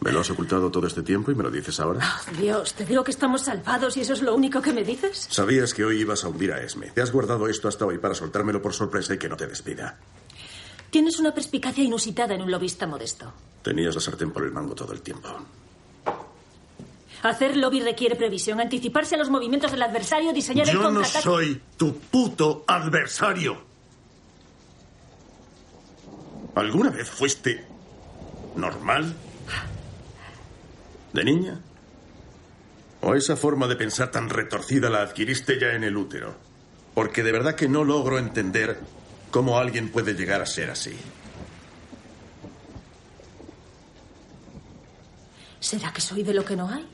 [0.01, 2.21] ¿Me lo has ocultado todo este tiempo y me lo dices ahora?
[2.39, 5.29] Dios, te digo que estamos salvados y eso es lo único que me dices.
[5.31, 6.91] Sabías que hoy ibas a hundir a Esme.
[6.91, 9.99] Te has guardado esto hasta hoy para soltármelo por sorpresa y que no te despida.
[10.91, 13.33] Tienes una perspicacia inusitada en un lobista modesto.
[13.63, 15.29] Tenías la sartén por el mango todo el tiempo.
[17.23, 21.23] Hacer lobby requiere previsión, anticiparse a los movimientos del adversario, diseñar el Yo no contraataque.
[21.23, 23.63] soy tu puto adversario.
[26.55, 27.65] ¿Alguna vez fuiste
[28.57, 29.15] normal?
[31.13, 31.61] ¿De niña?
[33.03, 36.35] ¿O esa forma de pensar tan retorcida la adquiriste ya en el útero?
[36.95, 38.81] Porque de verdad que no logro entender
[39.31, 40.97] cómo alguien puede llegar a ser así.
[45.61, 46.87] ¿Será que soy de lo que no hay?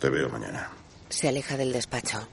[0.00, 0.70] Te veo mañana.
[1.08, 2.28] Se aleja del despacho.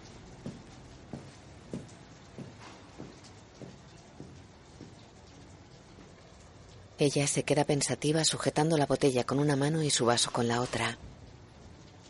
[7.00, 10.62] Ella se queda pensativa sujetando la botella con una mano y su vaso con la
[10.62, 10.98] otra.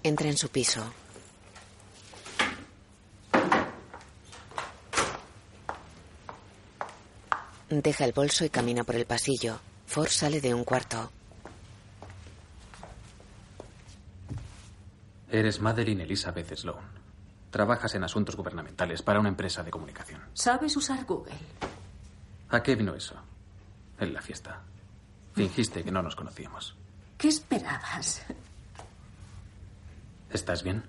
[0.04, 0.84] Entra en su piso.
[7.70, 9.60] Deja el bolso y camina por el pasillo.
[9.88, 11.12] Ford sale de un cuarto.
[15.34, 16.86] Eres Madeline Elizabeth Sloan.
[17.50, 20.22] Trabajas en asuntos gubernamentales para una empresa de comunicación.
[20.36, 21.34] ¿Sabes usar Google?
[22.50, 23.16] ¿A qué vino eso?
[23.98, 24.62] En la fiesta.
[25.34, 26.76] Fingiste que no nos conocíamos.
[27.18, 28.24] ¿Qué esperabas?
[30.30, 30.84] ¿Estás bien?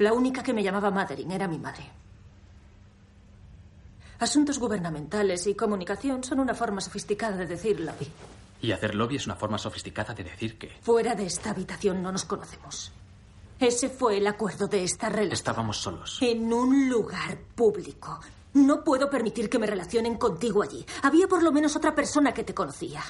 [0.00, 1.88] La única que me llamaba Madeline era mi madre.
[4.18, 8.08] Asuntos gubernamentales y comunicación son una forma sofisticada de decir lobby.
[8.60, 12.10] Y hacer lobby es una forma sofisticada de decir que Fuera de esta habitación no
[12.12, 12.92] nos conocemos.
[13.60, 15.32] Ese fue el acuerdo de esta relación.
[15.32, 16.18] estábamos solos.
[16.20, 18.20] En un lugar público.
[18.54, 20.84] No puedo permitir que me relacionen contigo allí.
[21.02, 23.02] Había por lo menos otra persona que te conocía.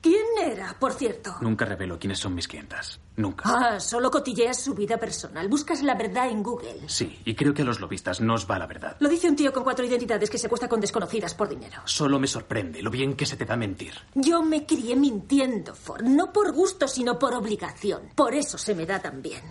[0.00, 1.34] ¿Quién era, por cierto?
[1.40, 3.00] Nunca revelo quiénes son mis clientas.
[3.16, 3.42] Nunca.
[3.46, 5.48] Ah, solo cotilleas su vida personal.
[5.48, 6.88] Buscas la verdad en Google.
[6.88, 8.96] Sí, y creo que a los lobistas nos va la verdad.
[9.00, 11.82] Lo dice un tío con cuatro identidades que se acuesta con desconocidas por dinero.
[11.84, 13.94] Solo me sorprende lo bien que se te da mentir.
[14.14, 16.02] Yo me crié mintiendo, Ford.
[16.02, 18.10] No por gusto, sino por obligación.
[18.14, 19.42] Por eso se me da tan bien.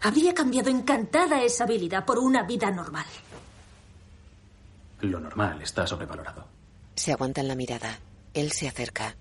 [0.00, 3.06] Habría cambiado encantada esa habilidad por una vida normal.
[5.00, 6.46] Lo normal está sobrevalorado.
[6.94, 7.98] Se aguantan la mirada.
[8.32, 9.16] Él se acerca.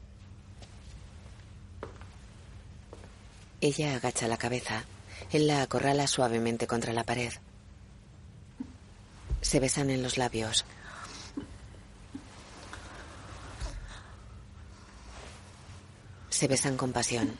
[3.63, 4.83] Ella agacha la cabeza.
[5.31, 7.31] Él la acorrala suavemente contra la pared.
[9.39, 10.65] Se besan en los labios.
[16.29, 17.37] Se besan con pasión.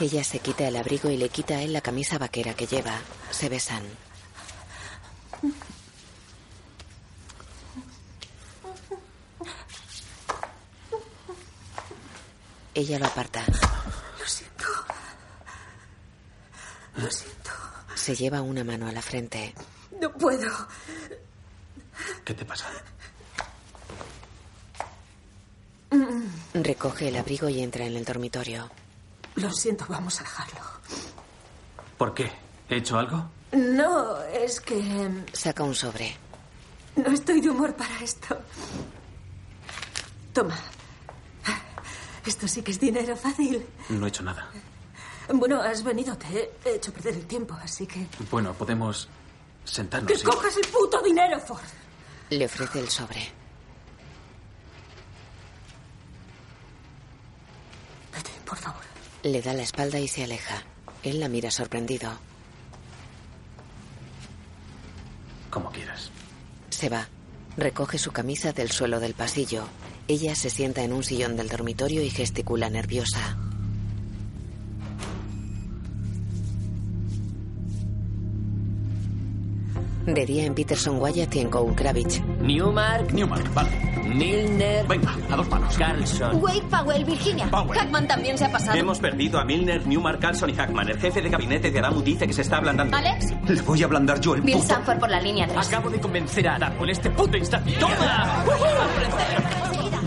[0.00, 3.00] Ella se quita el abrigo y le quita a él la camisa vaquera que lleva.
[3.30, 3.84] Se besan.
[12.80, 13.44] Ella lo aparta.
[14.18, 14.64] Lo siento.
[16.96, 17.50] Lo siento.
[17.94, 19.54] Se lleva una mano a la frente.
[20.00, 20.50] No puedo.
[22.24, 22.68] ¿Qué te pasa?
[26.54, 28.70] Recoge el abrigo y entra en el dormitorio.
[29.34, 30.60] Lo siento, vamos a dejarlo.
[31.98, 32.32] ¿Por qué?
[32.70, 33.30] ¿He hecho algo?
[33.52, 36.16] No, es que mm, Saca un sobre.
[36.96, 38.40] no estoy de humor para esto.
[40.32, 40.56] Toma.
[42.30, 43.66] Esto sí que es dinero fácil.
[43.88, 44.48] No he hecho nada.
[45.34, 48.06] Bueno, has venido, te he hecho perder el tiempo, así que...
[48.30, 49.08] Bueno, podemos
[49.64, 50.12] sentarnos.
[50.12, 51.58] ¡Que y- cojas el puto dinero, Ford!
[52.30, 53.20] Le ofrece el sobre.
[58.14, 58.82] Vete, por favor.
[59.24, 60.62] Le da la espalda y se aleja.
[61.02, 62.12] Él la mira sorprendido.
[65.50, 66.10] Como quieras.
[66.70, 67.08] Se va.
[67.56, 69.64] Recoge su camisa del suelo del pasillo.
[70.10, 73.38] Ella se sienta en un sillón del dormitorio y gesticula nerviosa.
[80.04, 82.20] De día en Peterson Wyatt y en Kravitz.
[82.40, 83.12] Newmark.
[83.12, 83.70] Newmark, vale.
[84.12, 84.84] Milner.
[84.88, 85.78] Venga, a dos manos.
[85.78, 86.42] Carlson.
[86.42, 87.48] Wade Powell, Virginia.
[87.48, 88.76] Hackman también se ha pasado.
[88.76, 90.88] Hemos perdido a Milner, Newmark, Carlson y Hackman.
[90.88, 92.96] El jefe de gabinete de Adamu dice que se está ablandando.
[92.96, 93.32] ¿Alex?
[93.46, 94.66] Le voy a ablandar yo el Bill puto.
[94.66, 95.68] Sanford por la línea 3.
[95.68, 97.70] Acabo de convencer a Adam en este punto instante.
[97.78, 98.44] ¡Toma!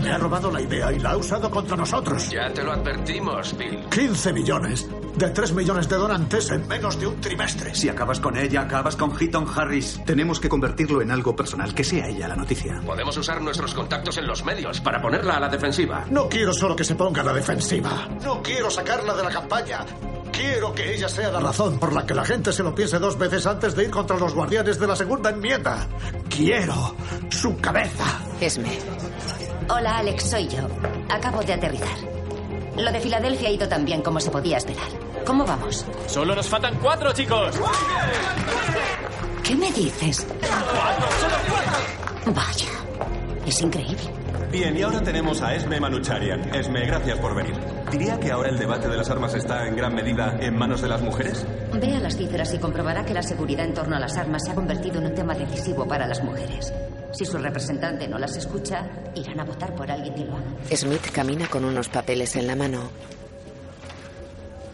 [0.04, 2.28] Me ha robado la idea y la ha usado contra nosotros.
[2.30, 3.86] Ya te lo advertimos, Bill.
[3.88, 4.86] 15 millones.
[5.16, 7.74] De 3 millones de donantes en menos de un trimestre.
[7.74, 10.00] Si acabas con ella, acabas con Heaton Harris.
[10.04, 12.82] Tenemos que convertirlo en algo personal, que sea ella la noticia.
[12.84, 16.04] Podemos usar nuestros contactos en los medios para ponerla a la defensiva.
[16.10, 18.06] No quiero solo que se ponga a la defensiva.
[18.22, 19.86] No quiero sacarla de la campaña.
[20.32, 23.16] Quiero que ella sea la razón por la que la gente se lo piense dos
[23.16, 25.86] veces antes de ir contra los guardianes de la segunda enmienda.
[26.28, 26.94] Quiero
[27.30, 28.20] su cabeza.
[28.40, 28.76] Esme.
[29.68, 30.68] Hola, Alex, soy yo.
[31.08, 31.96] Acabo de aterrizar.
[32.76, 34.88] Lo de Filadelfia ha ido tan bien como se podía esperar.
[35.24, 35.86] ¿Cómo vamos?
[36.06, 37.58] Solo nos faltan cuatro, chicos.
[39.42, 40.26] ¿Qué me dices?
[42.26, 42.68] Vaya,
[43.46, 44.10] es increíble.
[44.50, 46.54] Bien, y ahora tenemos a Esme Manucharian.
[46.54, 47.54] Esme, gracias por venir.
[47.90, 50.88] ¿Diría que ahora el debate de las armas está en gran medida en manos de
[50.88, 51.44] las mujeres?
[51.72, 54.54] Vea las cifras y comprobará que la seguridad en torno a las armas se ha
[54.54, 56.72] convertido en un tema decisivo para las mujeres.
[57.14, 60.52] Si su representante no las escucha, irán a votar por alguien que lo haga.
[60.74, 62.90] Smith camina con unos papeles en la mano.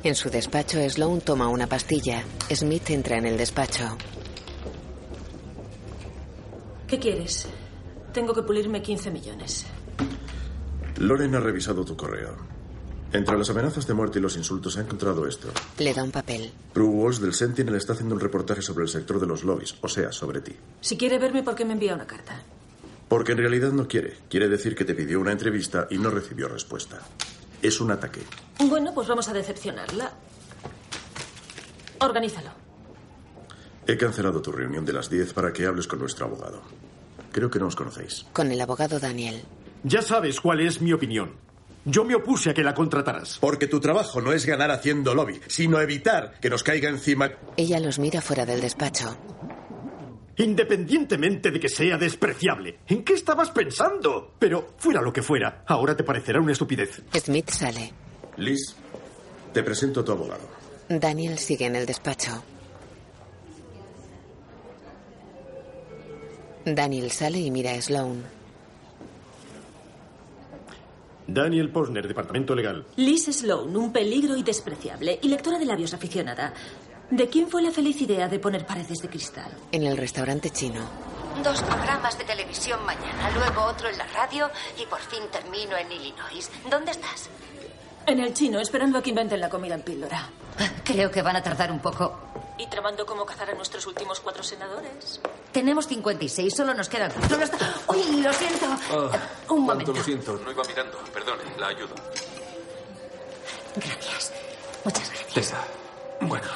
[0.02, 2.24] En su despacho, Sloan toma una pastilla.
[2.50, 3.98] Smith entra en el despacho.
[6.88, 7.46] ¿Qué quieres?
[8.12, 9.66] Tengo que pulirme 15 millones.
[10.96, 12.59] Loren ha revisado tu correo.
[13.12, 15.48] Entre las amenazas de muerte y los insultos ha encontrado esto.
[15.78, 16.52] Le da un papel.
[16.72, 19.88] Prue Walsh del Sentinel está haciendo un reportaje sobre el sector de los lobbies, o
[19.88, 20.54] sea, sobre ti.
[20.80, 22.40] Si quiere verme, ¿por qué me envía una carta?
[23.08, 24.16] Porque en realidad no quiere.
[24.28, 27.00] Quiere decir que te pidió una entrevista y no recibió respuesta.
[27.60, 28.20] Es un ataque.
[28.60, 30.12] Bueno, pues vamos a decepcionarla.
[31.98, 32.50] Organízalo.
[33.88, 36.62] He cancelado tu reunión de las 10 para que hables con nuestro abogado.
[37.32, 38.24] Creo que no os conocéis.
[38.32, 39.42] Con el abogado Daniel.
[39.82, 41.32] Ya sabes cuál es mi opinión.
[41.84, 43.38] Yo me opuse a que la contrataras.
[43.40, 47.30] Porque tu trabajo no es ganar haciendo lobby, sino evitar que nos caiga encima.
[47.56, 49.16] Ella los mira fuera del despacho.
[50.36, 52.78] Independientemente de que sea despreciable.
[52.86, 54.34] ¿En qué estabas pensando?
[54.38, 57.02] Pero fuera lo que fuera, ahora te parecerá una estupidez.
[57.14, 57.92] Smith sale.
[58.36, 58.74] Liz,
[59.52, 60.48] te presento a tu abogado.
[60.88, 62.42] Daniel sigue en el despacho.
[66.64, 68.22] Daniel sale y mira a Sloan.
[71.32, 72.84] Daniel Posner, Departamento Legal.
[72.96, 76.52] Liz Sloan, un peligro y despreciable, y lectora de labios aficionada.
[77.08, 79.50] ¿De quién fue la feliz idea de poner paredes de cristal?
[79.70, 80.80] En el restaurante chino.
[81.44, 85.92] Dos programas de televisión mañana, luego otro en la radio y por fin termino en
[85.92, 86.50] Illinois.
[86.68, 87.30] ¿Dónde estás?
[88.06, 90.28] En el chino, esperando a que inventen la comida en píldora.
[90.84, 92.18] Creo que van a tardar un poco.
[92.58, 95.20] ¿Y tramando cómo cazar a nuestros últimos cuatro senadores?
[95.52, 97.10] Tenemos 56, solo nos quedan.
[97.28, 97.74] Solo está...
[97.88, 98.66] ¡Uy, lo siento!
[99.48, 99.92] un momento.
[99.92, 100.98] Lo siento, no iba mirando.
[101.12, 101.94] Perdone, la ayudo.
[103.76, 104.32] Gracias.
[104.84, 105.34] Muchas gracias.
[105.34, 105.64] Tessa.
[106.20, 106.46] Bueno.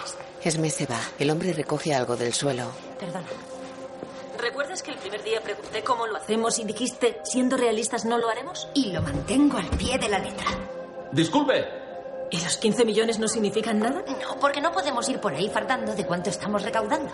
[0.43, 1.01] Esme se va.
[1.19, 2.71] El hombre recoge algo del suelo.
[3.01, 3.27] Perdona.
[4.39, 8.29] ¿Recuerdas que el primer día pregunté cómo lo hacemos y dijiste, siendo realistas, no lo
[8.29, 8.69] haremos?
[8.75, 10.47] Y lo mantengo al pie de la letra.
[11.15, 11.65] Disculpe.
[12.31, 14.03] ¿Y los 15 millones no significan nada?
[14.21, 17.13] No, porque no podemos ir por ahí fardando de cuánto estamos recaudando.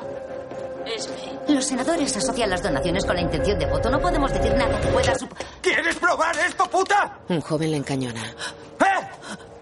[0.86, 1.54] Esme.
[1.54, 3.90] Los senadores asocian las donaciones con la intención de voto.
[3.90, 7.18] No podemos decir nada que pueda sup- ¿Quieres probar esto, puta?
[7.28, 8.22] Un joven le encañona.
[8.80, 9.06] ¡Eh!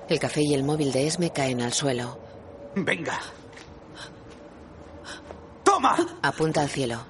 [0.08, 2.18] El café y el móvil de Esme caen al suelo.
[2.76, 3.18] Venga.
[5.64, 5.96] ¡Toma!
[6.22, 7.00] Apunta al cielo.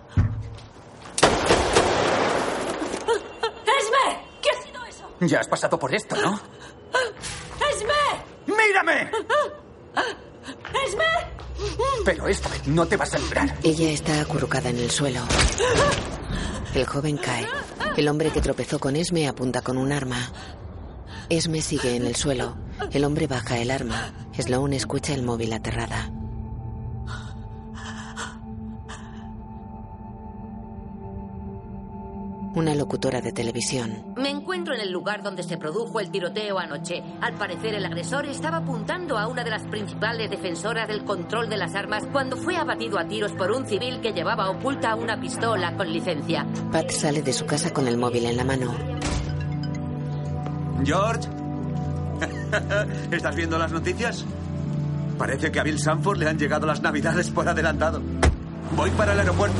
[3.66, 4.22] ¡Esme!
[4.42, 5.04] ¿Qué ha sido eso?
[5.20, 6.40] Ya has pasado por esto, ¿no?
[7.72, 8.24] ¡Esme!
[8.46, 9.10] ¡Mírame!
[10.86, 11.04] ¡Esme!
[12.04, 13.56] Pero esta vez no te vas a librar.
[13.62, 15.20] Ella está acurrucada en el suelo.
[16.74, 17.46] El joven cae.
[17.96, 20.32] El hombre que tropezó con Esme apunta con un arma.
[21.28, 22.56] Esme sigue en el suelo.
[22.92, 24.12] El hombre baja el arma.
[24.38, 26.10] Sloan escucha el móvil aterrada.
[32.54, 34.14] Una locutora de televisión.
[34.16, 37.02] Me encuentro en el lugar donde se produjo el tiroteo anoche.
[37.20, 41.56] Al parecer, el agresor estaba apuntando a una de las principales defensoras del control de
[41.56, 45.76] las armas cuando fue abatido a tiros por un civil que llevaba oculta una pistola
[45.76, 46.46] con licencia.
[46.72, 48.74] Pat sale de su casa con el móvil en la mano.
[50.84, 51.28] George,
[53.10, 54.24] ¿estás viendo las noticias?
[55.18, 58.00] Parece que a Bill Sanford le han llegado las navidades por adelantado.
[58.76, 59.56] Voy para el aeropuerto.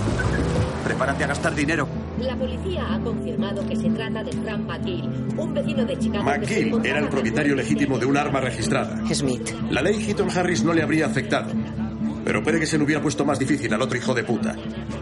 [0.85, 1.89] Prepárate a gastar dinero.
[2.20, 6.24] La policía ha confirmado que se trata de Frank McGill, un vecino de Chicago.
[6.24, 9.03] McGill era el propietario legítimo de un arma registrada.
[9.15, 9.51] Smith.
[9.70, 11.53] La ley Heaton Harris no le habría afectado.
[12.24, 14.55] Pero puede que se le hubiera puesto más difícil al otro hijo de puta.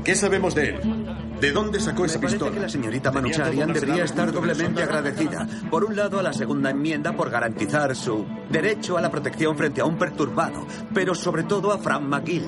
[0.04, 0.80] ¿Qué sabemos de él?
[1.40, 2.54] ¿De dónde sacó esa parece pistola?
[2.54, 5.46] que la señorita ¿Tenía Manucharian debería estar doblemente agradecida.
[5.70, 9.80] Por un lado, a la segunda enmienda por garantizar su derecho a la protección frente
[9.80, 12.44] a un perturbado, pero sobre todo a Frank McGill,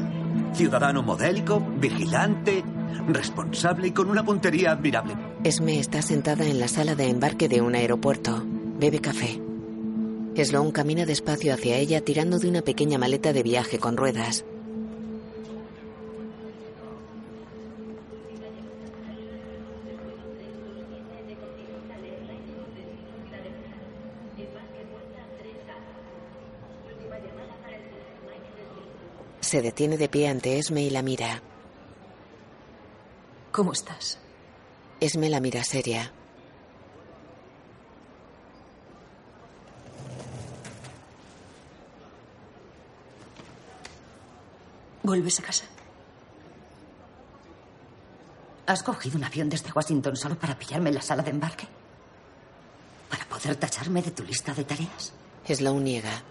[0.54, 2.62] ciudadano modélico, vigilante,
[3.08, 5.14] responsable y con una puntería admirable.
[5.44, 8.42] Esme está sentada en la sala de embarque de un aeropuerto.
[8.78, 9.40] Bebe café.
[10.44, 14.44] Sloan camina despacio hacia ella tirando de una pequeña maleta de viaje con ruedas.
[29.40, 31.42] Se detiene de pie ante Esme y la mira.
[33.58, 34.18] ¿Cómo estás?
[35.00, 36.12] Esme la mira seria.
[45.02, 45.64] ¿Vuelves a casa?
[48.66, 51.66] ¿Has cogido un avión desde Washington solo para pillarme en la sala de embarque?
[53.10, 55.12] ¿Para poder tacharme de tu lista de tareas?
[55.44, 56.22] Sloan niega.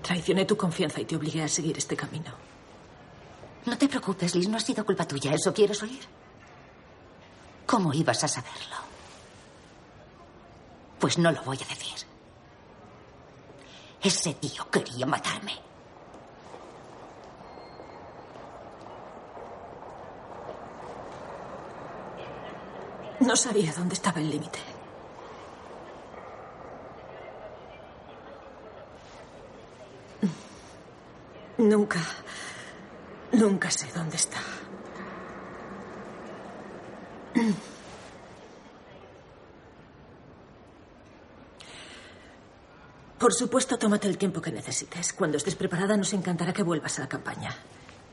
[0.00, 2.47] Traicioné tu confianza y te obligué a seguir este camino.
[3.68, 5.34] No te preocupes, Liz, no ha sido culpa tuya.
[5.34, 6.00] ¿Eso quieres oír?
[7.66, 8.76] ¿Cómo ibas a saberlo?
[10.98, 11.98] Pues no lo voy a decir.
[14.02, 15.52] Ese tío quería matarme.
[23.20, 24.60] No sabía dónde estaba el límite.
[31.58, 32.00] Nunca,
[33.32, 34.38] nunca sé dónde está.
[43.18, 45.12] Por supuesto, tómate el tiempo que necesites.
[45.12, 47.50] Cuando estés preparada, nos encantará que vuelvas a la campaña.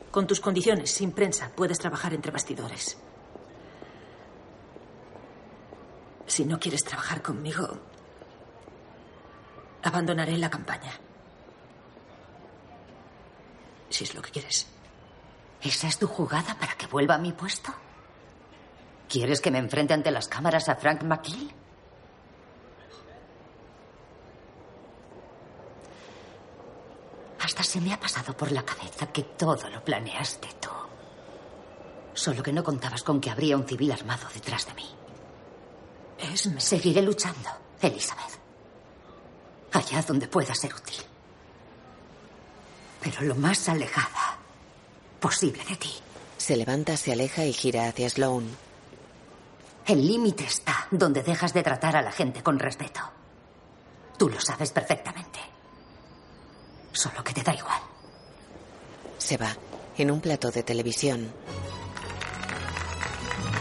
[0.10, 2.98] Con tus condiciones, sin prensa, puedes trabajar entre bastidores.
[6.26, 7.80] Si no quieres trabajar conmigo,
[9.84, 10.92] abandonaré la campaña.
[13.90, 14.75] Si es lo que quieres.
[15.62, 17.74] ¿Esa es tu jugada para que vuelva a mi puesto?
[19.10, 21.54] ¿Quieres que me enfrente ante las cámaras a Frank McKill?
[27.40, 30.70] Hasta se me ha pasado por la cabeza que todo lo planeaste tú.
[32.14, 34.90] Solo que no contabas con que habría un civil armado detrás de mí.
[36.18, 36.60] Esme.
[36.60, 37.50] Seguiré luchando,
[37.82, 38.40] Elizabeth.
[39.74, 41.04] Allá donde pueda ser útil.
[43.02, 44.40] Pero lo más alejada
[45.20, 45.94] posible de ti.
[46.38, 48.46] Se levanta, se aleja y gira hacia Sloan.
[49.86, 53.02] El límite está donde dejas de tratar a la gente con respeto.
[54.18, 55.40] Tú lo sabes perfectamente.
[56.92, 57.82] Solo que te da igual.
[59.18, 59.56] Se va.
[59.98, 61.32] En un plató de televisión.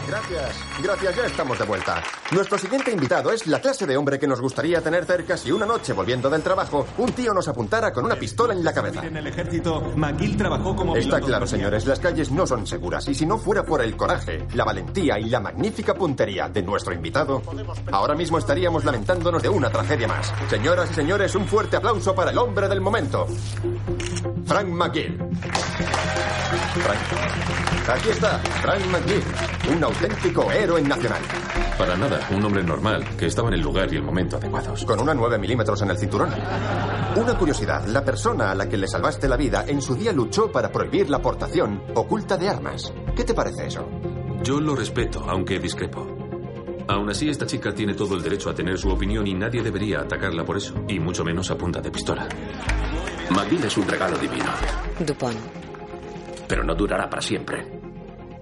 [0.07, 2.03] Gracias, gracias, ya estamos de vuelta.
[2.31, 5.65] Nuestro siguiente invitado es la clase de hombre que nos gustaría tener cerca si una
[5.65, 9.05] noche, volviendo del trabajo, un tío nos apuntara con una pistola en la cabeza.
[9.05, 13.15] En el ejército, McGill trabajó como Está claro, señores, las calles no son seguras y
[13.15, 17.41] si no fuera por el coraje, la valentía y la magnífica puntería de nuestro invitado,
[17.91, 20.33] ahora mismo estaríamos lamentándonos de una tragedia más.
[20.49, 23.27] Señoras y señores, un fuerte aplauso para el hombre del momento,
[24.45, 25.17] Frank McGill.
[26.75, 27.74] Frank.
[27.87, 31.21] Aquí está, Frank McGill, un auténtico héroe nacional.
[31.77, 34.83] Para nada, un hombre normal, que estaba en el lugar y el momento adecuados.
[34.85, 36.29] Con una 9 milímetros en el cinturón.
[37.15, 40.51] Una curiosidad, la persona a la que le salvaste la vida en su día luchó
[40.51, 42.91] para prohibir la portación oculta de armas.
[43.15, 43.87] ¿Qué te parece eso?
[44.41, 46.07] Yo lo respeto, aunque discrepo.
[46.87, 50.01] Aún así, esta chica tiene todo el derecho a tener su opinión y nadie debería
[50.01, 52.27] atacarla por eso, y mucho menos a punta de pistola.
[53.29, 54.51] McGill es un regalo divino,
[54.99, 55.64] Dupont.
[56.47, 57.65] Pero no durará para siempre.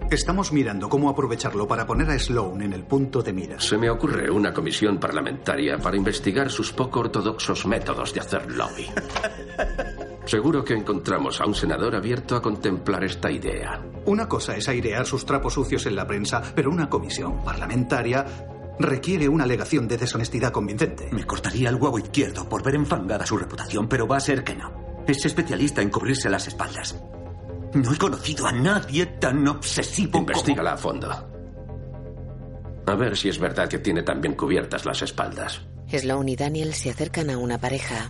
[0.10, 3.60] Estamos mirando cómo aprovecharlo para poner a Sloan en el punto de mira.
[3.60, 8.88] Se me ocurre una comisión parlamentaria para investigar sus poco ortodoxos métodos de hacer lobby.
[10.26, 13.82] Seguro que encontramos a un senador abierto a contemplar esta idea.
[14.06, 18.26] Una cosa es airear sus trapos sucios en la prensa, pero una comisión parlamentaria
[18.80, 21.10] requiere una alegación de deshonestidad convincente.
[21.12, 24.56] Me cortaría el huevo izquierdo por ver enfangada su reputación, pero va a ser que
[24.56, 25.04] no.
[25.08, 27.02] Es especialista en cubrirse las espaldas.
[27.74, 31.10] No he conocido a nadie tan obsesivo Investígala a fondo.
[32.86, 35.62] A ver si es verdad que tiene tan bien cubiertas las espaldas.
[35.90, 38.10] Sloan y Daniel se acercan a una pareja.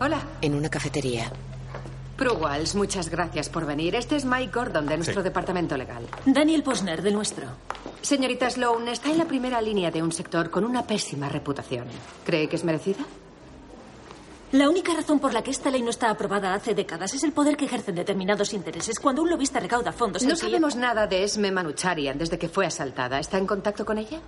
[0.00, 0.20] Hola.
[0.40, 1.30] En una cafetería.
[2.16, 3.94] Prue Walsh, muchas gracias por venir.
[3.96, 5.24] Este es Mike Gordon de nuestro Sí.
[5.24, 6.06] departamento legal.
[6.24, 7.44] Daniel Posner, de nuestro.
[8.02, 11.86] Señorita Sloan, está en la primera línea de un sector con una pésima reputación.
[12.24, 13.04] ¿Cree que es merecida?
[14.54, 17.32] La única razón por la que esta ley no está aprobada hace décadas es el
[17.32, 19.00] poder que ejercen determinados intereses.
[19.00, 20.22] Cuando un lobista recauda fondos...
[20.22, 23.18] No que- sabemos nada de Esme Manucharian desde que fue asaltada.
[23.18, 24.20] ¿Está en contacto con ella?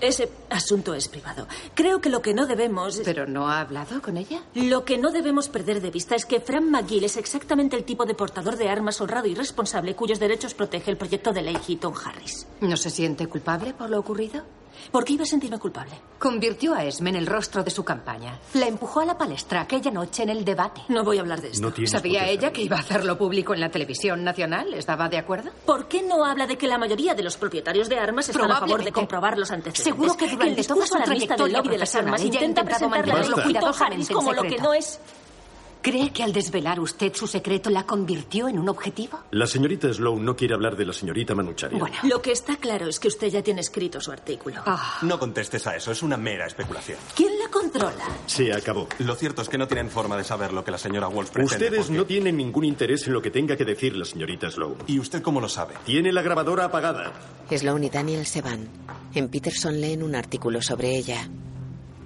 [0.00, 1.46] Ese asunto es privado.
[1.76, 3.00] Creo que lo que no debemos...
[3.04, 4.42] ¿Pero no ha hablado con ella?
[4.54, 8.06] Lo que no debemos perder de vista es que Frank McGill es exactamente el tipo
[8.06, 11.94] de portador de armas honrado y responsable cuyos derechos protege el proyecto de ley Heaton
[12.04, 12.48] Harris.
[12.60, 14.42] ¿No se siente culpable por lo ocurrido?
[14.90, 15.92] ¿Por qué iba a sentirme culpable?
[16.18, 18.38] Convirtió a Esme en el rostro de su campaña.
[18.54, 20.82] La empujó a la palestra aquella noche en el debate.
[20.88, 21.72] No voy a hablar de esto.
[21.86, 24.72] ¿Sabía ella que iba a hacerlo público en la televisión nacional?
[24.74, 25.50] ¿Estaba de acuerdo?
[25.66, 28.60] ¿Por qué no habla de que la mayoría de los propietarios de armas están a
[28.60, 29.84] favor de comprobar los antecedentes?
[29.84, 32.44] Seguro que durante el discurso toda su alarmista del trayectoria lobby de las armas ella
[32.44, 35.00] intenta intentado presentar la ley cuidadosamente como lo que no es.
[35.84, 39.20] ¿Cree que al desvelar usted su secreto la convirtió en un objetivo?
[39.32, 41.76] La señorita Sloan no quiere hablar de la señorita Manuchari.
[42.04, 44.62] Lo que está claro es que usted ya tiene escrito su artículo.
[44.64, 44.96] Ah.
[45.02, 46.96] No contestes a eso, es una mera especulación.
[47.14, 48.02] ¿Quién la controla?
[48.24, 48.88] Se acabó.
[49.00, 51.66] Lo cierto es que no tienen forma de saber lo que la señora Wolf pretende.
[51.66, 54.76] Ustedes porque- no tienen ningún interés en lo que tenga que decir la señorita Sloan.
[54.86, 55.74] ¿Y usted cómo lo sabe?
[55.84, 57.12] Tiene la grabadora apagada.
[57.50, 58.70] Sloan y Daniel se van.
[59.14, 61.28] En Peterson leen un artículo sobre ella.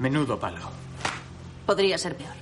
[0.00, 0.68] Menudo palo.
[1.64, 2.37] Podría ser peor.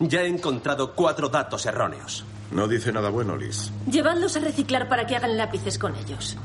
[0.00, 2.24] Ya he encontrado cuatro datos erróneos.
[2.50, 3.70] No dice nada bueno, Liz.
[3.90, 6.36] Llevadlos a reciclar para que hagan lápices con ellos.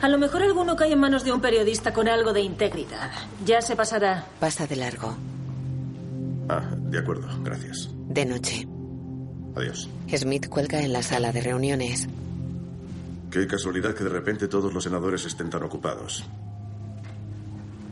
[0.00, 3.10] A lo mejor alguno cae en manos de un periodista con algo de integridad.
[3.44, 4.26] Ya se pasará.
[4.38, 5.16] Pasa de largo.
[6.48, 7.90] Ah, de acuerdo, gracias.
[8.08, 8.68] De noche.
[9.56, 9.88] Adiós.
[10.14, 12.08] Smith cuelga en la sala de reuniones.
[13.30, 16.24] Qué casualidad que de repente todos los senadores estén tan ocupados.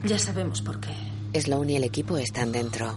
[0.04, 0.92] Ya sabemos por qué.
[1.38, 2.96] Sloan y el equipo están dentro.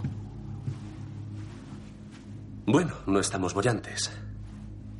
[2.66, 4.10] Bueno, no estamos bollantes.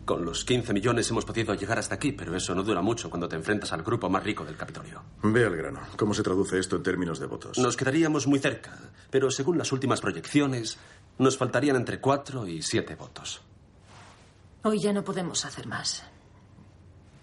[0.05, 3.28] Con los 15 millones hemos podido llegar hasta aquí, pero eso no dura mucho cuando
[3.28, 5.03] te enfrentas al grupo más rico del Capitolio.
[5.23, 5.81] Ve al grano.
[5.97, 7.59] ¿Cómo se traduce esto en términos de votos?
[7.59, 8.77] Nos quedaríamos muy cerca,
[9.11, 10.78] pero según las últimas proyecciones,
[11.19, 13.41] nos faltarían entre 4 y 7 votos.
[14.65, 16.03] Hoy ya no podemos hacer más.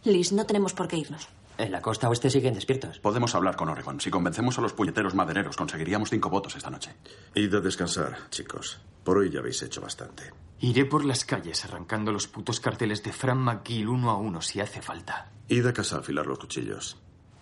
[0.06, 1.28] Liz, no tenemos por qué irnos.
[1.58, 3.00] En la costa oeste siguen despiertos.
[3.00, 4.00] Podemos hablar con Oregon.
[4.00, 6.96] Si convencemos a los puñeteros madereros, conseguiríamos cinco votos esta noche.
[7.34, 8.80] Id a descansar, chicos.
[9.04, 10.32] Por hoy ya habéis hecho bastante.
[10.60, 14.60] Iré por las calles arrancando los putos carteles de Fran McGill uno a uno si
[14.60, 15.32] hace falta.
[15.48, 16.98] Id a casa a afilar los cuchillos.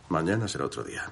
[0.08, 1.12] Mañana será otro día.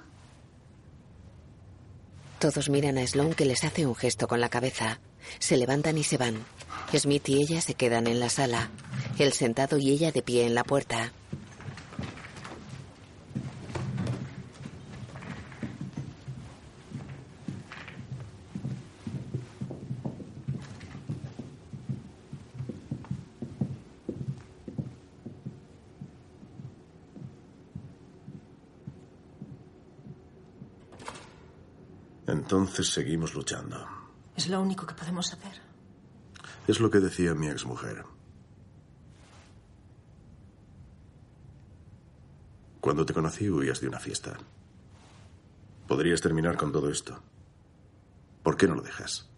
[2.39, 4.99] Todos miran a Sloan que les hace un gesto con la cabeza.
[5.39, 6.35] Se levantan y se van.
[6.93, 8.69] Smith y ella se quedan en la sala.
[9.17, 11.11] Él sentado y ella de pie en la puerta.
[32.28, 33.86] Entonces seguimos luchando.
[34.36, 35.62] Es lo único que podemos hacer.
[36.68, 38.06] Es lo que decía mi exmujer.
[42.80, 44.38] Cuando te conocí huías de una fiesta.
[45.88, 47.22] Podrías terminar con todo esto.
[48.41, 49.30] ¿Por qué no lo dejas?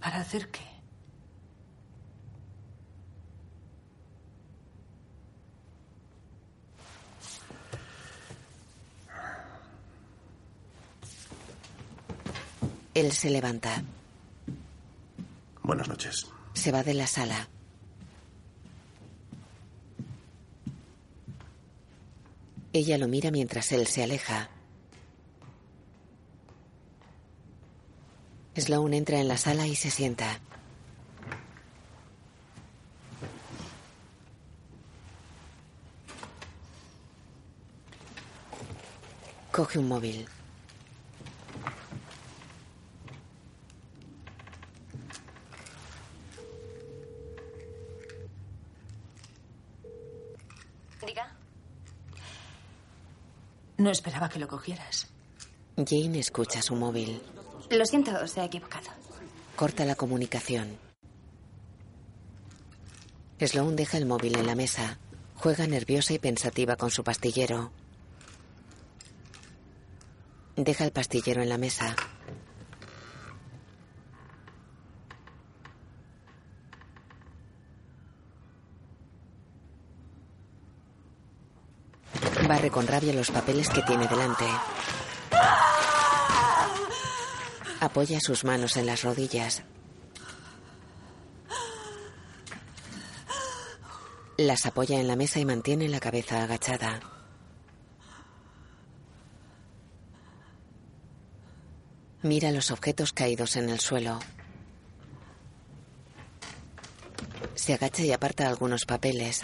[0.00, 0.65] ¿Para hacer qué?
[12.96, 13.82] Él se levanta.
[15.62, 16.28] Buenas noches.
[16.54, 17.46] Se va de la sala.
[22.72, 24.48] Ella lo mira mientras él se aleja.
[28.56, 30.40] Sloan entra en la sala y se sienta.
[39.52, 40.26] Coge un móvil.
[51.06, 51.30] Diga.
[53.86, 55.06] No esperaba que lo cogieras.
[55.76, 57.22] Jane escucha su móvil.
[57.70, 58.88] Lo siento, se ha equivocado.
[59.54, 60.76] Corta la comunicación.
[63.38, 64.98] Sloan deja el móvil en la mesa.
[65.36, 67.70] Juega nerviosa y pensativa con su pastillero.
[70.56, 71.94] Deja el pastillero en la mesa.
[82.56, 84.46] Barre con rabia los papeles que tiene delante.
[87.80, 89.62] Apoya sus manos en las rodillas.
[94.38, 97.00] Las apoya en la mesa y mantiene la cabeza agachada.
[102.22, 104.18] Mira los objetos caídos en el suelo.
[107.54, 109.42] Se agacha y aparta algunos papeles.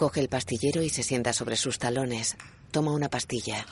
[0.00, 2.38] Coge el pastillero y se sienta sobre sus talones.
[2.70, 3.66] Toma una pastilla.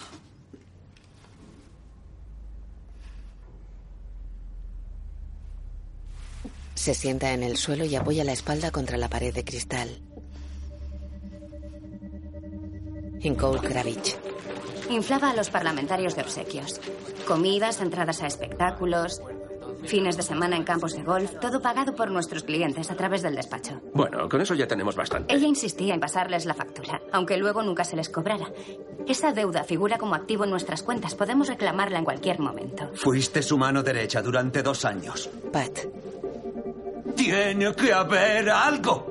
[6.74, 10.02] Se sienta en el suelo y apoya la espalda contra la pared de cristal.
[13.22, 14.18] En Cole Kravich.
[14.90, 16.78] Inflaba a los parlamentarios de obsequios.
[17.26, 19.22] Comidas, entradas a espectáculos,
[19.84, 23.34] fines de semana en campos de golf, todo pagado por nuestros clientes a través del
[23.34, 23.80] despacho.
[23.94, 25.34] Bueno, con eso ya tenemos bastante.
[25.34, 28.46] Ella insistía en pasarles la factura, aunque luego nunca se les cobrara.
[29.06, 31.14] Esa deuda figura como activo en nuestras cuentas.
[31.14, 32.90] Podemos reclamarla en cualquier momento.
[32.94, 35.30] Fuiste su mano derecha durante dos años.
[35.52, 35.78] Pat.
[37.16, 39.07] Tiene que haber algo.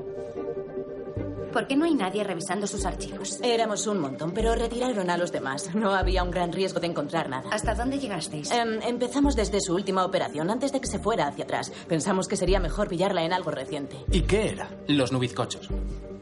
[1.51, 3.39] ¿Por qué no hay nadie revisando sus archivos?
[3.41, 5.73] Éramos un montón, pero retiraron a los demás.
[5.73, 7.49] No había un gran riesgo de encontrar nada.
[7.51, 8.51] ¿Hasta dónde llegasteis?
[8.51, 11.71] Em, empezamos desde su última operación, antes de que se fuera hacia atrás.
[11.87, 13.97] Pensamos que sería mejor pillarla en algo reciente.
[14.11, 14.69] ¿Y qué era?
[14.87, 15.69] Los nubizcochos.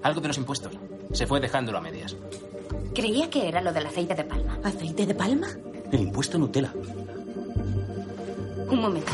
[0.04, 0.74] Algo de los impuestos.
[1.12, 2.16] Se fue dejándolo a medias.
[2.94, 4.60] Creía que era lo del aceite de palma.
[4.64, 5.48] ¿Aceite de palma?
[5.92, 6.72] El impuesto Nutella.
[8.70, 9.12] Un momento.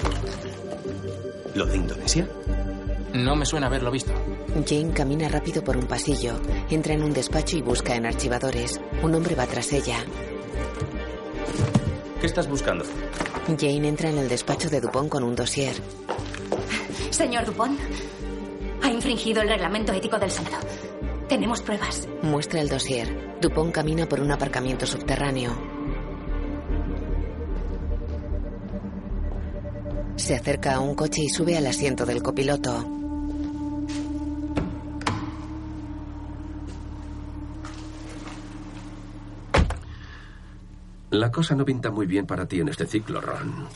[1.55, 2.27] ¿Lo de Indonesia?
[3.13, 4.13] No me suena haberlo visto.
[4.65, 6.39] Jane camina rápido por un pasillo.
[6.69, 8.79] Entra en un despacho y busca en archivadores.
[9.03, 9.97] Un hombre va tras ella.
[12.21, 12.85] ¿Qué estás buscando?
[13.59, 15.73] Jane entra en el despacho de Dupont con un dossier.
[17.09, 17.77] Señor Dupont,
[18.81, 20.57] ha infringido el reglamento ético del Senado.
[21.27, 22.07] Tenemos pruebas.
[22.21, 23.38] Muestra el dossier.
[23.41, 25.51] Dupont camina por un aparcamiento subterráneo.
[30.15, 33.01] Se acerca a un coche y sube al asiento del copiloto.
[41.11, 43.67] La cosa no pinta muy bien para ti en este ciclo, Ron.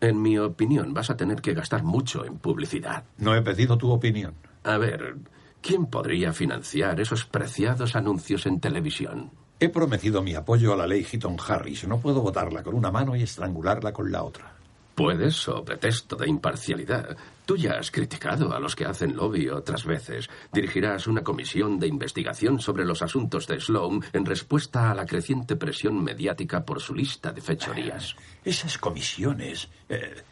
[0.00, 3.04] En mi opinión, vas a tener que gastar mucho en publicidad.
[3.16, 4.34] No he pedido tu opinión.
[4.64, 5.16] A ver,
[5.62, 9.30] ¿quién podría financiar esos preciados anuncios en televisión?
[9.60, 11.88] He prometido mi apoyo a la ley Heaton Harris.
[11.88, 14.52] No puedo votarla con una mano y estrangularla con la otra.
[14.94, 17.16] Puedes, so pretexto de imparcialidad.
[17.44, 20.30] Tú ya has criticado a los que hacen lobby otras veces.
[20.52, 25.56] Dirigirás una comisión de investigación sobre los asuntos de Sloan en respuesta a la creciente
[25.56, 28.14] presión mediática por su lista de fechorías.
[28.44, 30.22] Esas comisiones eh,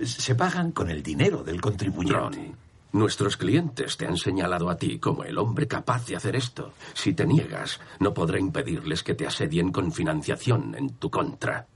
[0.00, 2.18] se pagan con el dinero del contribuyente.
[2.18, 2.56] Ron,
[2.92, 6.72] nuestros clientes te han señalado a ti como el hombre capaz de hacer esto.
[6.94, 11.66] Si te niegas, no podré impedirles que te asedien con financiación en tu contra.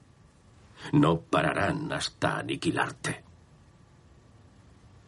[0.93, 3.25] No pararán hasta aniquilarte.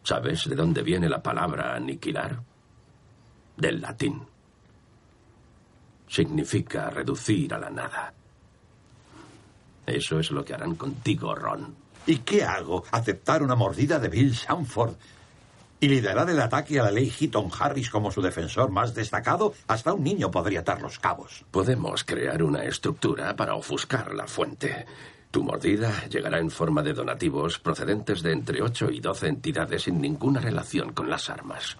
[0.03, 2.41] ¿Sabes de dónde viene la palabra aniquilar?
[3.57, 4.21] Del latín.
[6.07, 8.13] Significa reducir a la nada.
[9.85, 11.75] Eso es lo que harán contigo, Ron.
[12.07, 12.83] ¿Y qué hago?
[12.91, 14.95] ¿Aceptar una mordida de Bill Sanford?
[15.79, 19.53] ¿Y liderar el ataque a la ley Heaton Harris como su defensor más destacado?
[19.67, 21.45] Hasta un niño podría atar los cabos.
[21.51, 24.85] Podemos crear una estructura para ofuscar la fuente.
[25.35, 29.99] Tu mordida llegará en forma de donativos procedentes de entre 8 y 12 entidades sin
[29.99, 31.75] ninguna relación con las armas.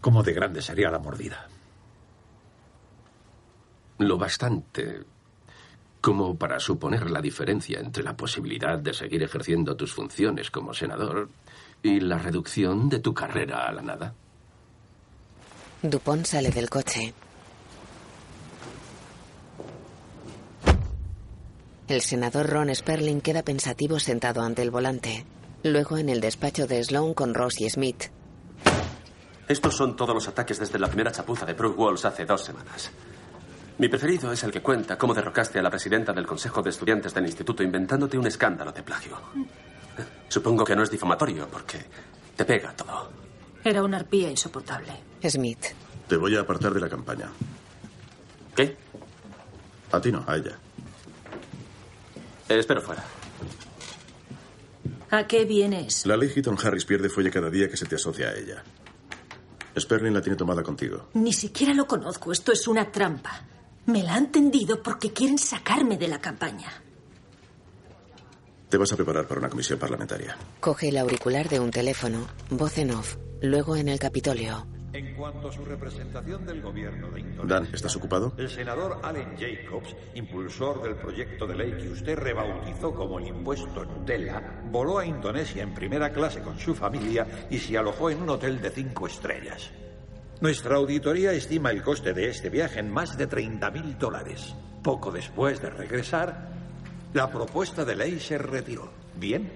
[0.00, 1.48] ¿Cómo de grande sería la mordida?
[3.98, 5.00] Lo bastante
[6.00, 11.30] como para suponer la diferencia entre la posibilidad de seguir ejerciendo tus funciones como senador
[11.82, 14.14] y la reducción de tu carrera a la nada.
[15.82, 17.12] Dupont sale del coche.
[21.92, 25.26] El senador Ron Sperling queda pensativo sentado ante el volante.
[25.62, 28.04] Luego en el despacho de Sloan con Ross y Smith.
[29.46, 32.90] Estos son todos los ataques desde la primera chapuza de Brook Walls hace dos semanas.
[33.76, 37.12] Mi preferido es el que cuenta cómo derrocaste a la presidenta del Consejo de Estudiantes
[37.12, 39.18] del Instituto inventándote un escándalo de plagio.
[40.28, 41.76] Supongo que no es difamatorio porque
[42.34, 43.10] te pega todo.
[43.62, 44.94] Era una arpía insoportable.
[45.28, 45.66] Smith.
[46.08, 47.30] Te voy a apartar de la campaña.
[48.56, 48.78] ¿Qué?
[49.92, 50.58] A ti no, a ella.
[52.58, 53.04] Espero fuera.
[55.10, 56.06] ¿A qué vienes?
[56.06, 58.62] La ley Heaton Harris pierde fuelle cada día que se te asocia a ella.
[59.78, 61.08] Sperling la tiene tomada contigo.
[61.14, 62.32] Ni siquiera lo conozco.
[62.32, 63.44] Esto es una trampa.
[63.86, 66.68] Me la han tendido porque quieren sacarme de la campaña.
[68.68, 70.36] Te vas a preparar para una comisión parlamentaria.
[70.60, 74.66] Coge el auricular de un teléfono, voz en off, luego en el Capitolio.
[74.94, 77.60] En cuanto a su representación del gobierno de Indonesia.
[77.60, 78.34] Dan, ¿estás ocupado?
[78.36, 83.86] El senador Allen Jacobs, impulsor del proyecto de ley que usted rebautizó como el impuesto
[83.86, 88.28] Nutella, voló a Indonesia en primera clase con su familia y se alojó en un
[88.28, 89.70] hotel de cinco estrellas.
[90.42, 94.54] Nuestra auditoría estima el coste de este viaje en más de 30 mil dólares.
[94.82, 96.50] Poco después de regresar,
[97.14, 98.90] la propuesta de ley se retiró.
[99.16, 99.50] ¿Bien?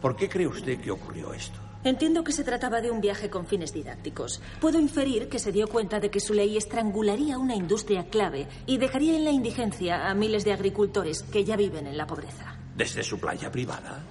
[0.00, 1.67] ¿Por qué cree usted que ocurrió esto?
[1.84, 4.40] Entiendo que se trataba de un viaje con fines didácticos.
[4.60, 8.78] Puedo inferir que se dio cuenta de que su ley estrangularía una industria clave y
[8.78, 12.56] dejaría en la indigencia a miles de agricultores que ya viven en la pobreza.
[12.76, 14.02] ¿Desde su playa privada?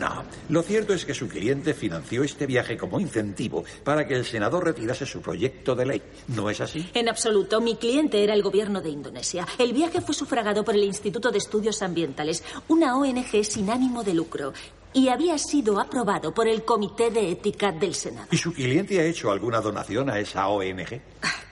[0.00, 0.24] No.
[0.48, 4.64] Lo cierto es que su cliente financió este viaje como incentivo para que el senador
[4.64, 6.02] retirase su proyecto de ley.
[6.28, 6.88] ¿No es así?
[6.94, 7.60] En absoluto.
[7.60, 9.46] Mi cliente era el gobierno de Indonesia.
[9.58, 14.14] El viaje fue sufragado por el Instituto de Estudios Ambientales, una ONG sin ánimo de
[14.14, 14.54] lucro.
[14.94, 18.26] Y había sido aprobado por el Comité de Ética del Senado.
[18.30, 21.00] ¿Y su cliente ha hecho alguna donación a esa ONG?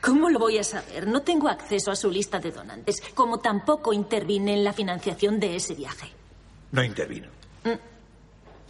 [0.01, 1.07] ¿Cómo lo voy a saber?
[1.07, 5.55] No tengo acceso a su lista de donantes, como tampoco intervine en la financiación de
[5.55, 6.09] ese viaje.
[6.73, 7.29] No intervino.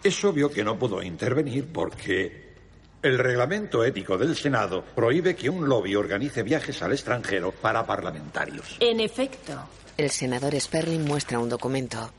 [0.02, 2.54] Es obvio que no pudo intervenir porque
[3.02, 8.76] el reglamento ético del Senado prohíbe que un lobby organice viajes al extranjero para parlamentarios.
[8.80, 9.52] En efecto.
[9.96, 12.10] El senador Sperling muestra un documento.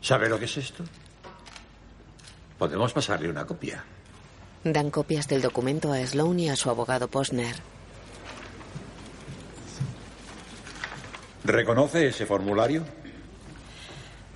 [0.00, 0.84] ¿Sabe lo que es esto?
[2.58, 3.84] Podemos pasarle una copia.
[4.62, 7.56] Dan copias del documento a Sloan y a su abogado Posner.
[11.44, 12.84] ¿Reconoce ese formulario?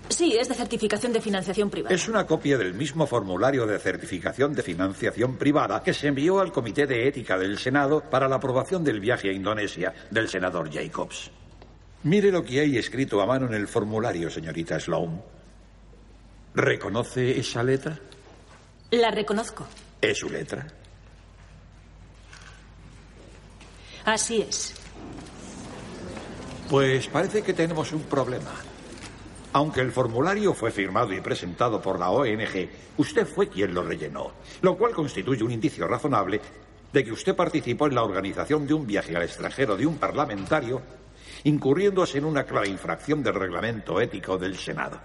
[0.08, 1.94] Sí, es de certificación de financiación privada.
[1.94, 6.52] Es una copia del mismo formulario de certificación de financiación privada que se envió al
[6.52, 11.30] Comité de Ética del Senado para la aprobación del viaje a Indonesia del senador Jacobs.
[12.04, 15.20] Mire lo que hay escrito a mano en el formulario, señorita Sloan.
[16.54, 17.98] ¿Reconoce esa letra?
[18.90, 19.66] La reconozco.
[20.00, 20.66] ¿Es su letra?
[24.04, 24.74] Así es.
[26.70, 28.67] Pues parece que tenemos un problema.
[29.52, 32.68] Aunque el formulario fue firmado y presentado por la ONG,
[32.98, 36.40] usted fue quien lo rellenó, lo cual constituye un indicio razonable
[36.92, 40.82] de que usted participó en la organización de un viaje al extranjero de un parlamentario
[41.44, 45.00] incurriéndose en una clara infracción del reglamento ético del Senado.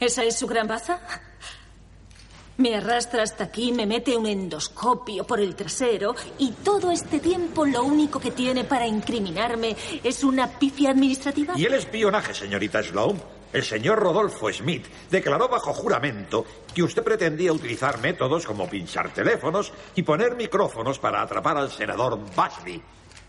[0.00, 1.00] ¿Esa es su gran baza?
[2.58, 7.66] Me arrastra hasta aquí, me mete un endoscopio por el trasero y todo este tiempo
[7.66, 11.54] lo único que tiene para incriminarme es una pifia administrativa.
[11.56, 13.35] ¿Y el espionaje, señorita Sloan?
[13.52, 16.44] El señor Rodolfo Smith declaró bajo juramento
[16.74, 22.18] que usted pretendía utilizar métodos como pinchar teléfonos y poner micrófonos para atrapar al senador
[22.18, 22.82] Busby.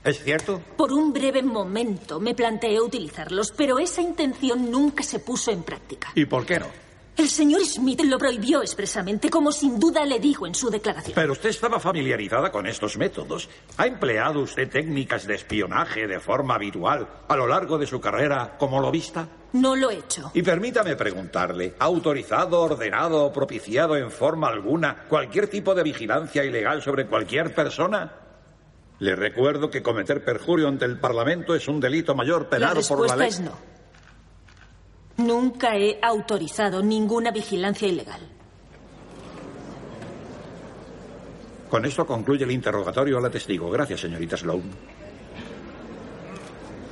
[0.03, 0.61] ¿Es cierto?
[0.77, 6.11] Por un breve momento me planteé utilizarlos, pero esa intención nunca se puso en práctica.
[6.15, 6.86] ¿Y por qué no?
[7.18, 11.15] El señor Smith lo prohibió expresamente, como sin duda le dijo en su declaración.
[11.15, 13.49] Pero usted estaba familiarizada con estos métodos.
[13.77, 18.56] ¿Ha empleado usted técnicas de espionaje de forma habitual a lo largo de su carrera
[18.60, 19.27] como lobista?
[19.53, 20.30] No lo he hecho.
[20.35, 26.44] Y permítame preguntarle, ¿ha autorizado, ordenado o propiciado en forma alguna cualquier tipo de vigilancia
[26.44, 28.14] ilegal sobre cualquier persona?
[28.99, 33.07] Le recuerdo que cometer perjurio ante el Parlamento es un delito mayor penado la por
[33.07, 33.30] la ley.
[33.30, 33.76] es no.
[35.18, 38.22] Nunca he autorizado ninguna vigilancia ilegal.
[41.69, 43.69] Con esto concluye el interrogatorio a la testigo.
[43.69, 44.72] Gracias, señorita Sloan.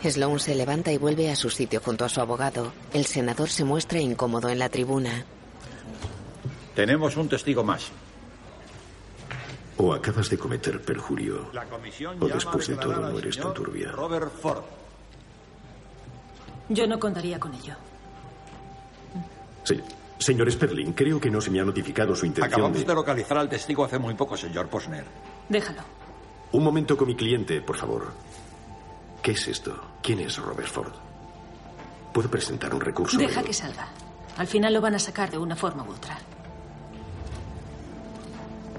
[0.03, 2.73] Sloan se levanta y vuelve a su sitio junto a su abogado.
[2.93, 5.25] El senador se muestra incómodo en la tribuna.
[6.75, 7.89] Tenemos un testigo más.
[9.77, 13.91] O acabas de cometer perjurio, La comisión o después de todo no eres tan turbia.
[13.91, 14.63] Robert Ford.
[16.69, 17.75] Yo no contaría con ello.
[19.65, 19.81] Sí.
[20.17, 22.85] Señor Sperling, creo que no se me ha notificado su intención Acabamos de...
[22.85, 25.03] de localizar al testigo hace muy poco, señor Posner.
[25.49, 25.81] Déjalo.
[26.53, 28.13] Un momento con mi cliente, por favor.
[29.21, 29.77] ¿Qué es esto?
[30.01, 30.93] ¿Quién es Robert Ford?
[32.13, 33.17] Puedo presentar un recurso.
[33.17, 33.89] Deja de- que salga.
[34.37, 36.17] Al final lo van a sacar de una forma u otra.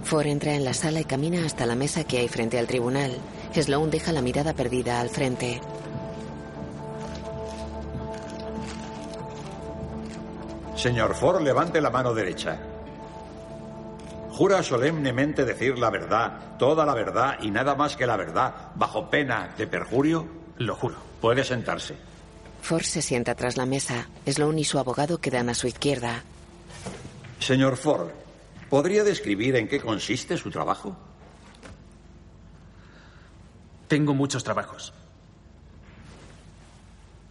[0.05, 3.17] Ford entra en la sala y camina hasta la mesa que hay frente al tribunal.
[3.53, 5.61] Sloan deja la mirada perdida al frente.
[10.77, 12.59] Señor Ford, levante la mano derecha.
[14.31, 19.09] Jura solemnemente decir la verdad, toda la verdad y nada más que la verdad, bajo
[19.09, 20.27] pena de perjurio.
[20.59, 20.97] Lo juro.
[21.21, 21.97] Puede sentarse.
[22.61, 24.09] Ford se sienta tras la mesa.
[24.27, 26.23] Sloan y su abogado quedan a su izquierda.
[27.41, 28.09] Señor Ford,
[28.69, 30.95] ¿podría describir en qué consiste su trabajo?
[33.89, 34.93] Tengo muchos trabajos.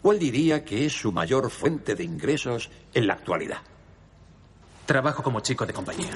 [0.06, 3.57] ¿Cuál diría que es su mayor fuente de ingresos en la actualidad?
[4.86, 6.11] Trabajo como chico de compañía.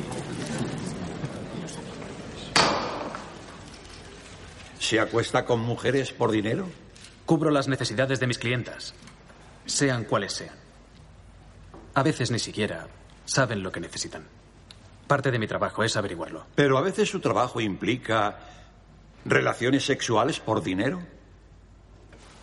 [4.77, 6.67] ¿Se acuesta con mujeres por dinero?
[7.25, 8.93] Cubro las necesidades de mis clientas,
[9.65, 10.55] sean cuales sean.
[11.95, 12.87] A veces ni siquiera
[13.25, 14.23] saben lo que necesitan.
[15.07, 16.45] Parte de mi trabajo es averiguarlo.
[16.53, 18.37] Pero a veces su trabajo implica
[19.25, 21.01] relaciones sexuales por dinero.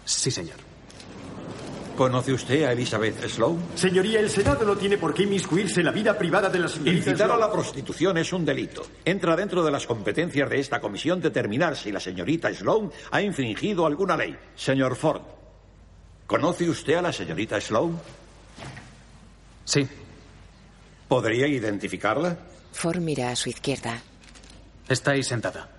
[0.04, 0.75] Sí, señor.
[1.96, 3.58] ¿Conoce usted a Elizabeth Sloan?
[3.74, 6.96] Señoría, el Senado no tiene por qué inmiscuirse en la vida privada de la señorita
[7.10, 7.40] Incitar a Sloan.
[7.40, 8.86] la prostitución es un delito.
[9.04, 13.86] Entra dentro de las competencias de esta comisión determinar si la señorita Sloan ha infringido
[13.86, 14.36] alguna ley.
[14.54, 15.22] Señor Ford,
[16.26, 17.98] ¿conoce usted a la señorita Sloan?
[19.64, 19.88] Sí.
[21.08, 22.36] ¿Podría identificarla?
[22.72, 24.02] Ford mira a su izquierda.
[24.86, 25.70] Está ahí sentada.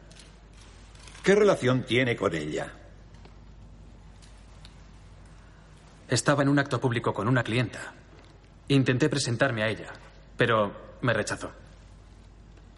[1.23, 2.73] ¿Qué relación tiene con ella?
[6.09, 7.93] Estaba en un acto público con una clienta.
[8.69, 9.91] Intenté presentarme a ella,
[10.37, 10.71] pero
[11.01, 11.51] me rechazó.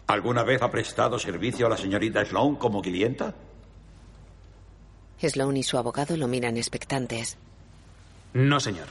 [0.06, 3.34] ¿Alguna vez ha prestado servicio a la señorita Sloan como clienta?
[5.20, 7.36] Sloan y su abogado lo miran expectantes.
[8.32, 8.86] No, señor.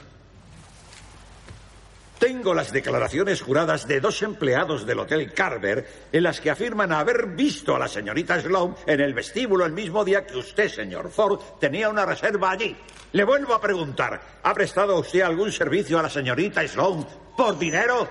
[2.20, 7.28] Tengo las declaraciones juradas de dos empleados del Hotel Carver en las que afirman haber
[7.28, 11.40] visto a la señorita Sloan en el vestíbulo el mismo día que usted, señor Ford,
[11.58, 12.76] tenía una reserva allí.
[13.12, 18.06] Le vuelvo a preguntar, ¿ha prestado usted algún servicio a la señorita Sloan por dinero?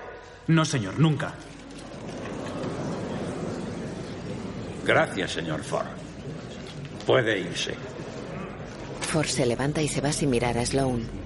[0.48, 1.32] No, señor, nunca.
[4.84, 5.86] Gracias, señor Ford.
[7.06, 7.76] Puede irse.
[9.02, 11.19] Ford se levanta y se va sin mirar a Sloan.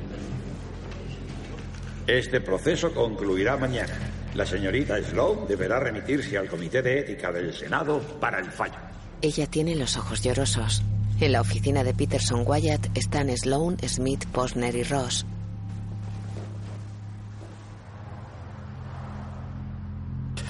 [2.07, 3.95] Este proceso concluirá mañana.
[4.35, 8.75] La señorita Sloan deberá remitirse al Comité de Ética del Senado para el fallo.
[9.23, 10.83] Ella tiene los ojos llorosos.
[11.21, 15.25] En la oficina de Peterson Wyatt están Sloan, Smith, Posner y Ross.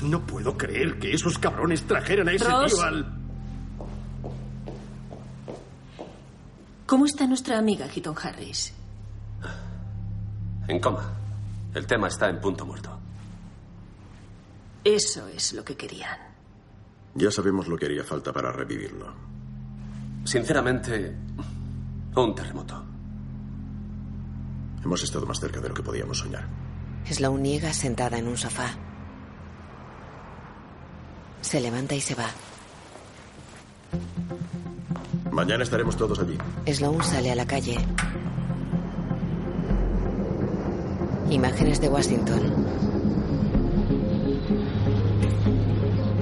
[0.02, 2.74] No puedo creer que esos cabrones trajeran a ese Ross.
[2.74, 3.24] tío al...
[6.86, 8.74] ¿Cómo está nuestra amiga Keaton Harris?
[10.68, 11.23] En coma.
[11.74, 12.96] El tema está en punto muerto.
[14.84, 16.16] Eso es lo que querían.
[17.14, 19.12] Ya sabemos lo que haría falta para revivirlo.
[20.24, 21.16] Sinceramente,
[22.14, 22.84] un terremoto.
[24.84, 26.46] Hemos estado más cerca de lo que podíamos soñar.
[27.10, 28.70] Sloan niega sentada en un sofá.
[31.40, 32.30] Se levanta y se va.
[35.32, 36.38] Mañana estaremos todos allí.
[36.72, 37.78] Sloan sale a la calle.
[41.30, 42.54] Imágenes de Washington.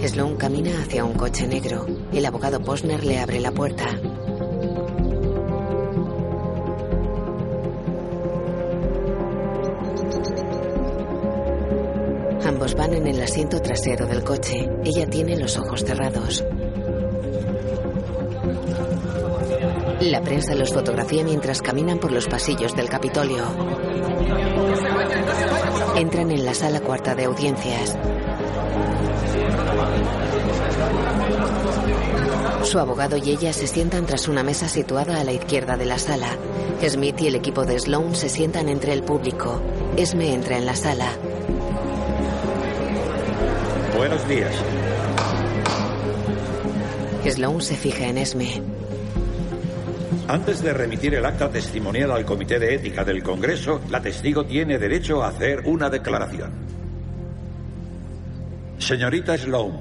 [0.06, 1.86] Sloan camina hacia un coche negro.
[2.12, 3.86] El abogado Posner le abre la puerta.
[12.44, 14.68] Ambos van en el asiento trasero del coche.
[14.84, 16.44] Ella tiene los ojos cerrados.
[20.00, 23.44] La prensa los fotografía mientras caminan por los pasillos del Capitolio.
[25.96, 27.96] Entran en la sala cuarta de audiencias.
[32.64, 35.98] Su abogado y ella se sientan tras una mesa situada a la izquierda de la
[35.98, 36.36] sala.
[36.88, 39.60] Smith y el equipo de Sloan se sientan entre el público.
[39.96, 41.12] Esme entra en la sala.
[43.96, 44.54] Buenos días.
[47.28, 48.71] Sloan se fija en Esme.
[50.28, 54.78] Antes de remitir el acta testimonial al Comité de Ética del Congreso, la testigo tiene
[54.78, 56.52] derecho a hacer una declaración.
[58.78, 59.80] Señorita Sloan,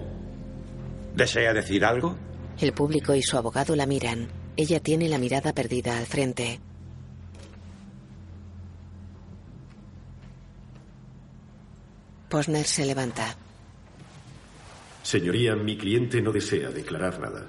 [1.15, 2.15] ¿desea decir algo?
[2.59, 4.27] El público y su abogado la miran.
[4.57, 6.59] Ella tiene la mirada perdida al frente.
[12.30, 13.35] Posner se levanta.
[15.03, 17.47] Señoría, mi cliente no desea declarar nada.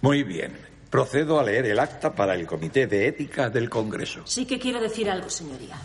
[0.00, 0.75] Muy bien.
[0.96, 4.22] Procedo a leer el acta para el Comité de Ética del Congreso.
[4.24, 5.76] Sí que quiero decir algo, señoría.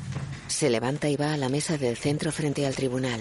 [0.47, 3.19] Se levanta y va a la mesa del centro frente al tribunal.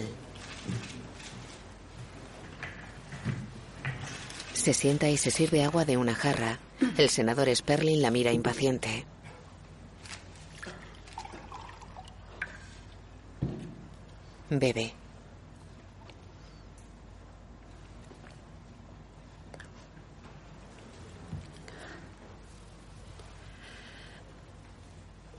[4.53, 6.61] Se sienta y se sirve agua de una jarra.
[6.97, 9.05] El senador Sperling la mira impaciente.
[14.49, 15.00] Bebe.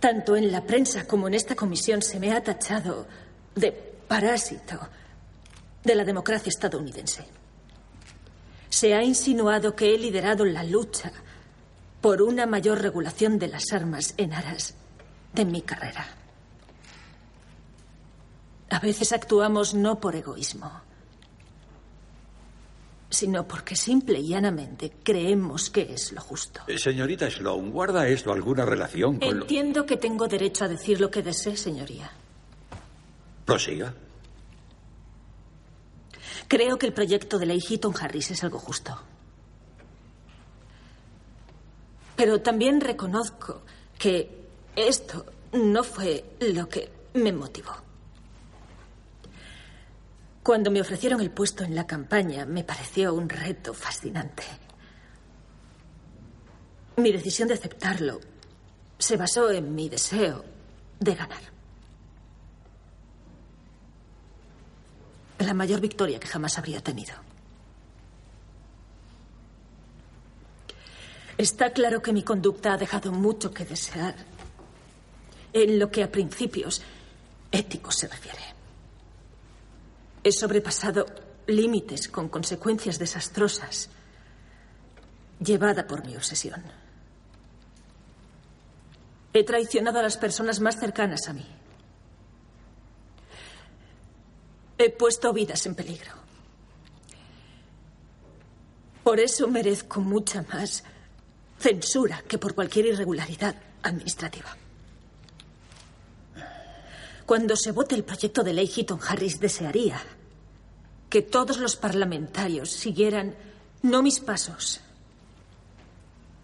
[0.01, 3.05] Tanto en la prensa como en esta comisión se me ha tachado
[3.53, 4.79] de parásito
[5.83, 7.23] de la democracia estadounidense.
[8.67, 11.11] Se ha insinuado que he liderado la lucha
[12.01, 14.73] por una mayor regulación de las armas en aras
[15.33, 16.07] de mi carrera.
[18.71, 20.81] A veces actuamos no por egoísmo,
[23.11, 26.61] sino porque simple y llanamente creemos que es lo justo.
[26.67, 29.41] Eh, Señorita Sloan, ¿guarda esto alguna relación con lo...
[29.43, 32.09] Entiendo que tengo derecho a decir lo que desee, señoría.
[33.45, 33.93] Prosiga.
[36.47, 38.97] Creo que el proyecto de ley Heaton Harris es algo justo.
[42.15, 43.61] Pero también reconozco
[43.99, 47.90] que esto no fue lo que me motivó.
[50.43, 54.43] Cuando me ofrecieron el puesto en la campaña, me pareció un reto fascinante.
[56.97, 58.19] Mi decisión de aceptarlo
[58.97, 60.43] se basó en mi deseo
[60.99, 61.41] de ganar.
[65.39, 67.13] La mayor victoria que jamás habría tenido.
[71.37, 74.15] Está claro que mi conducta ha dejado mucho que desear
[75.53, 76.81] en lo que a principios
[77.51, 78.50] éticos se refiere.
[80.23, 81.05] He sobrepasado
[81.47, 83.89] límites con consecuencias desastrosas,
[85.39, 86.61] llevada por mi obsesión.
[89.33, 91.45] He traicionado a las personas más cercanas a mí.
[94.77, 96.11] He puesto vidas en peligro.
[99.03, 100.83] Por eso merezco mucha más
[101.59, 104.55] censura que por cualquier irregularidad administrativa.
[107.25, 110.01] Cuando se vote el proyecto de ley Heaton Harris, desearía
[111.09, 113.35] que todos los parlamentarios siguieran
[113.83, 114.81] no mis pasos,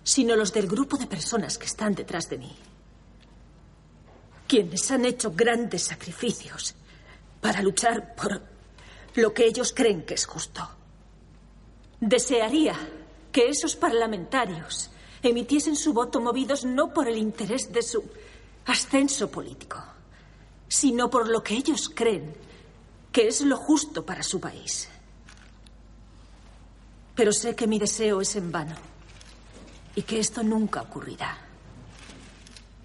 [0.03, 2.55] sino los del grupo de personas que están detrás de mí,
[4.47, 6.75] quienes han hecho grandes sacrificios
[7.41, 8.41] para luchar por
[9.15, 10.67] lo que ellos creen que es justo.
[11.99, 12.75] Desearía
[13.31, 14.89] que esos parlamentarios
[15.23, 18.03] emitiesen su voto movidos no por el interés de su
[18.65, 19.83] ascenso político,
[20.67, 22.33] sino por lo que ellos creen
[23.11, 24.89] que es lo justo para su país.
[27.15, 28.75] Pero sé que mi deseo es en vano
[29.95, 31.35] y que esto nunca ocurrirá,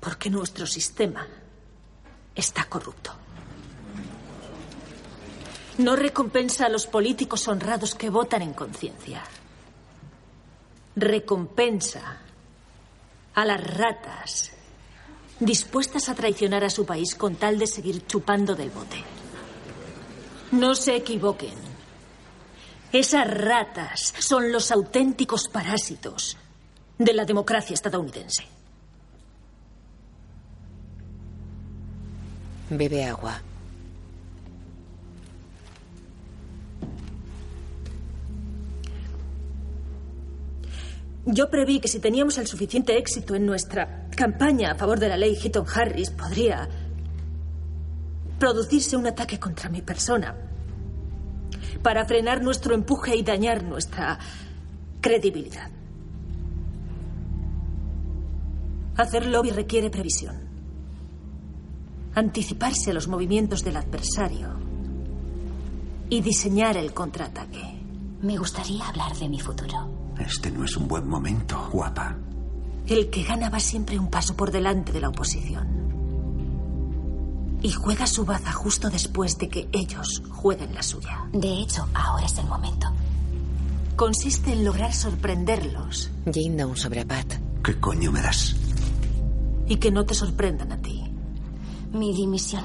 [0.00, 1.26] porque nuestro sistema
[2.34, 3.12] está corrupto.
[5.78, 9.22] No recompensa a los políticos honrados que votan en conciencia.
[10.96, 12.20] Recompensa
[13.34, 14.52] a las ratas
[15.44, 18.97] dispuestas a traicionar a su país con tal de seguir chupando del bote.
[20.52, 21.55] No se equivoquen.
[22.93, 26.36] Esas ratas son los auténticos parásitos
[26.98, 28.44] de la democracia estadounidense.
[32.70, 33.40] Bebe agua.
[41.24, 45.16] Yo preví que si teníamos el suficiente éxito en nuestra campaña a favor de la
[45.16, 46.68] ley Hitton Harris, podría
[48.40, 50.34] producirse un ataque contra mi persona
[51.80, 54.18] para frenar nuestro empuje y dañar nuestra
[55.00, 55.70] credibilidad.
[58.96, 60.36] Hacer lobby requiere previsión.
[62.16, 64.48] Anticiparse a los movimientos del adversario
[66.10, 67.80] y diseñar el contraataque.
[68.22, 70.01] Me gustaría hablar de mi futuro.
[70.18, 72.16] Este no es un buen momento, guapa.
[72.86, 75.82] El que gana va siempre un paso por delante de la oposición.
[77.62, 81.24] Y juega su baza justo después de que ellos jueguen la suya.
[81.32, 82.89] De hecho, ahora es el momento.
[83.94, 86.10] Consiste en lograr sorprenderlos.
[86.24, 87.34] Jane da un sobre a Pat.
[87.62, 88.56] ¿Qué coño me das?
[89.68, 91.05] Y que no te sorprendan a ti.
[91.93, 92.64] Mi dimisión.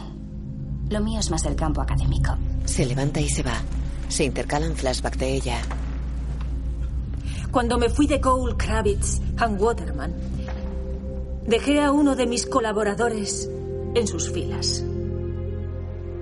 [0.90, 2.36] Lo mío es más el campo académico.
[2.66, 3.62] Se levanta y se va.
[4.08, 5.62] Se intercalan flashbacks de ella.
[7.58, 10.14] Cuando me fui de Cole, Kravitz and Waterman,
[11.48, 13.50] dejé a uno de mis colaboradores
[13.96, 14.86] en sus filas.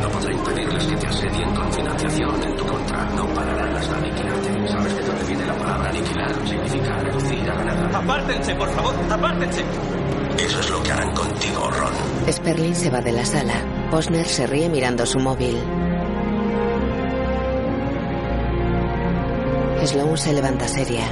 [0.00, 3.04] No podré impedirles que te asedien con financiación en tu contra.
[3.16, 4.70] No pararán las aniquilantes.
[4.70, 6.48] ¿Sabes de dónde viene la palabra aniquilar?
[6.48, 7.98] Significa reducir a nada.
[7.98, 9.64] Apártense, por favor, apártense.
[10.38, 12.32] Eso es lo que harán contigo, Ron.
[12.32, 13.54] Sperling se va de la sala.
[13.90, 15.56] Posner se ríe mirando su móvil.
[19.84, 21.02] Sloan se levanta seria.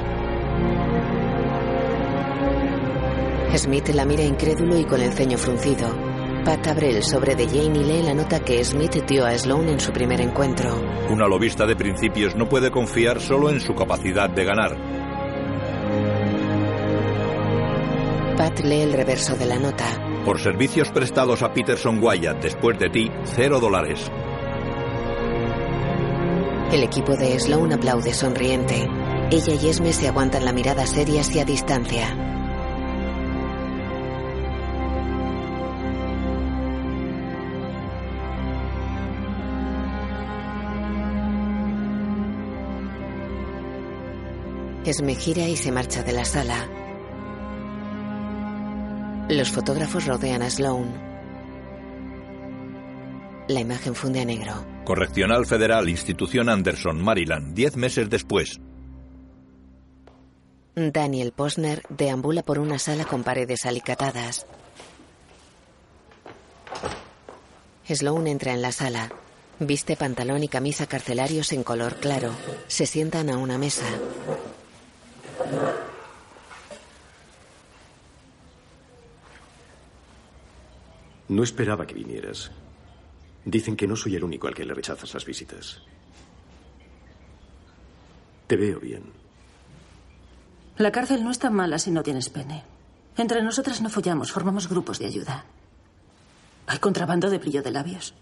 [3.56, 5.88] Smith la mira incrédulo y con el ceño fruncido.
[6.44, 9.68] Pat abre el sobre de Jane y lee la nota que Smith dio a Sloan
[9.68, 10.74] en su primer encuentro.
[11.10, 14.76] Una lobista de principios no puede confiar solo en su capacidad de ganar.
[18.36, 20.11] Pat lee el reverso de la nota.
[20.24, 24.08] Por servicios prestados a Peterson Wyatt después de ti, cero dólares.
[26.70, 28.88] El equipo de Sloan aplaude sonriente.
[29.32, 32.16] Ella y Esme se aguantan la mirada serias y a distancia.
[44.84, 46.81] Esme gira y se marcha de la sala.
[49.28, 50.92] Los fotógrafos rodean a Sloan.
[53.48, 54.52] La imagen funde a negro.
[54.84, 58.60] Correccional Federal, Institución Anderson, Maryland, diez meses después.
[60.74, 64.46] Daniel Posner deambula por una sala con paredes alicatadas.
[67.88, 69.12] Sloan entra en la sala.
[69.58, 72.32] Viste pantalón y camisa carcelarios en color claro.
[72.68, 73.86] Se sientan a una mesa.
[81.28, 82.50] No esperaba que vinieras.
[83.44, 85.80] Dicen que no soy el único al que le rechazas las visitas.
[88.46, 89.04] Te veo bien.
[90.76, 92.64] La cárcel no está mala si no tienes pene.
[93.16, 95.44] Entre nosotras no follamos, formamos grupos de ayuda.
[96.66, 98.14] Hay contrabando de brillo de labios.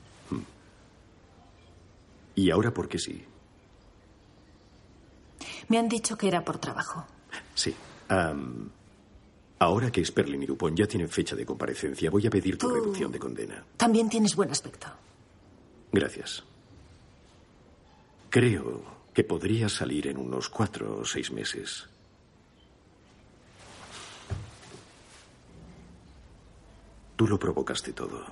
[2.34, 3.24] ¿Y ahora por qué sí?
[5.68, 7.04] Me han dicho que era por trabajo.
[7.54, 7.74] Sí.
[9.60, 12.74] Ahora que Sperling y Dupont ya tienen fecha de comparecencia, voy a pedir tu Tú-
[12.74, 13.64] reducción de condena.
[13.76, 14.88] También tienes buen aspecto.
[15.92, 16.42] Gracias.
[18.30, 18.82] Creo
[19.12, 21.86] que podría salir en unos cuatro o seis meses.
[27.16, 28.24] Tú lo provocaste todo.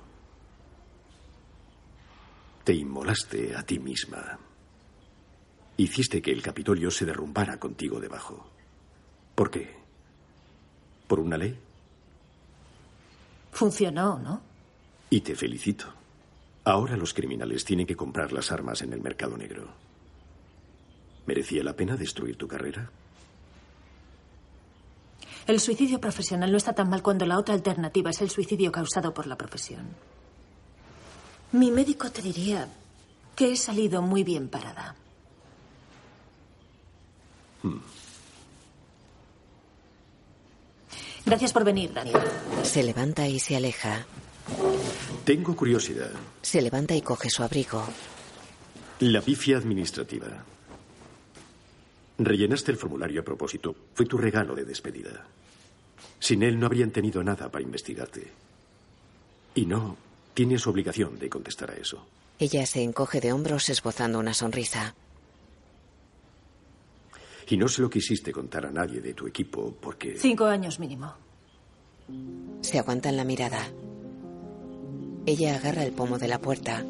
[2.63, 4.39] Te inmolaste a ti misma.
[5.77, 8.49] Hiciste que el Capitolio se derrumbara contigo debajo.
[9.35, 9.78] ¿Por qué?
[11.09, 11.57] ¿Por una ley?
[13.51, 14.41] Funcionó, ¿no?
[15.09, 15.87] Y te felicito.
[16.63, 19.73] Ahora los criminales tienen que comprar las armas en el mercado negro.
[21.25, 22.91] ¿Merecía la pena destruir tu carrera?
[25.47, 29.11] El suicidio profesional no está tan mal cuando la otra alternativa es el suicidio causado
[29.11, 29.87] por la profesión.
[31.53, 32.67] Mi médico te diría
[33.35, 34.93] que he salido muy bien parada.
[41.29, 42.17] Gracias por venir, Daniel.
[42.63, 44.07] Se levanta y se aleja.
[45.25, 46.09] Tengo curiosidad.
[46.41, 47.83] Se levanta y coge su abrigo.
[49.01, 50.43] La pifia administrativa.
[52.17, 53.75] Rellenaste el formulario a propósito.
[53.93, 55.27] Fue tu regalo de despedida.
[56.17, 58.31] Sin él no habrían tenido nada para investigarte.
[59.53, 59.97] Y no,
[60.33, 62.07] tienes obligación de contestar a eso.
[62.39, 64.95] Ella se encoge de hombros esbozando una sonrisa.
[67.49, 70.15] Y no se lo quisiste contar a nadie de tu equipo porque...
[70.17, 71.11] Cinco años mínimo.
[72.61, 73.59] Se aguantan la mirada.
[75.25, 76.85] Ella agarra el pomo de la puerta.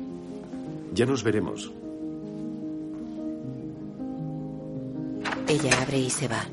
[0.94, 1.72] Ya nos veremos.
[5.48, 6.45] Ella abre y se va.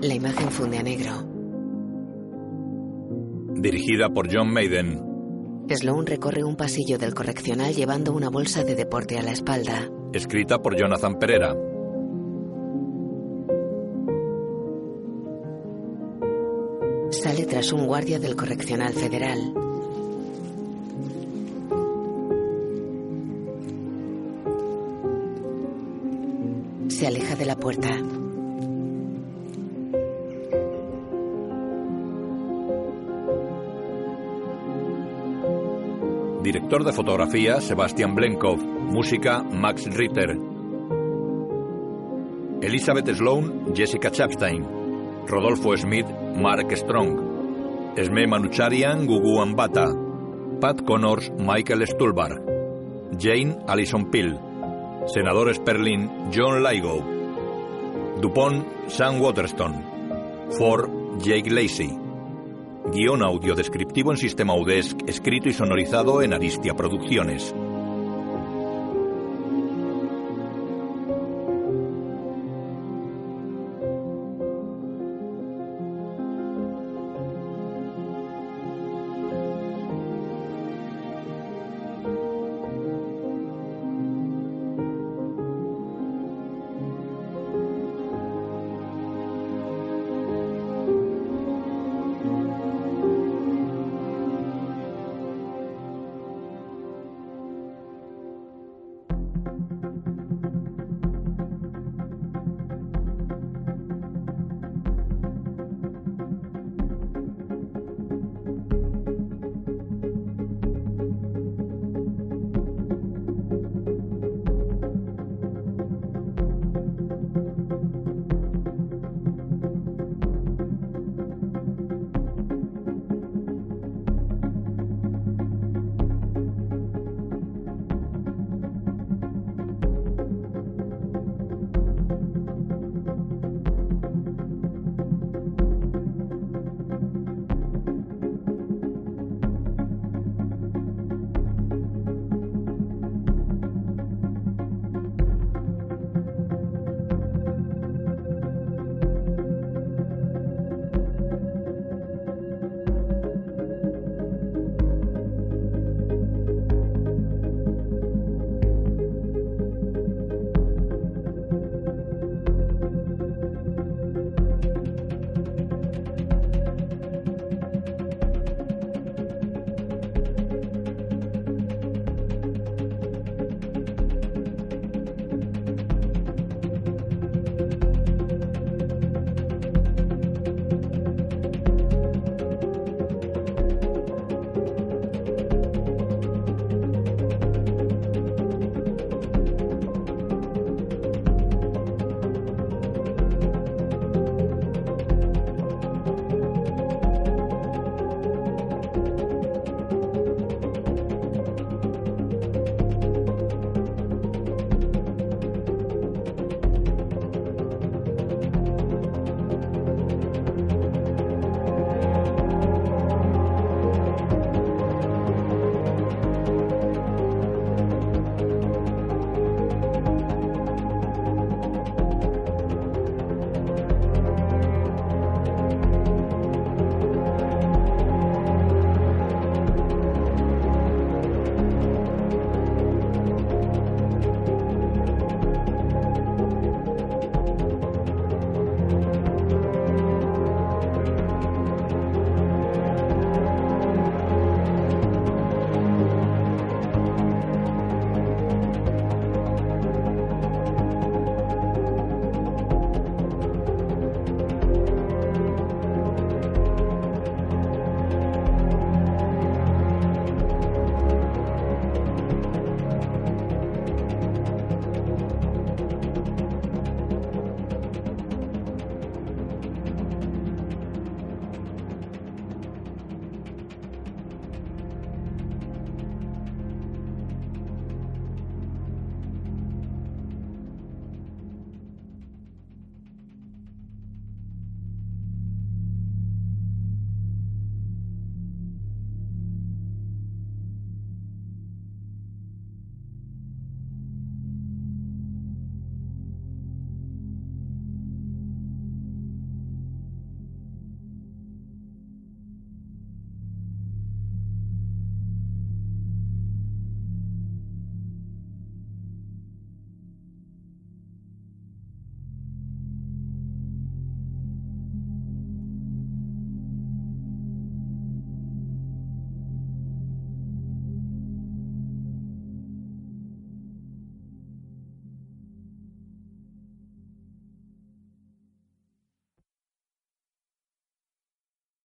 [0.00, 1.24] La imagen funde a negro.
[3.56, 5.02] Dirigida por John Maiden.
[5.68, 9.90] Sloan recorre un pasillo del correccional llevando una bolsa de deporte a la espalda.
[10.12, 11.65] Escrita por Jonathan Pereira.
[17.22, 19.52] Sale tras un guardia del correccional federal.
[26.88, 27.88] Se aleja de la puerta.
[36.42, 38.58] Director de fotografía Sebastian Blenkov.
[38.62, 40.38] Música Max Ritter.
[42.60, 44.64] Elizabeth Sloan, Jessica Chapstein.
[45.26, 46.06] Rodolfo Smith,
[46.36, 47.94] Mark Strong.
[47.96, 49.86] Esme Manucharian, Gugu Ambata.
[50.60, 52.42] Pat Connors, Michael Stulbarg.
[53.18, 54.38] Jane Alison Peel.
[55.06, 57.02] Senador Sperling, John Ligo.
[58.20, 59.82] Dupont, Sam Waterston.
[60.58, 60.90] Ford,
[61.20, 61.98] Jake Lacey.
[62.92, 67.54] Guión audio descriptivo en sistema UDESC, escrito y sonorizado en Aristia Producciones.